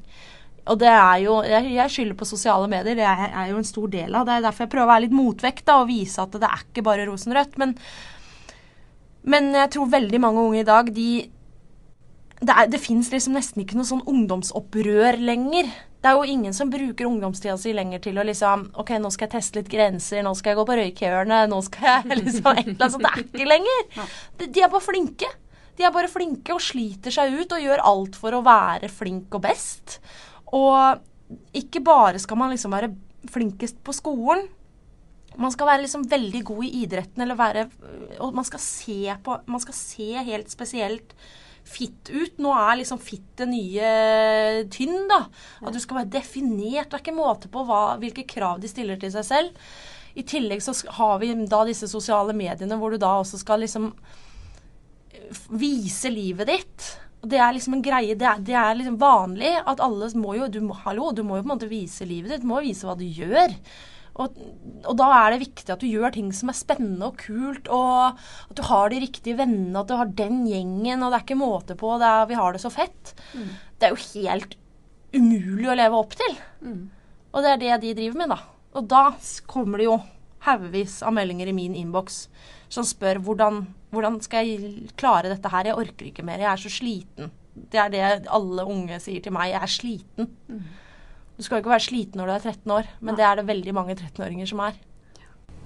Og 0.70 0.78
det 0.78 0.92
er 0.94 1.18
jo 1.24 1.40
Jeg, 1.42 1.72
jeg 1.74 1.90
skylder 1.90 2.18
på 2.20 2.28
sosiale 2.30 2.68
medier. 2.70 2.96
Det 3.00 3.06
er, 3.10 3.28
er 3.34 3.50
jo 3.52 3.58
en 3.58 3.66
stor 3.68 3.90
del 3.90 4.14
av 4.16 4.26
det. 4.30 4.38
er 4.38 4.46
derfor 4.48 4.68
jeg 4.68 4.74
prøver 4.76 4.88
å 4.88 4.94
være 4.94 5.06
litt 5.08 5.18
motvekt 5.18 5.66
da, 5.66 5.80
og 5.82 5.90
vise 5.90 6.22
at 6.22 6.38
det 6.38 6.46
er 6.48 6.66
ikke 6.68 6.84
bare 6.86 7.08
rosenrødt. 7.10 7.58
Men, 7.62 7.74
men 9.34 9.52
jeg 9.58 9.72
tror 9.76 9.90
veldig 9.92 10.20
mange 10.22 10.42
unge 10.48 10.62
i 10.62 10.68
dag, 10.68 10.94
de 10.96 11.10
det, 12.42 12.54
er- 12.58 12.70
det 12.74 12.80
fins 12.82 13.12
liksom 13.14 13.36
nesten 13.38 13.62
ikke 13.62 13.78
noe 13.78 13.86
sånn 13.90 14.06
ungdomsopprør 14.10 15.18
lenger. 15.22 15.68
Det 16.02 16.10
er 16.10 16.18
jo 16.18 16.34
ingen 16.34 16.54
som 16.58 16.70
bruker 16.74 17.06
ungdomstida 17.06 17.54
si 17.62 17.76
lenger 17.78 18.02
til 18.02 18.18
å 18.18 18.26
liksom 18.26 18.72
OK, 18.82 18.96
nå 18.98 19.12
skal 19.14 19.28
jeg 19.28 19.34
teste 19.36 19.60
litt 19.60 19.70
grenser, 19.70 20.24
nå 20.26 20.34
skal 20.38 20.52
jeg 20.52 20.60
gå 20.60 20.66
på 20.66 20.78
røykehjørnet, 20.80 21.52
nå 21.52 21.60
skal 21.68 21.88
jeg 21.92 22.18
liksom 22.24 22.50
et 22.56 22.64
eller 22.66 22.88
annet 22.88 22.96
sånt. 22.96 23.06
Det 23.06 23.12
er 23.14 23.28
ikke 23.28 23.50
lenger. 23.52 24.10
De, 24.40 24.48
de 24.48 24.64
er 24.66 24.74
bare 24.74 24.88
flinke. 24.88 25.30
De 25.78 25.86
er 25.86 25.94
bare 25.94 26.10
flinke 26.12 26.56
og 26.56 26.64
sliter 26.64 27.14
seg 27.14 27.38
ut 27.38 27.54
og 27.54 27.62
gjør 27.64 27.86
alt 27.92 28.18
for 28.20 28.34
å 28.34 28.42
være 28.46 28.90
flink 28.92 29.38
og 29.38 29.46
best. 29.46 30.00
Og 30.58 31.54
ikke 31.56 31.84
bare 31.86 32.20
skal 32.22 32.40
man 32.42 32.52
liksom 32.52 32.74
være 32.74 32.92
flinkest 33.32 33.80
på 33.86 33.96
skolen. 33.96 34.48
Man 35.40 35.54
skal 35.54 35.70
være 35.70 35.86
liksom 35.86 36.10
veldig 36.12 36.42
god 36.50 36.66
i 36.66 36.72
idretten, 36.82 37.22
eller 37.24 37.38
være 37.40 37.62
Og 38.20 38.34
man 38.36 38.44
skal 38.44 38.60
se 38.60 39.14
på 39.24 39.38
Man 39.48 39.62
skal 39.64 39.78
se 39.78 40.10
helt 40.28 40.52
spesielt 40.52 41.14
fit 41.68 42.12
ut. 42.12 42.38
Nå 42.42 42.54
er 42.56 42.80
liksom 42.82 43.00
fitt 43.02 43.28
det 43.40 43.48
nye 43.52 43.92
tynn, 44.74 45.08
da. 45.12 45.24
At 45.62 45.76
du 45.76 45.82
skal 45.84 46.02
være 46.02 46.14
definert. 46.18 46.90
Det 46.90 47.00
er 47.00 47.04
ikke 47.04 47.18
måte 47.18 47.52
på 47.52 47.66
hva, 47.68 47.84
hvilke 48.02 48.28
krav 48.30 48.62
de 48.62 48.72
stiller 48.72 49.00
til 49.02 49.14
seg 49.14 49.28
selv. 49.28 49.68
I 50.18 50.26
tillegg 50.28 50.64
så 50.64 50.76
har 50.98 51.22
vi 51.22 51.32
da 51.48 51.62
disse 51.68 51.88
sosiale 51.88 52.36
mediene 52.36 52.76
hvor 52.80 52.92
du 52.92 53.00
da 53.00 53.14
også 53.22 53.40
skal 53.40 53.64
liksom 53.64 53.94
vise 55.56 56.12
livet 56.12 56.50
ditt. 56.52 56.90
Det 57.22 57.38
er 57.38 57.54
liksom 57.54 57.78
en 57.78 57.86
greie, 57.86 58.18
det 58.18 58.28
er, 58.28 58.42
det 58.44 58.56
er 58.58 58.76
liksom 58.76 58.98
vanlig 59.00 59.54
at 59.60 59.82
alle 59.84 60.10
må 60.18 60.36
jo 60.40 60.50
du 60.52 60.60
må, 60.66 60.76
Hallo, 60.84 61.12
du 61.14 61.22
må 61.24 61.38
jo 61.38 61.46
på 61.46 61.52
en 61.52 61.54
måte 61.54 61.72
vise 61.72 62.08
livet 62.10 62.34
ditt. 62.34 62.44
Du 62.44 62.50
må 62.50 62.60
jo 62.60 62.72
vise 62.72 62.88
hva 62.88 62.98
du 62.98 63.06
gjør. 63.06 63.56
Og, 64.22 64.38
og 64.86 64.96
da 65.00 65.08
er 65.18 65.34
det 65.34 65.42
viktig 65.48 65.74
at 65.74 65.82
du 65.82 65.88
gjør 65.90 66.14
ting 66.16 66.30
som 66.36 66.52
er 66.52 66.58
spennende 66.58 67.10
og 67.10 67.20
kult, 67.22 67.68
og 67.74 68.22
at 68.50 68.56
du 68.60 68.64
har 68.70 68.92
de 68.94 69.02
riktige 69.04 69.38
vennene, 69.40 69.82
at 69.82 69.90
du 69.90 69.98
har 69.98 70.14
den 70.22 70.44
gjengen, 70.50 71.02
og 71.02 71.12
det 71.12 71.20
er 71.20 71.26
ikke 71.26 71.40
måte 71.42 71.78
på. 71.80 71.96
Det 72.02 72.08
er, 72.08 72.30
vi 72.30 72.40
har 72.40 72.54
det 72.56 72.64
så 72.64 72.72
fett. 72.74 73.14
Det 73.82 73.90
er 73.90 73.96
jo 73.96 74.02
helt 74.14 74.58
umulig 75.16 75.68
å 75.72 75.78
leve 75.80 76.00
opp 76.00 76.16
til. 76.20 76.38
Og 77.32 77.44
det 77.44 77.52
er 77.56 77.62
det 77.62 77.78
de 77.84 77.94
driver 77.98 78.22
med, 78.24 78.34
da. 78.36 78.40
Og 78.80 78.88
da 78.92 79.04
kommer 79.52 79.82
det 79.82 79.90
jo 79.90 80.00
haugevis 80.46 81.02
av 81.06 81.14
meldinger 81.14 81.52
i 81.52 81.54
min 81.54 81.76
innboks 81.78 82.24
som 82.72 82.86
spør 82.88 83.20
hvordan, 83.22 83.66
hvordan 83.92 84.22
skal 84.24 84.48
jeg 84.48 84.92
klare 84.98 85.30
dette 85.30 85.52
her. 85.52 85.68
Jeg 85.70 85.78
orker 85.78 86.08
ikke 86.08 86.24
mer. 86.26 86.40
Jeg 86.40 86.50
er 86.54 86.62
så 86.64 86.72
sliten. 86.72 87.32
Det 87.54 87.80
er 87.84 87.92
det 87.92 88.30
alle 88.32 88.64
unge 88.64 89.00
sier 89.04 89.22
til 89.22 89.36
meg. 89.36 89.52
Jeg 89.52 89.62
er 89.62 89.74
sliten. 89.76 90.32
Du 91.42 91.46
skal 91.48 91.58
jo 91.58 91.64
ikke 91.64 91.72
være 91.74 91.88
sliten 91.88 92.22
når 92.22 92.28
du 92.30 92.34
er 92.36 92.44
13 92.52 92.72
år, 92.76 92.90
men 93.02 93.16
det 93.18 93.24
er 93.26 93.40
det 93.40 93.48
veldig 93.48 93.74
mange 93.74 93.96
13-åringer 93.98 94.50
som 94.52 94.60
er. 94.62 94.76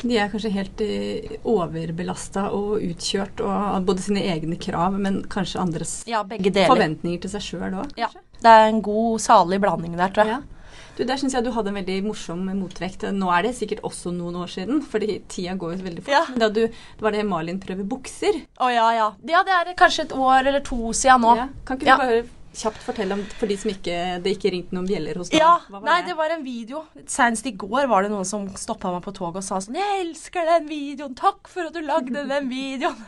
De 0.05 0.15
er 0.15 0.29
kanskje 0.31 0.51
helt 0.55 0.83
uh, 0.87 1.33
overbelasta 1.51 2.45
og 2.55 2.77
utkjørt 2.79 3.43
og 3.43 3.83
både 3.87 4.05
sine 4.05 4.23
egne 4.31 4.55
krav, 4.61 4.95
men 4.95 5.21
kanskje 5.31 5.59
andres 5.59 5.95
Ja, 6.07 6.21
forventninger 6.23 7.19
til 7.25 7.33
seg 7.33 7.43
sjøl 7.43 7.75
òg. 7.81 7.91
Ja. 7.99 8.07
Det 8.39 8.53
er 8.53 8.69
en 8.69 8.79
god, 8.85 9.19
salig 9.23 9.59
blanding 9.63 9.97
der, 9.99 10.15
tror 10.15 10.31
jeg. 10.31 10.37
Ja. 10.37 10.79
Du, 10.95 11.03
Der 11.03 11.19
syns 11.19 11.35
jeg 11.35 11.43
du 11.43 11.51
hadde 11.51 11.73
en 11.73 11.79
veldig 11.81 11.97
morsom 12.05 12.45
motvekt. 12.55 13.03
Nå 13.11 13.27
er 13.35 13.49
det 13.49 13.51
sikkert 13.57 13.83
også 13.83 14.13
noen 14.15 14.37
år 14.45 14.53
siden, 14.55 14.79
fordi 14.79 15.19
tida 15.31 15.57
går 15.59 15.75
jo 15.75 15.89
veldig 15.89 16.05
fort. 16.05 16.15
Ja. 16.15 16.39
Da 16.39 16.47
du, 16.55 16.61
var 17.03 17.15
det 17.15 17.27
Malin 17.27 17.59
prøver 17.59 17.83
bukser. 17.83 18.39
Å 18.63 18.71
ja, 18.71 18.87
ja. 18.95 19.11
Ja, 19.27 19.43
det 19.43 19.59
er 19.59 19.75
kanskje 19.75 20.07
et 20.07 20.15
år 20.15 20.39
eller 20.45 20.63
to 20.63 20.95
siden 20.95 21.27
nå. 21.27 21.35
Ja. 21.41 21.49
Kan 21.67 21.81
ikke 21.81 21.91
du 21.91 22.05
bare 22.05 22.23
kjapt 22.57 22.81
fortelle 22.85 23.15
om 23.17 23.21
for 23.39 23.51
de 23.51 23.57
som 23.59 23.71
ikke, 23.71 23.95
det 24.23 24.35
ikke 24.35 24.51
ringte 24.53 24.75
noen 24.75 24.87
bjeller 24.89 25.19
hos 25.19 25.31
deg? 25.31 25.41
Ja, 25.41 25.57
nei, 25.83 25.99
det 26.07 26.15
var 26.17 26.33
en 26.33 26.45
video. 26.45 26.83
Senest 27.11 27.47
i 27.49 27.53
går 27.55 27.89
var 27.91 28.05
det 28.05 28.11
noen 28.13 28.27
som 28.27 28.47
stoppa 28.59 28.93
meg 28.93 29.03
på 29.05 29.13
toget 29.15 29.43
og 29.43 29.47
sa 29.47 29.59
sånn 29.63 29.79
'Jeg 29.79 30.03
elsker 30.05 30.47
den 30.49 30.69
videoen! 30.71 31.17
Takk 31.17 31.49
for 31.51 31.69
at 31.69 31.75
du 31.75 31.81
lagde 31.85 32.25
den 32.29 32.49
videoen!' 32.51 33.01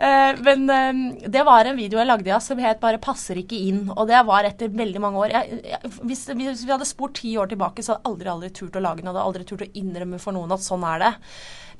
uh, 0.00 0.32
men 0.46 0.70
eh, 0.70 1.28
det 1.28 1.44
var 1.46 1.68
en 1.68 1.78
video 1.78 2.00
jeg 2.00 2.10
lagde 2.10 2.32
ja, 2.32 2.40
som 2.40 2.58
het 2.62 2.80
bare 2.80 3.02
'Passer 3.02 3.36
ikke 3.42 3.58
inn'. 3.58 3.92
Og 3.96 4.08
det 4.08 4.24
var 4.26 4.48
etter 4.48 4.72
veldig 4.72 5.00
mange 5.02 5.26
år. 5.26 5.36
Jeg, 5.36 5.60
jeg, 5.64 5.92
hvis, 6.02 6.26
hvis 6.32 6.64
vi 6.64 6.74
hadde 6.74 6.88
spurt 6.88 7.20
ti 7.20 7.36
år 7.36 7.52
tilbake, 7.52 7.82
så 7.82 7.96
hadde 7.96 8.02
jeg 8.02 8.12
aldri, 8.12 8.32
aldri 8.32 8.50
turt 8.50 8.76
å 8.76 8.84
lage 8.84 9.02
den. 9.02 9.12
Hadde 9.12 9.28
aldri 9.28 9.44
turt 9.44 9.66
å 9.66 9.72
innrømme 9.74 10.18
for 10.22 10.36
noen 10.36 10.52
at 10.52 10.64
sånn 10.64 10.84
er 10.84 11.04
det. 11.04 11.14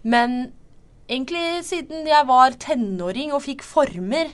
Men 0.07 0.53
egentlig 1.09 1.65
siden 1.67 2.07
jeg 2.09 2.29
var 2.29 2.57
tenåring 2.63 3.33
og 3.35 3.45
fikk 3.47 3.65
former, 3.67 4.31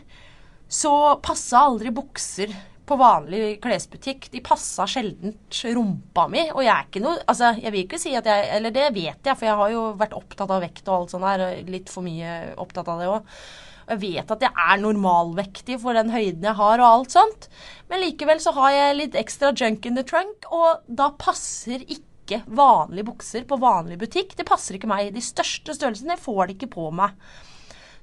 så 0.72 0.92
passa 1.20 1.66
aldri 1.68 1.92
bukser 1.92 2.52
på 2.88 2.96
vanlig 2.98 3.58
klesbutikk. 3.62 4.28
De 4.32 4.40
passa 4.44 4.86
sjelden 4.88 5.34
rumpa 5.76 6.26
mi. 6.32 6.46
Og 6.50 6.62
jeg 6.64 6.72
er 6.72 6.86
ikke 6.88 7.02
noe 7.04 7.20
Altså, 7.28 7.52
jeg 7.60 7.74
vil 7.74 7.84
ikke 7.86 8.00
si 8.00 8.14
at 8.18 8.28
jeg 8.28 8.48
Eller 8.56 8.74
det 8.74 8.88
vet 8.94 9.20
jeg, 9.20 9.36
for 9.36 9.48
jeg 9.48 9.58
har 9.60 9.74
jo 9.74 9.82
vært 10.00 10.16
opptatt 10.16 10.50
av 10.50 10.64
vekt 10.64 10.88
og 10.88 10.96
alt 10.96 11.14
sånt 11.14 11.28
der. 11.28 11.44
og 11.44 11.74
Litt 11.74 11.92
for 11.92 12.06
mye 12.06 12.54
opptatt 12.60 12.88
av 12.88 13.02
det 13.02 13.10
òg. 13.12 13.36
Og 13.82 13.92
jeg 13.96 14.02
vet 14.02 14.34
at 14.34 14.44
jeg 14.46 14.64
er 14.64 14.80
normalvektig 14.80 15.78
for 15.82 15.98
den 15.98 16.12
høyden 16.14 16.46
jeg 16.46 16.58
har 16.58 16.80
og 16.80 16.88
alt 16.88 17.14
sånt. 17.18 17.48
Men 17.90 18.04
likevel 18.04 18.40
så 18.40 18.54
har 18.56 18.72
jeg 18.72 18.98
litt 18.98 19.18
ekstra 19.18 19.52
junk 19.52 19.86
in 19.90 19.98
the 19.98 20.04
trunk, 20.06 20.46
og 20.54 20.86
da 20.86 21.10
passer 21.18 21.82
ikke 21.82 22.44
vanlige 22.46 23.08
bukser 23.10 23.44
på 23.44 23.58
vanlig 23.60 23.98
butikk. 24.00 24.36
Det 24.38 24.46
passer 24.48 24.78
ikke 24.78 24.88
meg. 24.88 25.10
De 25.12 25.24
største 25.24 25.74
størrelsene 25.76 26.16
får 26.16 26.46
det 26.46 26.56
ikke 26.56 26.74
på 26.78 26.92
meg 26.94 27.18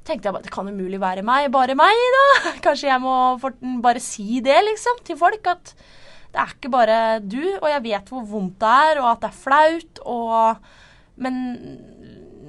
tenkte 0.09 0.29
jeg 0.29 0.35
bare 0.35 0.45
det 0.45 0.53
kan 0.53 0.67
umulig 0.69 0.99
være 1.01 1.23
meg, 1.25 1.47
bare 1.53 1.77
meg, 1.77 2.03
da. 2.15 2.25
Kanskje 2.65 2.89
jeg 2.89 3.03
må 3.03 3.15
bare 3.83 4.03
si 4.03 4.41
det, 4.45 4.57
liksom, 4.67 5.01
til 5.07 5.19
folk. 5.19 5.45
At 5.51 5.73
det 6.29 6.41
er 6.41 6.53
ikke 6.53 6.73
bare 6.73 6.99
du, 7.25 7.41
og 7.59 7.69
jeg 7.71 7.85
vet 7.87 8.11
hvor 8.13 8.25
vondt 8.29 8.59
det 8.61 8.73
er, 8.89 9.01
og 9.01 9.11
at 9.13 9.23
det 9.23 9.31
er 9.31 9.41
flaut, 9.45 10.03
og 10.05 10.75
Men 11.19 11.35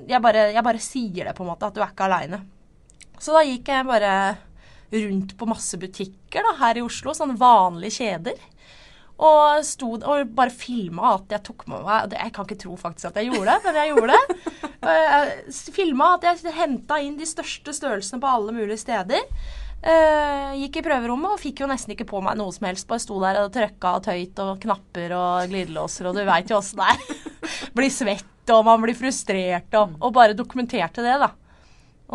jeg 0.06 0.22
bare, 0.22 0.50
jeg 0.54 0.62
bare 0.62 0.82
sier 0.82 1.26
det, 1.26 1.34
på 1.34 1.42
en 1.42 1.48
måte, 1.50 1.66
at 1.66 1.74
du 1.74 1.80
er 1.82 1.90
ikke 1.90 2.06
aleine. 2.06 2.38
Så 3.20 3.34
da 3.34 3.42
gikk 3.42 3.68
jeg 3.68 3.86
bare 3.88 4.12
rundt 4.90 5.34
på 5.38 5.48
masse 5.50 5.78
butikker 5.78 6.46
da, 6.46 6.54
her 6.62 6.78
i 6.80 6.84
Oslo, 6.84 7.14
sånne 7.14 7.38
vanlige 7.38 8.00
kjeder. 8.00 8.38
Og, 9.20 9.64
stod, 9.68 10.04
og 10.08 10.30
bare 10.32 10.52
filma 10.52 11.14
at 11.18 11.34
jeg 11.34 11.44
tok 11.44 11.66
med 11.68 11.82
meg 11.84 12.14
Jeg 12.16 12.32
kan 12.32 12.46
ikke 12.46 12.56
tro 12.62 12.76
faktisk 12.80 13.10
at 13.10 13.18
jeg 13.20 13.28
gjorde 13.28 13.52
det, 13.52 13.58
men 13.66 13.78
jeg 13.80 13.90
gjorde 13.92 14.16
det. 14.16 14.70
Filma 15.76 16.14
at 16.16 16.24
jeg 16.24 16.54
henta 16.56 16.96
inn 17.04 17.18
de 17.18 17.28
største 17.28 17.74
størrelsene 17.76 18.22
på 18.22 18.30
alle 18.30 18.54
mulige 18.56 18.80
steder. 18.80 19.26
Eh, 19.80 20.56
gikk 20.60 20.80
i 20.80 20.84
prøverommet 20.84 21.32
og 21.32 21.40
fikk 21.40 21.62
jo 21.62 21.68
nesten 21.68 21.94
ikke 21.94 22.08
på 22.08 22.20
meg 22.24 22.36
noe 22.40 22.52
som 22.52 22.66
helst. 22.68 22.88
Bare 22.88 23.02
sto 23.04 23.18
der 23.20 23.42
og 23.42 23.52
trøkka 23.54 23.94
og 23.98 24.06
tøyt 24.08 24.40
og 24.44 24.54
knapper 24.62 25.14
og 25.16 25.52
glidelåser, 25.52 26.08
og 26.08 26.16
du 26.16 26.22
veit 26.28 26.52
jo 26.52 26.58
åssen 26.58 26.80
det 26.80 26.88
er. 26.94 27.26
blir 27.76 27.92
svett, 27.92 28.52
og 28.52 28.64
man 28.68 28.80
blir 28.84 28.96
frustrert, 28.96 29.68
og, 29.76 29.98
og 30.00 30.14
bare 30.16 30.36
dokumenterte 30.36 31.04
det, 31.04 31.18
da. 31.20 31.32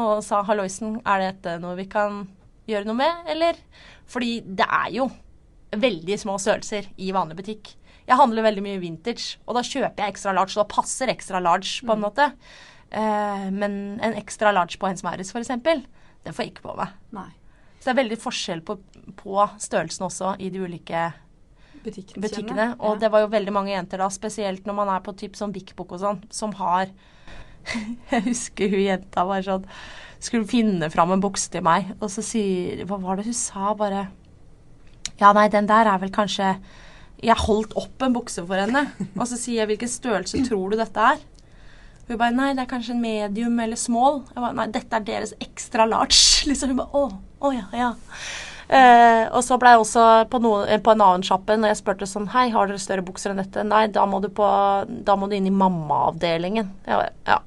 Og 0.01 0.25
sa 0.25 0.41
halloisen, 0.45 0.99
er 1.05 1.29
dette 1.29 1.55
noe 1.61 1.77
vi 1.77 1.87
kan 1.89 2.23
gjøre 2.69 2.89
noe 2.89 2.97
med, 2.97 3.29
eller? 3.33 3.61
Fordi 4.09 4.39
det 4.45 4.65
er 4.65 4.89
jo 4.97 5.09
veldig 5.81 6.17
små 6.21 6.37
størrelser 6.41 6.87
i 7.01 7.11
vanlig 7.15 7.37
butikk. 7.39 7.73
Jeg 8.05 8.19
handler 8.19 8.45
veldig 8.45 8.63
mye 8.65 8.81
vintage, 8.81 9.39
og 9.47 9.57
da 9.57 9.63
kjøper 9.65 10.03
jeg 10.03 10.13
ekstra 10.13 10.33
large, 10.35 10.53
så 10.53 10.61
da 10.61 10.69
passer 10.69 11.11
ekstra 11.13 11.41
large 11.41 11.85
på 11.85 11.95
en 11.95 12.03
måte. 12.03 12.29
Eh, 12.91 13.47
men 13.51 13.79
en 14.03 14.17
ekstra 14.19 14.53
large 14.53 14.77
på 14.81 14.89
Hens 14.89 15.03
Maurits 15.05 15.33
f.eks., 15.33 15.51
det 16.25 16.33
får 16.33 16.45
jeg 16.45 16.53
ikke 16.53 16.67
på 16.67 16.77
meg. 16.77 16.93
Nei. 17.13 17.29
Så 17.79 17.89
det 17.89 17.93
er 17.93 18.01
veldig 18.01 18.17
forskjell 18.21 18.61
på, 18.65 18.79
på 19.19 19.47
størrelsen 19.61 20.07
også 20.07 20.35
i 20.41 20.49
de 20.53 20.61
ulike 20.63 21.11
Butikkene. 21.85 22.21
butikkene. 22.23 22.67
Og 22.81 22.97
det 23.01 23.11
var 23.13 23.21
jo 23.21 23.33
veldig 23.33 23.53
mange 23.53 23.73
jenter 23.75 24.01
da, 24.01 24.07
spesielt 24.09 24.65
når 24.65 24.77
man 24.79 24.89
er 24.89 25.03
på 25.05 25.13
typ 25.17 25.37
sånn 25.37 25.53
Bik 25.53 25.75
Bok 25.77 25.93
og 25.93 26.01
sånn, 26.01 26.23
som 26.33 26.55
har 26.57 26.89
Jeg 28.11 28.25
husker 28.25 28.69
hun 28.73 28.83
jenta 28.83 29.25
var 29.25 29.45
sånn 29.45 29.65
Skulle 30.21 30.49
finne 30.49 30.89
fram 30.93 31.13
en 31.13 31.21
bukse 31.21 31.49
til 31.53 31.65
meg, 31.65 31.93
og 31.99 32.09
så 32.13 32.25
sier 32.25 32.83
Hva 32.89 32.97
var 33.01 33.19
det 33.19 33.27
hun 33.29 33.37
sa? 33.37 33.73
Bare 33.77 34.07
Ja, 35.21 35.31
nei, 35.35 35.47
den 35.51 35.69
der 35.69 35.87
er 35.87 36.01
vel 36.01 36.11
kanskje 36.11 36.55
Jeg 37.23 37.37
holdt 37.45 37.75
opp 37.79 38.03
en 38.03 38.15
bukse 38.15 38.43
for 38.43 38.59
henne, 38.59 38.89
og 39.19 39.27
så 39.29 39.39
sier 39.39 39.63
jeg 39.63 39.71
hvilken 39.73 39.91
størrelse 39.91 40.43
tror 40.47 40.73
du 40.73 40.79
dette 40.81 41.11
er? 41.13 41.23
Hun 42.05 42.19
bare 42.19 42.35
Nei, 42.35 42.51
det 42.53 42.65
er 42.65 42.69
kanskje 42.69 42.93
en 42.93 43.01
medium 43.01 43.55
eller 43.59 43.79
small. 43.79 44.19
Jeg 44.29 44.41
bare, 44.43 44.53
Nei, 44.59 44.67
dette 44.73 44.99
er 44.99 45.05
deres 45.07 45.31
extra 45.41 45.87
large. 45.89 46.19
Liksom. 46.49 46.75
Hun 46.75 46.83
bare 46.83 46.99
Å, 46.99 47.07
å 47.41 47.53
ja, 47.55 47.65
ja. 47.73 47.93
Uh, 48.65 49.29
og 49.37 49.43
så 49.45 49.59
ble 49.61 49.75
jeg 49.75 49.81
også 49.83 50.03
på, 50.29 50.39
noe, 50.41 50.63
eh, 50.65 50.79
på 50.81 50.95
en 50.95 51.01
annen 51.05 51.25
sjappe 51.25 51.53
når 51.53 51.69
jeg 51.69 51.79
spurte 51.83 52.07
sånn 52.09 52.31
Hei, 52.33 52.47
har 52.49 52.65
dere 52.65 52.81
større 52.81 53.03
bukser 53.05 53.29
enn 53.29 53.41
dette? 53.43 53.61
Nei, 53.61 53.83
da 53.93 54.07
må 54.09 54.17
du, 54.23 54.31
på, 54.33 54.45
da 55.05 55.17
må 55.17 55.29
du 55.29 55.35
inn 55.37 55.49
i 55.49 55.53
mammaavdelingen. 55.53 56.71
Jeg 56.87 57.01
bare, 57.01 57.11
Ja. 57.29 57.41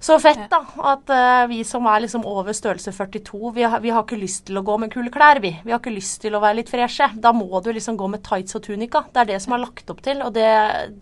Så 0.00 0.14
fett, 0.22 0.44
da. 0.50 0.60
At 0.92 1.10
uh, 1.10 1.48
vi 1.50 1.64
som 1.66 1.86
er 1.90 2.04
liksom 2.04 2.22
over 2.28 2.54
størrelse 2.54 2.92
42, 2.94 3.52
vi 3.56 3.64
har, 3.66 3.80
vi 3.82 3.90
har 3.90 4.04
ikke 4.04 4.18
lyst 4.20 4.44
til 4.46 4.60
å 4.60 4.62
gå 4.66 4.76
med 4.78 4.92
kule 4.94 5.10
klær, 5.14 5.40
vi. 5.42 5.50
Vi 5.64 5.74
har 5.74 5.80
ikke 5.82 5.94
lyst 5.94 6.20
til 6.22 6.36
å 6.38 6.42
være 6.42 6.60
litt 6.60 6.70
freshe. 6.70 7.10
Da 7.18 7.32
må 7.34 7.48
du 7.64 7.72
liksom 7.74 7.98
gå 7.98 8.06
med 8.10 8.22
tights 8.26 8.54
og 8.58 8.62
tunika. 8.68 9.02
Det 9.12 9.24
er 9.24 9.32
det 9.32 9.40
som 9.42 9.56
er 9.56 9.64
lagt 9.64 9.90
opp 9.90 10.02
til, 10.06 10.22
og 10.22 10.34
det, 10.38 10.48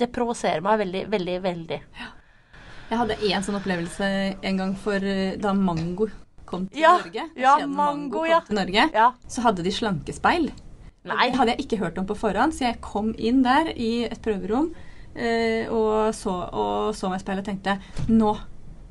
det 0.01 0.09
provoserer 0.15 0.65
meg 0.65 0.81
veldig, 0.87 1.05
veldig, 1.13 1.37
veldig. 1.45 1.81
Jeg 2.87 3.01
hadde 3.03 3.19
en 3.19 3.45
sånn 3.45 3.59
opplevelse 3.59 4.09
en 4.47 4.63
gang 4.63 4.75
for 4.79 5.03
eh, 5.03 5.37
da 5.43 5.53
Mango 5.59 6.09
kom 6.47 6.69
til 6.71 6.85
Ja, 6.85 6.97
Norge. 7.03 7.29
ja, 7.35 7.57
Mango, 7.67 7.77
Mango, 7.77 8.19
kom 8.23 8.31
ja. 8.31 8.41
til 8.47 8.61
Norge. 8.61 8.89
Ja. 8.95 9.11
Så 9.29 9.43
hadde 9.45 9.67
de 9.67 9.75
slankespeil. 9.75 10.51
Nei. 11.07 11.31
Det 11.31 11.39
hadde 11.39 11.55
jeg 11.55 11.67
ikke 11.67 11.81
hørt 11.83 11.99
om 12.01 12.07
på 12.07 12.17
forhånd, 12.19 12.55
så 12.55 12.71
jeg 12.71 12.81
kom 12.83 13.13
inn 13.19 13.43
der 13.45 13.73
i 13.75 14.07
et 14.09 14.19
prøverom 14.23 14.73
eh, 15.15 15.69
og, 15.71 16.15
så, 16.17 16.33
og 16.51 16.95
så 16.99 17.11
meg 17.11 17.21
i 17.21 17.27
speilet 17.27 17.45
og 17.45 17.51
tenkte 17.51 17.77
nå 18.11 18.33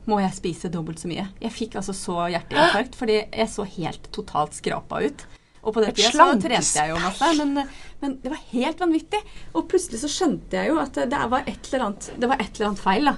må 0.07 0.19
jeg 0.21 0.35
spise 0.37 0.69
dobbelt 0.73 0.99
så 1.01 1.09
mye. 1.11 1.27
Jeg 1.41 1.51
fikk 1.55 1.79
altså 1.81 1.95
så 1.97 2.27
hjerteinfarkt 2.33 2.95
fordi 2.99 3.21
jeg 3.23 3.49
så 3.51 3.65
helt 3.77 4.11
totalt 4.15 4.53
skrapa 4.57 5.01
ut. 5.05 5.25
Og 5.65 5.73
på 5.73 5.81
det 5.81 5.95
tida 5.97 6.11
så 6.13 6.25
trente 6.37 6.77
jeg 6.77 6.91
jo 6.91 6.97
masse, 7.01 7.27
men, 7.39 7.55
men 8.03 8.11
det 8.21 8.29
var 8.29 8.41
helt 8.51 8.81
vanvittig. 8.83 9.17
Og 9.57 9.63
plutselig 9.71 9.97
så 10.03 10.09
skjønte 10.13 10.59
jeg 10.59 10.69
jo 10.69 10.75
at 10.77 10.93
det 11.09 11.21
var 11.31 11.47
et 11.49 11.69
eller 11.71 11.85
annet, 11.87 12.09
det 12.21 12.29
var 12.29 12.43
et 12.43 12.51
eller 12.59 12.67
annet 12.69 12.83
feil. 12.83 13.09
da. 13.09 13.15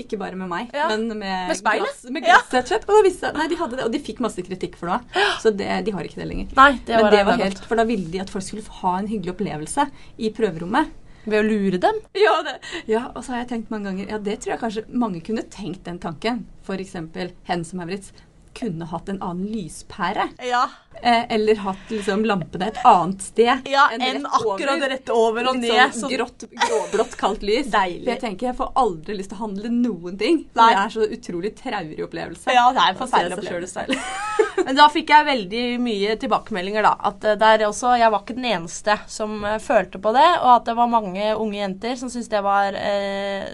Ikke 0.00 0.18
bare 0.18 0.34
med 0.40 0.50
meg, 0.50 0.74
Ja. 0.74 0.88
men 0.90 1.06
med, 1.12 1.52
Med 1.52 1.56
speilet? 1.60 2.02
Med 2.10 2.26
Ja. 2.26 2.40
glass, 2.50 2.72
rett 2.72 2.88
og 2.90 3.38
nei, 3.38 3.46
de 3.46 3.60
hadde 3.62 3.76
det, 3.78 3.84
og 3.86 3.92
de 3.94 4.02
fikk 4.02 4.18
masse 4.26 4.42
kritikk 4.42 4.74
for 4.80 4.90
det. 4.90 5.22
Så 5.38 5.54
det, 5.54 5.70
de 5.86 5.94
har 5.94 6.02
ikke 6.02 6.18
det 6.18 6.26
lenger. 6.32 6.50
Nei, 6.58 6.72
det 6.84 6.98
Men 6.98 7.12
det 7.14 7.24
var 7.30 7.38
helt, 7.44 7.62
for 7.64 7.76
da 7.78 7.84
ville 7.84 8.10
de 8.10 8.18
at 8.26 8.30
folk 8.34 8.42
skulle 8.42 8.66
ha 8.82 8.98
en 8.98 9.06
hyggelig 9.06 9.36
opplevelse 9.36 9.86
i 10.18 10.30
prøverommet. 10.34 10.90
Ved 11.24 11.38
å 11.40 11.46
lure 11.46 11.80
dem? 11.80 12.00
Ja, 12.18 12.34
det. 12.44 12.58
ja, 12.90 13.06
og 13.14 13.24
så 13.24 13.34
har 13.34 13.44
jeg 13.44 13.50
tenkt 13.54 13.72
mange 13.72 13.90
ganger 13.90 14.12
Ja, 14.12 14.20
det 14.20 14.38
tror 14.42 14.54
jeg 14.54 14.62
kanskje 14.62 14.84
mange 14.92 15.22
kunne 15.24 15.46
tenkt 15.52 15.84
den 15.88 16.00
tanken. 16.02 16.44
Eksempel 16.74 17.32
Hen 17.48 17.64
som 17.64 17.80
Maurits 17.80 18.12
kunne 18.54 18.86
hatt 18.90 19.08
en 19.12 19.20
annen 19.22 19.46
lyspære. 19.52 20.28
Ja. 20.48 20.64
Eh, 21.02 21.24
eller 21.34 21.58
hatt 21.64 21.90
liksom 21.90 22.22
lampene 22.24 22.68
et 22.70 22.78
annet 22.86 23.22
sted. 23.22 23.66
Ja, 23.68 23.88
enn 23.92 24.02
enn 24.04 24.22
rett 24.22 24.36
akkurat 24.38 24.76
over. 24.76 24.92
rett 24.94 25.10
over 25.10 25.48
og 25.50 25.56
ned. 25.58 25.72
Sånn 25.92 26.04
så- 26.06 26.10
grått, 26.12 26.44
gråblått, 26.54 27.16
kaldt 27.20 27.42
lys. 27.42 27.66
Deilig. 27.72 28.04
For 28.04 28.12
jeg 28.14 28.20
tenker 28.20 28.46
jeg 28.46 28.56
får 28.56 28.72
aldri 28.84 29.16
lyst 29.18 29.32
til 29.34 29.38
å 29.38 29.42
handle 29.44 29.72
noen 29.74 30.18
ting. 30.18 30.44
Nei. 30.54 30.68
Det 30.70 30.84
er 30.84 30.94
så 30.94 31.08
utrolig 31.18 31.54
traurig 31.58 32.00
opplevelse. 32.06 32.54
Ja, 32.54 32.70
det 32.72 32.80
er 32.84 32.94
en 32.94 33.00
forferdelig 33.02 33.38
opplevelse. 33.38 33.86
Men 34.66 34.76
da 34.78 34.86
fikk 34.88 35.10
jeg 35.10 35.26
veldig 35.26 35.64
mye 35.82 36.14
tilbakemeldinger, 36.22 36.86
da. 36.86 36.94
At 37.10 37.24
eh, 37.24 37.34
der 37.40 37.66
også, 37.66 37.98
jeg 37.98 38.10
var 38.14 38.22
ikke 38.22 38.36
den 38.38 38.48
eneste 38.52 38.96
som 39.10 39.44
eh, 39.44 39.58
følte 39.58 39.98
på 39.98 40.14
det, 40.14 40.28
og 40.40 40.50
at 40.60 40.70
det 40.70 40.76
var 40.78 40.92
mange 40.92 41.34
unge 41.34 41.58
jenter 41.58 41.98
som 41.98 42.08
syntes 42.12 42.30
det 42.30 42.42
var 42.46 42.78
eh, 42.78 43.50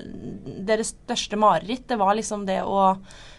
deres 0.68 0.92
største 0.92 1.40
mareritt. 1.40 1.88
Det 1.88 1.98
var 1.98 2.14
liksom 2.18 2.44
det 2.46 2.60
å 2.62 2.92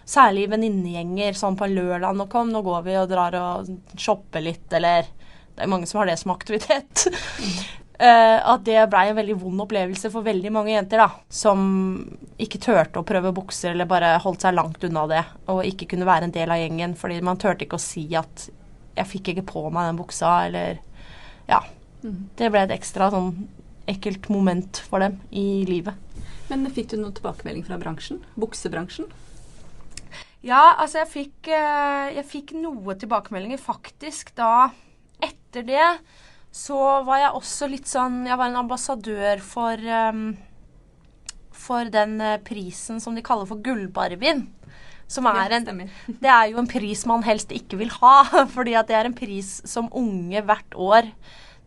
Særlig 0.08 0.48
venninnegjenger 0.52 1.38
sånn 1.38 1.58
på 1.60 1.68
en 1.68 1.76
lørdag. 1.76 2.16
Nå 2.18 2.28
kom, 2.32 2.52
nå 2.52 2.64
går 2.66 2.86
vi 2.88 2.98
og 3.00 3.10
drar 3.12 3.38
og 3.40 3.70
shopper 4.00 4.44
litt, 4.44 4.68
eller 4.74 5.10
Det 5.52 5.66
er 5.66 5.70
mange 5.70 5.86
som 5.86 6.00
har 6.00 6.08
det 6.08 6.18
som 6.18 6.32
aktivitet. 6.32 7.06
Uh, 8.00 8.40
at 8.54 8.64
det 8.66 8.86
blei 8.90 9.10
en 9.10 9.18
veldig 9.18 9.36
vond 9.42 9.66
opplevelse 9.66 10.10
for 10.14 10.26
veldig 10.26 10.52
mange 10.56 10.72
jenter, 10.72 11.04
da. 11.04 11.10
Som 11.30 11.66
ikke 12.42 12.62
turte 12.64 13.02
å 13.02 13.08
prøve 13.08 13.34
bukser, 13.36 13.76
eller 13.76 13.90
bare 13.90 14.16
holdt 14.24 14.48
seg 14.48 14.56
langt 14.56 14.84
unna 14.88 15.06
det. 15.12 15.26
Og 15.52 15.66
ikke 15.68 15.90
kunne 15.92 16.08
være 16.08 16.30
en 16.30 16.36
del 16.36 16.56
av 16.56 16.62
gjengen, 16.64 16.96
fordi 16.98 17.20
man 17.22 17.40
turte 17.42 17.68
ikke 17.68 17.78
å 17.78 17.84
si 17.84 18.08
at 18.16 18.50
'jeg 18.96 19.08
fikk 19.08 19.28
ikke 19.32 19.48
på 19.54 19.70
meg 19.72 19.92
den 19.92 20.02
buksa', 20.04 20.48
eller 20.48 20.80
Ja. 21.48 21.62
Det 22.02 22.50
ble 22.50 22.64
et 22.64 22.72
ekstra 22.72 23.12
sånn 23.12 23.48
ekkelt 23.92 24.30
moment 24.30 24.78
for 24.90 25.04
dem 25.04 25.20
i 25.32 25.66
livet. 25.68 25.94
Men 26.50 26.66
fikk 26.74 26.92
du 26.92 26.98
noen 27.00 27.14
tilbakemelding 27.16 27.64
fra 27.68 27.78
bransjen? 27.78 28.24
Buksebransjen? 28.40 29.08
Ja, 30.42 30.74
altså 30.74 31.04
jeg 31.04 31.10
fikk, 31.12 31.52
eh, 31.54 32.16
jeg 32.18 32.26
fikk 32.26 32.56
noe 32.58 32.96
tilbakemeldinger 32.98 33.62
faktisk 33.62 34.34
da 34.38 34.72
Etter 35.22 35.66
det 35.68 35.90
så 36.52 36.78
var 37.08 37.22
jeg 37.22 37.36
også 37.38 37.68
litt 37.72 37.88
sånn 37.88 38.26
Jeg 38.28 38.40
var 38.40 38.50
en 38.50 38.64
ambassadør 38.64 39.44
for 39.46 39.78
um, 39.86 40.32
For 41.56 41.92
den 41.94 42.18
eh, 42.26 42.40
prisen 42.44 43.00
som 43.04 43.16
de 43.16 43.24
kaller 43.24 43.48
for 43.48 43.62
Gullbarbien. 43.64 44.48
Som 45.12 45.28
er 45.28 45.54
en. 45.58 45.68
Det 46.24 46.32
er 46.32 46.50
jo 46.52 46.60
en 46.60 46.70
pris 46.72 47.06
man 47.06 47.24
helst 47.28 47.52
ikke 47.54 47.78
vil 47.80 47.92
ha, 48.00 48.24
fordi 48.56 48.76
at 48.80 48.90
det 48.90 48.98
er 48.98 49.10
en 49.10 49.16
pris 49.16 49.60
som 49.68 49.92
unge 49.92 50.42
hvert 50.48 50.76
år 50.76 51.12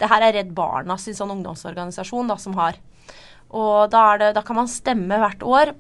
Det 0.01 0.11
her 0.11 0.24
er 0.26 0.36
Redd 0.40 0.53
Barna 0.57 0.99
sin 0.99 1.16
sånn 1.16 1.32
ungdomsorganisasjon 1.36 2.32
da, 2.32 2.40
som 2.40 2.57
har. 2.59 2.80
Og 3.55 3.86
da, 3.92 4.07
det, 4.18 4.32
da 4.34 4.42
kan 4.42 4.59
man 4.59 4.70
stemme 4.72 5.20
hvert 5.20 5.44
år 5.46 5.76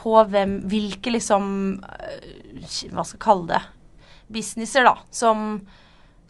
på 0.00 0.14
hvem, 0.32 0.56
hvilke 0.70 1.12
liksom 1.12 1.44
eh, 1.84 2.30
hva 2.92 3.04
skal 3.04 3.16
jeg 3.16 3.24
kalle 3.24 3.50
det, 3.50 3.60
businesser, 4.30 4.86
da, 4.86 4.96
som, 5.10 5.60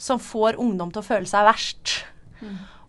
som 0.01 0.21
får 0.23 0.59
ungdom 0.61 0.93
til 0.93 1.03
å 1.03 1.07
føle 1.07 1.29
seg 1.29 1.47
verst. 1.49 1.99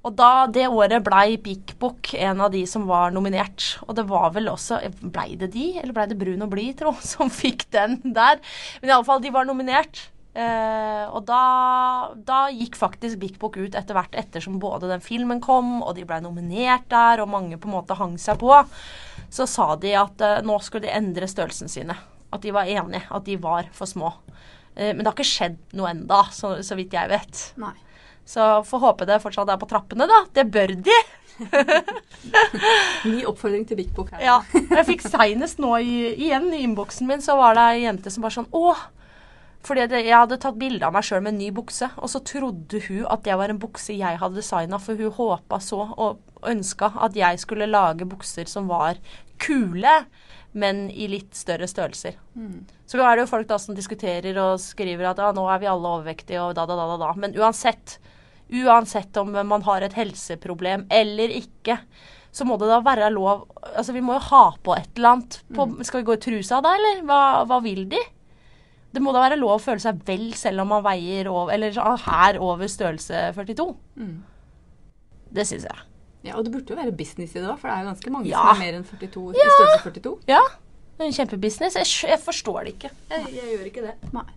Og 0.01 0.15
da, 0.17 0.47
det 0.49 0.65
året 0.71 1.03
blei 1.05 1.35
Big 1.41 1.75
Book 1.81 2.13
en 2.17 2.41
av 2.41 2.53
de 2.53 2.63
som 2.69 2.87
var 2.89 3.13
nominert. 3.13 3.75
Og 3.85 3.93
det 3.99 4.07
var 4.09 4.31
vel 4.33 4.49
også 4.49 4.79
Blei 5.01 5.35
det 5.37 5.51
de, 5.53 5.67
eller 5.77 5.93
blei 5.93 6.07
det 6.09 6.17
Brun 6.17 6.41
og 6.45 6.49
blid, 6.53 6.73
tro, 6.79 6.95
som 7.13 7.29
fikk 7.33 7.67
den 7.75 7.99
der? 8.15 8.41
Men 8.81 8.89
i 8.89 8.95
alle 8.95 9.07
fall, 9.07 9.21
de 9.21 9.33
var 9.33 9.45
nominert. 9.49 10.07
Eh, 10.31 11.05
og 11.11 11.25
da, 11.27 11.43
da 12.15 12.45
gikk 12.55 12.77
faktisk 12.79 13.19
Big 13.19 13.35
Book 13.39 13.57
ut 13.59 13.75
etter 13.75 13.97
hvert 13.97 14.15
ettersom 14.15 14.61
både 14.63 14.87
den 14.87 15.03
filmen 15.03 15.41
kom, 15.43 15.81
og 15.83 15.97
de 15.97 16.05
ble 16.07 16.21
nominert 16.23 16.87
der, 16.91 17.23
og 17.23 17.31
mange 17.33 17.59
på 17.59 17.67
en 17.67 17.75
måte 17.75 17.97
hang 17.99 18.15
seg 18.21 18.39
på. 18.39 18.53
Så 19.31 19.47
sa 19.47 19.73
de 19.79 19.93
at 19.99 20.23
uh, 20.23 20.39
nå 20.43 20.57
skulle 20.63 20.87
de 20.87 20.95
endre 20.95 21.27
størrelsen 21.27 21.71
sine. 21.71 21.97
At 22.31 22.43
de 22.43 22.51
var 22.55 22.69
enige, 22.71 23.03
at 23.11 23.27
de 23.27 23.37
var 23.43 23.67
for 23.75 23.89
små. 23.91 24.13
Uh, 24.75 24.91
men 24.91 25.03
det 25.03 25.09
har 25.09 25.17
ikke 25.17 25.27
skjedd 25.27 25.59
noe 25.75 25.91
enda, 25.91 26.23
så, 26.35 26.57
så 26.63 26.79
vidt 26.79 26.95
jeg 26.95 27.11
vet. 27.11 27.43
Nei. 27.59 27.75
Så 28.27 28.61
får 28.67 28.83
håpe 28.85 29.07
det 29.09 29.19
fortsatt 29.23 29.49
er 29.51 29.59
på 29.59 29.67
trappene, 29.67 30.07
da. 30.07 30.21
Det 30.31 30.47
bør 30.51 30.75
de. 30.79 30.97
Ny 33.11 33.23
oppfordring 33.27 33.65
til 33.67 33.79
Big 33.81 33.91
Book 33.95 34.13
her. 34.15 34.23
Ja. 34.23 34.39
Jeg 34.53 34.87
fikk 34.87 35.03
seinest 35.03 35.59
nå 35.59 35.73
i, 35.81 36.13
igjen 36.13 36.51
i 36.53 36.63
innboksen 36.63 37.09
min, 37.09 37.23
så 37.23 37.35
var 37.39 37.57
det 37.57 37.67
ei 37.73 37.85
jente 37.87 38.13
som 38.13 38.23
bare 38.23 38.37
sånn 38.39 38.51
Å! 38.55 38.75
Fordi 39.65 39.85
det, 39.91 40.01
jeg 40.07 40.17
hadde 40.17 40.39
tatt 40.41 40.57
bilde 40.57 40.87
av 40.87 40.95
meg 40.95 41.05
sjøl 41.05 41.21
med 41.21 41.35
en 41.35 41.41
ny 41.43 41.51
bukse, 41.53 41.91
og 42.01 42.09
så 42.09 42.21
trodde 42.25 42.81
hun 42.87 43.05
at 43.13 43.23
det 43.27 43.35
var 43.37 43.53
en 43.53 43.61
bukse 43.61 43.93
jeg 43.93 44.17
hadde 44.21 44.39
designa, 44.39 44.79
for 44.81 44.97
hun 44.97 45.13
håpa 45.13 45.59
så 45.61 45.83
og 45.93 46.47
ønska 46.49 46.89
at 47.05 47.15
jeg 47.15 47.37
skulle 47.43 47.69
lage 47.69 48.07
bukser 48.09 48.49
som 48.49 48.65
var 48.71 48.97
kule, 49.41 49.91
men 50.51 50.87
i 50.89 51.05
litt 51.07 51.35
større 51.37 51.67
størrelser. 51.69 52.17
Så 52.89 52.99
er 52.99 53.15
det 53.15 53.23
jo 53.23 53.29
folk 53.31 53.47
da 53.47 53.57
som 53.61 53.75
diskuterer 53.77 54.35
og 54.41 54.57
skriver 54.59 55.11
at 55.11 55.21
ja, 55.21 55.29
nå 55.31 55.45
er 55.47 55.61
vi 55.61 55.69
alle 55.71 55.93
overvektige 55.93 56.41
og 56.41 56.55
da, 56.57 56.65
da, 56.67 56.75
da, 56.75 56.87
da, 56.89 56.97
da. 57.05 57.11
Men 57.21 57.37
uansett, 57.39 57.99
uansett 58.51 59.15
om 59.21 59.31
man 59.31 59.61
har 59.63 59.85
et 59.85 59.93
helseproblem 59.95 60.87
eller 60.91 61.31
ikke, 61.37 61.77
så 62.31 62.47
må 62.47 62.57
det 62.59 62.67
da 62.71 62.81
være 62.83 63.09
lov 63.11 63.45
Altså, 63.75 63.93
vi 63.93 64.01
må 64.03 64.17
jo 64.17 64.25
ha 64.31 64.43
på 64.63 64.73
et 64.75 64.89
eller 64.97 65.13
annet. 65.13 65.37
På, 65.55 65.67
Skal 65.85 66.01
vi 66.01 66.09
gå 66.09 66.17
i 66.17 66.21
trusa 66.25 66.59
da, 66.63 66.73
eller? 66.75 67.05
Hva, 67.07 67.21
hva 67.47 67.61
vil 67.63 67.85
de? 67.91 67.99
Det 68.91 69.01
må 69.03 69.13
da 69.15 69.21
være 69.23 69.37
lov 69.39 69.53
å 69.55 69.61
føle 69.63 69.79
seg 69.79 70.01
vel 70.07 70.33
selv 70.35 70.63
om 70.65 70.67
man 70.73 70.83
veier 70.83 71.29
over 71.31 71.53
Eller 71.55 71.71
her 72.05 72.39
over 72.43 72.67
størrelse 72.67 73.29
42. 73.37 73.67
Det 75.31 75.45
syns 75.47 75.63
jeg. 75.69 75.85
Ja, 76.27 76.35
og 76.37 76.43
det 76.45 76.51
burde 76.53 76.73
jo 76.73 76.77
være 76.77 76.91
business 76.93 77.31
i 77.33 77.39
det 77.39 77.47
òg, 77.49 77.57
for 77.61 77.69
det 77.71 77.77
er 77.77 77.85
jo 77.85 77.89
ganske 77.93 78.11
mange 78.13 78.29
Ja. 78.29 78.41
som 78.43 78.61
er 78.61 78.65
mer 78.65 78.77
enn 78.77 78.83
42 78.85 79.31
i 79.31 79.45
størrelse 79.47 79.79
42. 79.87 80.17
Ja. 80.29 80.41
Det 80.97 81.05
er 81.05 81.09
en 81.09 81.15
kjempebusiness. 81.17 81.77
Jeg, 81.79 82.11
jeg 82.11 82.19
forstår 82.21 82.59
det 82.67 82.73
ikke. 82.75 82.91
Jeg, 83.09 83.23
jeg 83.33 83.55
gjør 83.55 83.69
ikke 83.71 83.85
det. 83.87 83.95
Nei. 84.13 84.27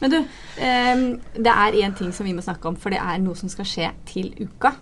Men 0.00 0.10
du, 0.14 0.16
um, 0.22 1.02
det 1.36 1.52
er 1.52 1.76
én 1.84 1.92
ting 1.98 2.14
som 2.16 2.26
vi 2.26 2.32
må 2.32 2.40
snakke 2.42 2.70
om, 2.70 2.78
for 2.80 2.90
det 2.94 2.98
er 3.02 3.20
noe 3.22 3.36
som 3.38 3.50
skal 3.52 3.68
skje 3.68 3.90
til 4.08 4.32
uka. 4.40 4.72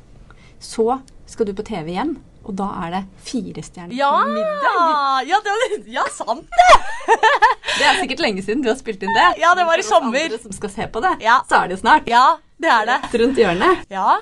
Så 0.63 0.87
skal 1.27 1.49
du 1.49 1.53
på 1.57 1.65
TV 1.67 1.91
igjen, 1.97 2.15
og 2.45 2.55
da 2.57 2.67
er 2.87 2.95
det 2.95 3.01
firestjerners 3.27 3.97
Ja! 3.99 4.11
middag. 4.27 5.27
Ja, 5.29 5.39
det 5.45 5.53
var, 5.57 5.75
ja, 5.99 6.05
sant 6.15 6.49
det! 6.49 6.79
Det 7.81 7.87
er 7.87 8.01
sikkert 8.03 8.21
lenge 8.25 8.43
siden 8.45 8.63
du 8.65 8.69
har 8.69 8.77
spilt 8.79 9.03
inn 9.07 9.15
det. 9.17 9.27
Ja, 9.41 9.55
det 9.57 9.65
var 9.69 9.79
i 9.81 9.85
sommer. 9.87 10.35
som 10.43 10.53
skal 10.53 10.71
se 10.73 10.87
på 10.93 11.01
det, 11.05 11.15
Ja. 11.25 11.39
så 11.49 11.63
er 11.63 11.69
det 11.71 11.79
jo 11.79 11.83
snart. 11.85 12.09
Ja, 12.11 12.25
det 12.61 12.69
er 12.69 12.89
det. 12.91 12.99
Rundt 13.23 13.39
hjørnet. 13.41 13.85
Ja, 13.93 14.19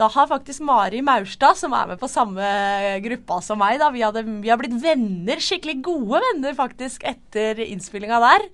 da 0.00 0.08
har 0.08 0.26
faktisk 0.30 0.62
Mari 0.64 1.02
Maurstad, 1.04 1.58
som 1.60 1.74
er 1.76 1.90
med 1.90 2.00
på 2.00 2.08
samme 2.08 2.46
gruppa 3.04 3.40
som 3.44 3.58
meg, 3.60 3.78
da, 3.82 3.90
vi, 3.92 4.00
hadde, 4.04 4.22
vi 4.42 4.48
har 4.48 4.58
blitt 4.60 4.78
venner, 4.82 5.42
skikkelig 5.42 5.76
gode 5.84 6.22
venner 6.24 6.56
faktisk, 6.56 7.04
etter 7.04 7.60
innspillinga 7.66 8.18
der. 8.22 8.46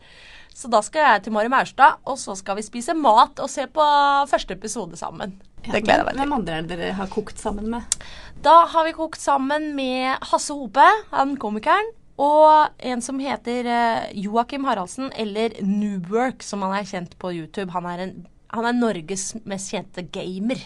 Så 0.59 0.67
da 0.73 0.81
skal 0.83 1.05
jeg 1.05 1.23
til 1.23 1.35
Mari 1.37 1.51
Maurstad, 1.53 2.01
og 2.09 2.17
så 2.19 2.35
skal 2.35 2.59
vi 2.59 2.65
spise 2.67 2.95
mat 2.99 3.39
og 3.39 3.51
se 3.53 3.69
på 3.71 3.85
første 4.27 4.57
episode 4.57 4.99
sammen. 4.99 5.37
Det 5.63 5.85
gleder 5.85 6.01
jeg 6.01 6.07
meg 6.09 6.17
til. 6.17 6.23
Hvem 6.25 6.33
andre 6.35 6.57
er 6.57 6.65
det 6.67 6.79
dere 6.81 6.97
har 6.99 7.11
kokt 7.13 7.39
sammen 7.39 7.69
med? 7.71 7.99
Da 8.43 8.55
har 8.73 8.87
vi 8.89 8.95
kokt 8.97 9.23
sammen 9.23 9.71
med 9.77 10.19
Hasse 10.33 10.57
Hope, 10.57 10.87
han 11.13 11.37
komikeren, 11.39 11.93
og 12.19 12.75
en 12.91 13.05
som 13.05 13.21
heter 13.23 13.69
eh, 13.71 14.09
Joakim 14.19 14.67
Haraldsen, 14.67 15.13
eller 15.15 15.55
Noobwork, 15.63 16.43
som 16.43 16.65
han 16.67 16.75
er 16.81 16.89
kjent 16.91 17.15
på 17.23 17.31
YouTube. 17.37 17.71
Han 17.77 17.87
er, 17.87 18.03
en, 18.09 18.17
han 18.57 18.67
er 18.67 18.75
Norges 18.75 19.29
mest 19.47 19.71
kjente 19.71 20.03
gamer. 20.11 20.65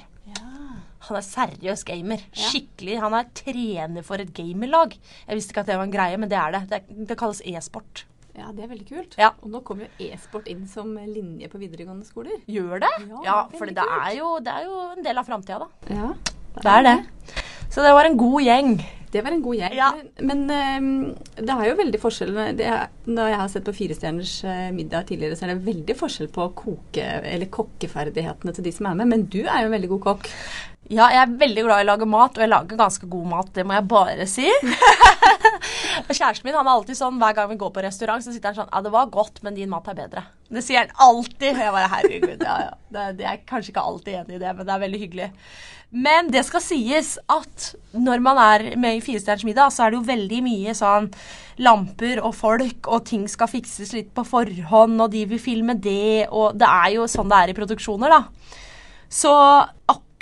Han 1.03 1.18
er 1.18 1.26
seriøs 1.26 1.82
gamer. 1.84 2.22
Skikkelig. 2.30 2.97
Han 3.03 3.18
er 3.18 3.28
trener 3.36 4.07
for 4.07 4.22
et 4.22 4.32
gamerlag. 4.32 4.95
Jeg 5.26 5.36
visste 5.36 5.53
ikke 5.53 5.66
at 5.66 5.72
det 5.72 5.76
var 5.80 5.88
en 5.90 5.95
greie, 5.99 6.16
men 6.22 6.30
det 6.30 6.38
er 6.38 6.55
det. 6.55 6.62
Det, 6.70 7.07
det 7.11 7.18
kalles 7.20 7.43
e-sport. 7.45 8.07
Ja, 8.38 8.48
det 8.56 8.64
er 8.64 8.70
veldig 8.70 8.86
kult. 8.88 9.16
Ja. 9.20 9.32
Og 9.44 9.50
nå 9.52 9.60
kommer 9.66 9.88
jo 9.88 10.08
e-sport 10.08 10.48
inn 10.48 10.64
som 10.70 10.94
linje 10.96 11.50
på 11.52 11.60
videregående 11.60 12.06
skoler. 12.08 12.40
Gjør 12.48 12.80
det? 12.80 12.92
Ja, 13.10 13.20
Ja, 13.26 13.36
for 13.52 13.68
det 13.68 13.84
er, 13.84 14.08
jo, 14.16 14.38
det 14.40 14.54
er 14.54 14.64
jo 14.68 14.80
en 14.96 15.04
del 15.04 15.20
av 15.20 15.28
framtida, 15.28 15.60
da. 15.66 15.68
Ja, 15.92 16.14
Det 16.56 16.72
er 16.78 16.82
det. 16.88 16.96
Så 17.72 17.84
det 17.84 17.92
var 17.96 18.04
en 18.08 18.16
god 18.20 18.42
gjeng. 18.44 18.74
Det 19.12 19.20
var 19.24 19.34
en 19.34 19.42
god 19.44 19.56
gjeng. 19.58 19.74
Ja. 19.76 19.90
Men, 19.92 20.28
men 20.48 20.50
ehm, 20.56 21.14
det 21.36 21.52
er 21.52 21.68
jo 21.68 21.76
veldig 21.76 22.00
forskjell 22.00 22.32
det 22.56 22.64
er, 22.68 22.86
Når 23.04 23.28
jeg 23.28 23.38
har 23.42 23.50
sett 23.52 23.66
på 23.66 23.74
Firestjerners 23.76 24.32
eh, 24.48 24.68
middag 24.72 25.06
tidligere, 25.08 25.36
så 25.36 25.44
er 25.46 25.52
det 25.52 25.66
veldig 25.66 25.96
forskjell 26.00 26.30
på 26.32 26.46
koke, 26.56 27.04
eller 27.04 27.50
kokkeferdighetene 27.52 28.54
til 28.56 28.64
de 28.64 28.72
som 28.72 28.88
er 28.88 28.96
med. 29.00 29.10
Men 29.12 29.26
du 29.32 29.42
er 29.42 29.64
jo 29.64 29.68
en 29.68 29.76
veldig 29.76 29.92
god 29.92 30.04
kokk. 30.08 30.30
Ja, 30.93 31.07
jeg 31.09 31.22
er 31.22 31.30
veldig 31.40 31.62
glad 31.64 31.80
i 31.80 31.84
å 31.86 31.88
lage 31.88 32.07
mat, 32.11 32.36
og 32.36 32.43
jeg 32.45 32.51
lager 32.53 32.76
ganske 32.76 33.07
god 33.09 33.28
mat, 33.30 33.51
det 33.57 33.64
må 33.64 33.78
jeg 33.78 33.88
bare 33.88 34.26
si. 34.28 34.51
Og 36.03 36.11
Kjæresten 36.12 36.45
min 36.45 36.57
han 36.57 36.66
er 36.68 36.72
alltid 36.74 36.99
sånn 36.99 37.20
hver 37.20 37.36
gang 37.36 37.49
vi 37.49 37.59
går 37.61 37.70
på 37.72 37.84
restaurant, 37.84 38.24
så 38.24 38.34
sitter 38.34 38.51
han 38.51 38.59
sånn 38.59 38.72
Ja, 38.72 38.82
det 38.84 38.93
var 38.93 39.12
godt, 39.12 39.40
men 39.45 39.57
din 39.57 39.70
mat 39.72 39.88
er 39.88 39.97
bedre. 39.97 40.24
Det 40.53 40.61
sier 40.64 40.82
han 40.82 40.93
alltid. 41.01 41.55
Og 41.55 41.62
jeg 41.64 41.74
bare 41.76 41.93
herregud, 41.95 42.45
ja 42.45 42.57
ja. 42.66 42.72
Det, 42.93 43.07
det 43.20 43.28
er 43.30 43.40
kanskje 43.49 43.72
ikke 43.72 43.86
alltid 43.88 44.18
enig 44.18 44.36
i 44.36 44.43
det, 44.43 44.53
men 44.59 44.68
det 44.68 44.74
er 44.74 44.82
veldig 44.82 45.01
hyggelig. 45.07 45.30
Men 46.05 46.28
det 46.32 46.45
skal 46.49 46.64
sies 46.64 47.14
at 47.32 47.70
når 47.97 48.20
man 48.24 48.40
er 48.40 48.66
med 48.80 48.99
i 48.99 49.03
Firestjerners 49.05 49.47
middag, 49.49 49.72
så 49.72 49.86
er 49.86 49.93
det 49.93 50.01
jo 50.01 50.09
veldig 50.09 50.40
mye 50.45 50.76
sånn 50.76 51.09
lamper 51.64 52.20
og 52.20 52.36
folk, 52.36 52.88
og 52.88 53.07
ting 53.09 53.24
skal 53.32 53.49
fikses 53.49 53.93
litt 53.97 54.12
på 54.16 54.24
forhånd, 54.28 55.01
og 55.01 55.12
de 55.12 55.24
vil 55.32 55.40
filme 55.40 55.76
det, 55.76 56.26
og 56.28 56.57
det 56.61 56.68
er 56.68 56.99
jo 56.99 57.09
sånn 57.09 57.32
det 57.32 57.40
er 57.40 57.53
i 57.53 57.57
produksjoner, 57.57 58.12
da. 58.12 58.59
Så 59.12 59.32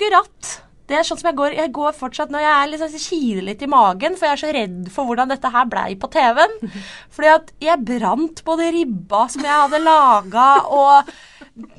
akkurat 0.00 0.56
det 0.90 0.96
er 0.98 1.04
sånn 1.06 1.20
som 1.20 1.28
jeg 1.28 1.36
går, 1.38 1.52
jeg 1.54 1.70
går 1.70 1.92
fortsatt 1.94 2.32
når 2.34 2.42
jeg 2.42 2.50
er 2.50 2.80
sånn, 2.80 3.02
kiler 3.04 3.44
litt 3.46 3.60
i 3.62 3.68
magen, 3.70 4.16
for 4.18 4.26
jeg 4.26 4.34
er 4.34 4.40
så 4.40 4.48
redd 4.56 4.88
for 4.90 5.06
hvordan 5.06 5.30
dette 5.30 5.52
her 5.54 5.68
blei 5.70 5.92
på 5.94 6.08
TV-en. 6.10 6.56
Fordi 7.14 7.30
at 7.30 7.52
jeg 7.62 7.84
brant 7.86 8.42
både 8.42 8.72
ribba 8.74 9.20
som 9.30 9.46
jeg 9.46 9.54
hadde 9.54 9.80
laga, 9.84 10.48
og 10.66 11.12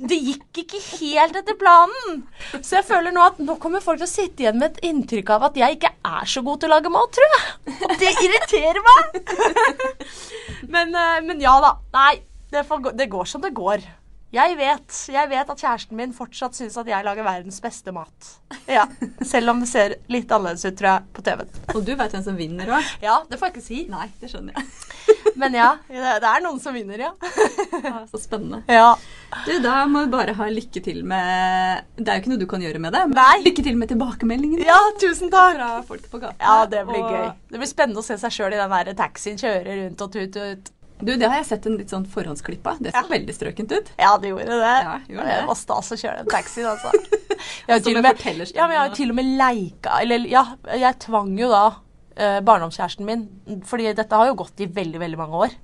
det 0.07 0.15
gikk 0.15 0.61
ikke 0.63 0.80
helt 0.93 1.41
etter 1.41 1.59
planen. 1.59 2.24
Så 2.61 2.78
jeg 2.78 2.88
føler 2.88 3.11
nå 3.11 3.28
at 3.34 3.43
nå 3.43 3.57
kommer 3.59 3.84
folk 3.84 3.99
til 3.99 4.07
å 4.07 4.13
sitte 4.13 4.45
igjen 4.45 4.63
med 4.63 4.78
et 4.78 4.91
inntrykk 4.93 5.36
av 5.36 5.49
at 5.49 5.59
jeg 5.59 5.76
ikke 5.76 5.91
er 6.07 6.32
så 6.32 6.47
god 6.47 6.63
til 6.63 6.72
å 6.72 6.78
lage 6.78 6.95
mat, 6.95 7.11
tror 7.19 7.36
jeg. 7.36 7.78
Og 7.89 7.95
det 7.99 8.15
irriterer 8.15 8.84
meg. 8.93 9.24
Men, 10.72 10.95
eh, 10.95 11.17
men 11.26 11.41
ja 11.43 11.57
da. 11.59 11.74
Nei, 11.91 12.22
det, 12.53 12.63
får, 12.69 12.93
det 12.95 13.11
går 13.11 13.28
som 13.28 13.43
det 13.43 13.51
går. 13.57 13.84
Jeg 14.32 14.55
vet, 14.55 14.97
jeg 15.11 15.27
vet 15.27 15.49
at 15.51 15.59
kjæresten 15.59 15.97
min 15.99 16.13
fortsatt 16.15 16.55
syns 16.55 16.77
at 16.79 16.88
jeg 16.88 17.03
lager 17.03 17.25
verdens 17.27 17.57
beste 17.59 17.91
mat. 17.91 18.29
Ja, 18.69 18.86
Selv 19.27 19.51
om 19.51 19.59
det 19.59 19.67
ser 19.67 19.95
litt 20.07 20.32
annerledes 20.32 20.63
ut, 20.69 20.77
tror 20.79 20.88
jeg, 20.93 21.09
på 21.17 21.25
TV-en. 21.25 21.49
Og 21.75 21.82
du 21.84 21.91
vet 21.99 22.15
hvem 22.15 22.23
som 22.23 22.38
vinner 22.39 22.71
òg? 22.71 22.93
Ja, 23.03 23.17
det 23.27 23.39
får 23.41 23.49
jeg 23.49 23.55
ikke 23.57 23.65
si. 23.65 23.82
Nei, 23.91 24.05
det 24.21 24.29
skjønner 24.32 24.55
jeg. 24.55 24.69
Men 25.41 25.55
ja, 25.55 25.73
det, 25.91 25.99
er 26.32 26.41
noen 26.45 26.61
som 26.63 26.75
vinner, 26.75 27.03
ja. 27.09 27.11
Ja, 27.88 28.05
så 28.07 28.19
spennende. 28.23 28.61
Ja, 28.71 28.93
Du, 29.47 29.51
Da 29.63 29.82
må 29.89 30.05
du 30.05 30.11
bare 30.13 30.34
ha 30.38 30.47
lykke 30.51 30.82
til 30.84 31.03
med 31.07 31.86
Det 31.97 32.07
er 32.11 32.17
jo 32.19 32.23
ikke 32.23 32.32
noe 32.34 32.41
du 32.41 32.47
kan 32.51 32.63
gjøre 32.63 32.82
med 32.84 32.91
det, 32.95 33.01
men 33.07 33.15
Nei. 33.15 33.38
lykke 33.45 33.63
til 33.63 33.77
med 33.79 33.89
tilbakemeldingene 33.91 34.67
ja 34.67 34.75
tusen 34.99 35.32
takk. 35.32 35.55
fra 35.59 35.69
folk 35.88 36.07
på 36.11 36.19
gata. 36.23 36.36
Ja, 36.39 36.57
det 36.71 36.84
blir 36.88 37.03
Og- 37.03 37.15
gøy. 37.15 37.32
Det 37.51 37.61
blir 37.63 37.71
spennende 37.71 38.03
å 38.03 38.05
se 38.05 38.17
seg 38.21 38.32
sjøl 38.36 38.53
i 38.55 38.59
den 38.59 38.75
der 38.75 38.93
taxien 38.99 39.39
kjøre 39.39 39.79
rundt 39.86 40.03
og 40.07 40.13
tut 40.15 40.39
ut. 40.39 40.71
Du, 41.02 41.14
Det 41.18 41.28
har 41.28 41.41
jeg 41.41 41.47
sett 41.49 41.68
en 41.70 41.78
litt 41.80 41.91
sånn 41.93 42.06
forhåndsklipp 42.10 42.68
av. 42.70 42.82
Det 42.84 42.93
så 42.95 43.04
veldig 43.10 43.36
strøkent 43.36 43.74
ut. 43.74 43.91
Ja, 43.97 44.16
det 44.22 44.32
gjorde 44.32 44.60
det. 44.62 44.74
Ja, 44.86 44.95
gjorde 45.10 45.28
det 45.28 45.38
det. 45.39 45.47
var 45.49 45.60
stas 45.60 45.91
å 45.93 45.99
kjøre 45.99 46.22
den 46.22 46.32
taxien, 46.32 46.70
altså. 46.74 46.91
Jeg 47.68 47.74
har 47.74 47.84
til 47.86 47.97
ja, 48.54 48.84
til 48.93 49.14
og 49.14 49.18
med 49.18 49.30
leika 49.39 49.95
Eller 50.04 50.28
ja, 50.30 50.43
jeg 50.78 50.99
tvang 51.02 51.32
jo 51.39 51.47
da 51.49 51.64
eh, 52.16 52.39
barndomskjæresten 52.45 53.08
min, 53.08 53.24
fordi 53.66 53.93
dette 53.97 54.18
har 54.18 54.30
jo 54.30 54.38
gått 54.43 54.62
i 54.62 54.70
veldig, 54.70 55.02
veldig 55.02 55.20
mange 55.20 55.45
år. 55.47 55.56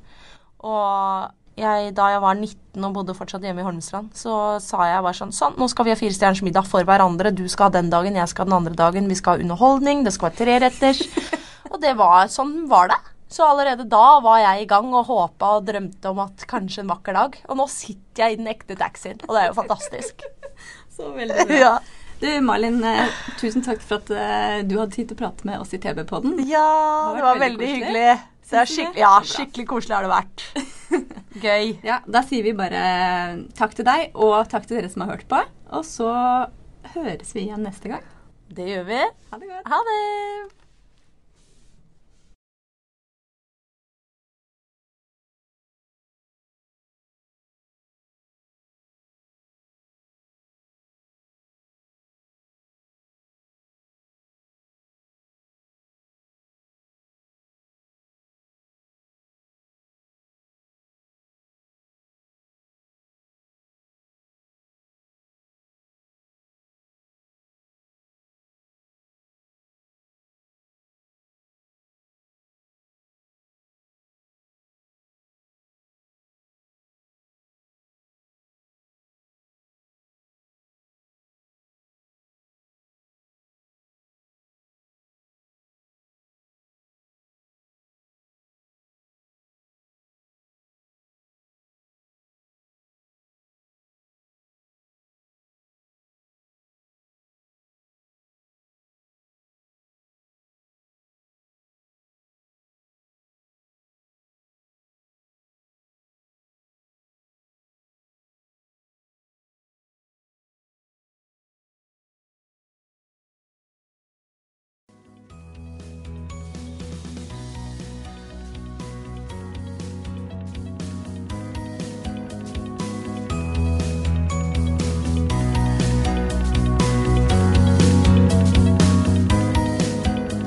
Og 0.65 1.35
jeg, 1.57 1.91
da 1.97 2.11
jeg 2.13 2.21
var 2.21 2.37
19 2.37 2.85
og 2.85 2.93
bodde 2.93 3.15
fortsatt 3.17 3.45
hjemme 3.45 3.63
i 3.63 3.65
Holmestrand, 3.65 4.11
så 4.17 4.57
sa 4.61 4.85
jeg 4.89 5.03
bare 5.05 5.17
sånn 5.17 5.33
Sånn, 5.33 5.57
nå 5.57 5.67
skal 5.71 5.87
vi 5.87 5.93
ha 5.93 5.99
fire 5.99 6.13
stjerners 6.13 6.43
middag 6.45 6.67
for 6.69 6.85
hverandre. 6.85 7.33
Du 7.33 7.45
skal 7.49 7.69
ha 7.69 7.77
den 7.77 7.89
dagen, 7.93 8.17
jeg 8.17 8.29
skal 8.31 8.45
ha 8.45 8.51
den 8.51 8.57
andre 8.59 8.77
dagen. 8.77 9.09
Vi 9.09 9.17
skal 9.17 9.37
ha 9.37 9.45
underholdning, 9.45 10.03
det 10.05 10.13
skal 10.15 10.29
være 10.29 10.41
treretters. 10.43 11.01
og 11.71 11.79
det 11.81 11.95
var 11.97 12.29
sånn 12.33 12.59
var 12.69 12.93
det. 12.93 12.99
Så 13.27 13.43
allerede 13.43 13.83
da 13.91 14.19
var 14.23 14.39
jeg 14.39 14.63
i 14.63 14.67
gang 14.69 14.87
og 14.95 15.09
håpa 15.09 15.57
og 15.57 15.65
drømte 15.67 16.11
om 16.13 16.21
at 16.23 16.45
kanskje 16.47 16.85
en 16.85 16.91
vakker 16.93 17.17
dag. 17.17 17.37
Og 17.51 17.59
nå 17.59 17.65
sitter 17.71 18.23
jeg 18.23 18.37
i 18.37 18.39
den 18.39 18.47
ekte 18.51 18.77
taxien, 18.79 19.19
og 19.27 19.35
det 19.35 19.41
er 19.43 19.49
jo 19.51 19.57
fantastisk. 19.59 20.23
Så 20.95 21.11
veldig 21.15 21.47
bra. 21.49 21.57
ja. 21.59 21.73
Du, 22.17 22.25
Malin, 22.41 22.79
eh, 22.87 23.11
tusen 23.37 23.61
takk 23.61 23.83
for 23.85 23.99
at 24.01 24.07
eh, 24.09 24.63
du 24.65 24.79
hadde 24.79 24.95
tid 24.95 25.11
til 25.11 25.13
å 25.13 25.19
prate 25.19 25.45
med 25.45 25.59
oss 25.61 25.75
i 25.75 25.81
TV-podden. 25.83 26.39
ja, 26.49 26.63
vært 27.11 27.19
det 27.19 27.25
var 27.27 27.43
veldig 27.43 27.61
veldig 27.61 27.69
hyggelig. 27.75 28.07
Det 28.47 28.63
det? 28.63 28.87
ja, 28.97 29.11
skikkelig 29.27 29.67
koselig 29.69 29.97
har 29.97 30.07
det 30.07 30.13
vært. 30.15 30.45
Gøy. 31.45 31.75
Ja, 31.85 31.99
Da 32.07 32.23
sier 32.25 32.47
vi 32.47 32.55
bare 32.57 32.81
takk 33.59 33.75
til 33.77 33.85
deg, 33.85 34.15
og 34.15 34.39
takk 34.49 34.65
til 34.65 34.79
dere 34.79 34.89
som 34.89 35.03
har 35.05 35.13
hørt 35.13 35.27
på. 35.29 35.43
Og 35.77 35.85
så 35.85 36.09
høres 36.95 37.35
vi 37.35 37.45
igjen 37.45 37.67
neste 37.67 37.91
gang. 37.91 38.07
Det 38.47 38.65
gjør 38.71 38.87
vi. 38.87 39.03
Ha 39.33 39.41
det 39.43 39.51
godt. 39.51 39.67
Ha 39.75 39.83
det. 39.91 40.56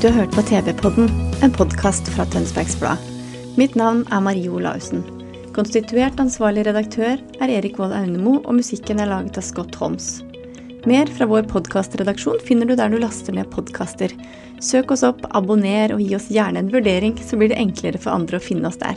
Du 0.01 0.07
har 0.09 0.14
hørt 0.14 0.32
på 0.32 0.42
TV-podden, 0.48 1.11
en 1.44 1.53
podkast 1.53 2.07
fra 2.14 2.24
Tønsbergs 2.32 2.72
Blad. 2.80 3.03
Mitt 3.61 3.74
navn 3.76 3.98
er 4.09 4.22
Marie 4.24 4.48
Olaussen. 4.48 5.03
Konstituert 5.53 6.16
ansvarlig 6.22 6.64
redaktør 6.64 7.20
er 7.20 7.53
Erik 7.53 7.76
Vold 7.76 7.92
Aunemo, 7.92 8.38
og 8.38 8.57
musikken 8.62 9.03
er 9.05 9.11
laget 9.11 9.36
av 9.36 9.44
Scott 9.44 9.76
Holmes. 9.76 10.22
Mer 10.88 11.12
fra 11.12 11.28
vår 11.28 11.44
podkastredaksjon 11.53 12.40
finner 12.48 12.70
du 12.70 12.72
der 12.80 12.88
du 12.88 12.96
laster 12.96 13.36
ned 13.36 13.53
podkaster. 13.53 14.16
Søk 14.64 14.96
oss 14.96 15.05
opp, 15.05 15.20
abonner 15.36 15.92
og 15.92 16.01
gi 16.01 16.16
oss 16.16 16.32
gjerne 16.32 16.64
en 16.64 16.72
vurdering, 16.72 17.20
så 17.20 17.36
blir 17.36 17.53
det 17.53 17.61
enklere 17.61 18.01
for 18.01 18.16
andre 18.16 18.40
å 18.40 18.46
finne 18.48 18.72
oss 18.72 18.80
der. 18.80 18.96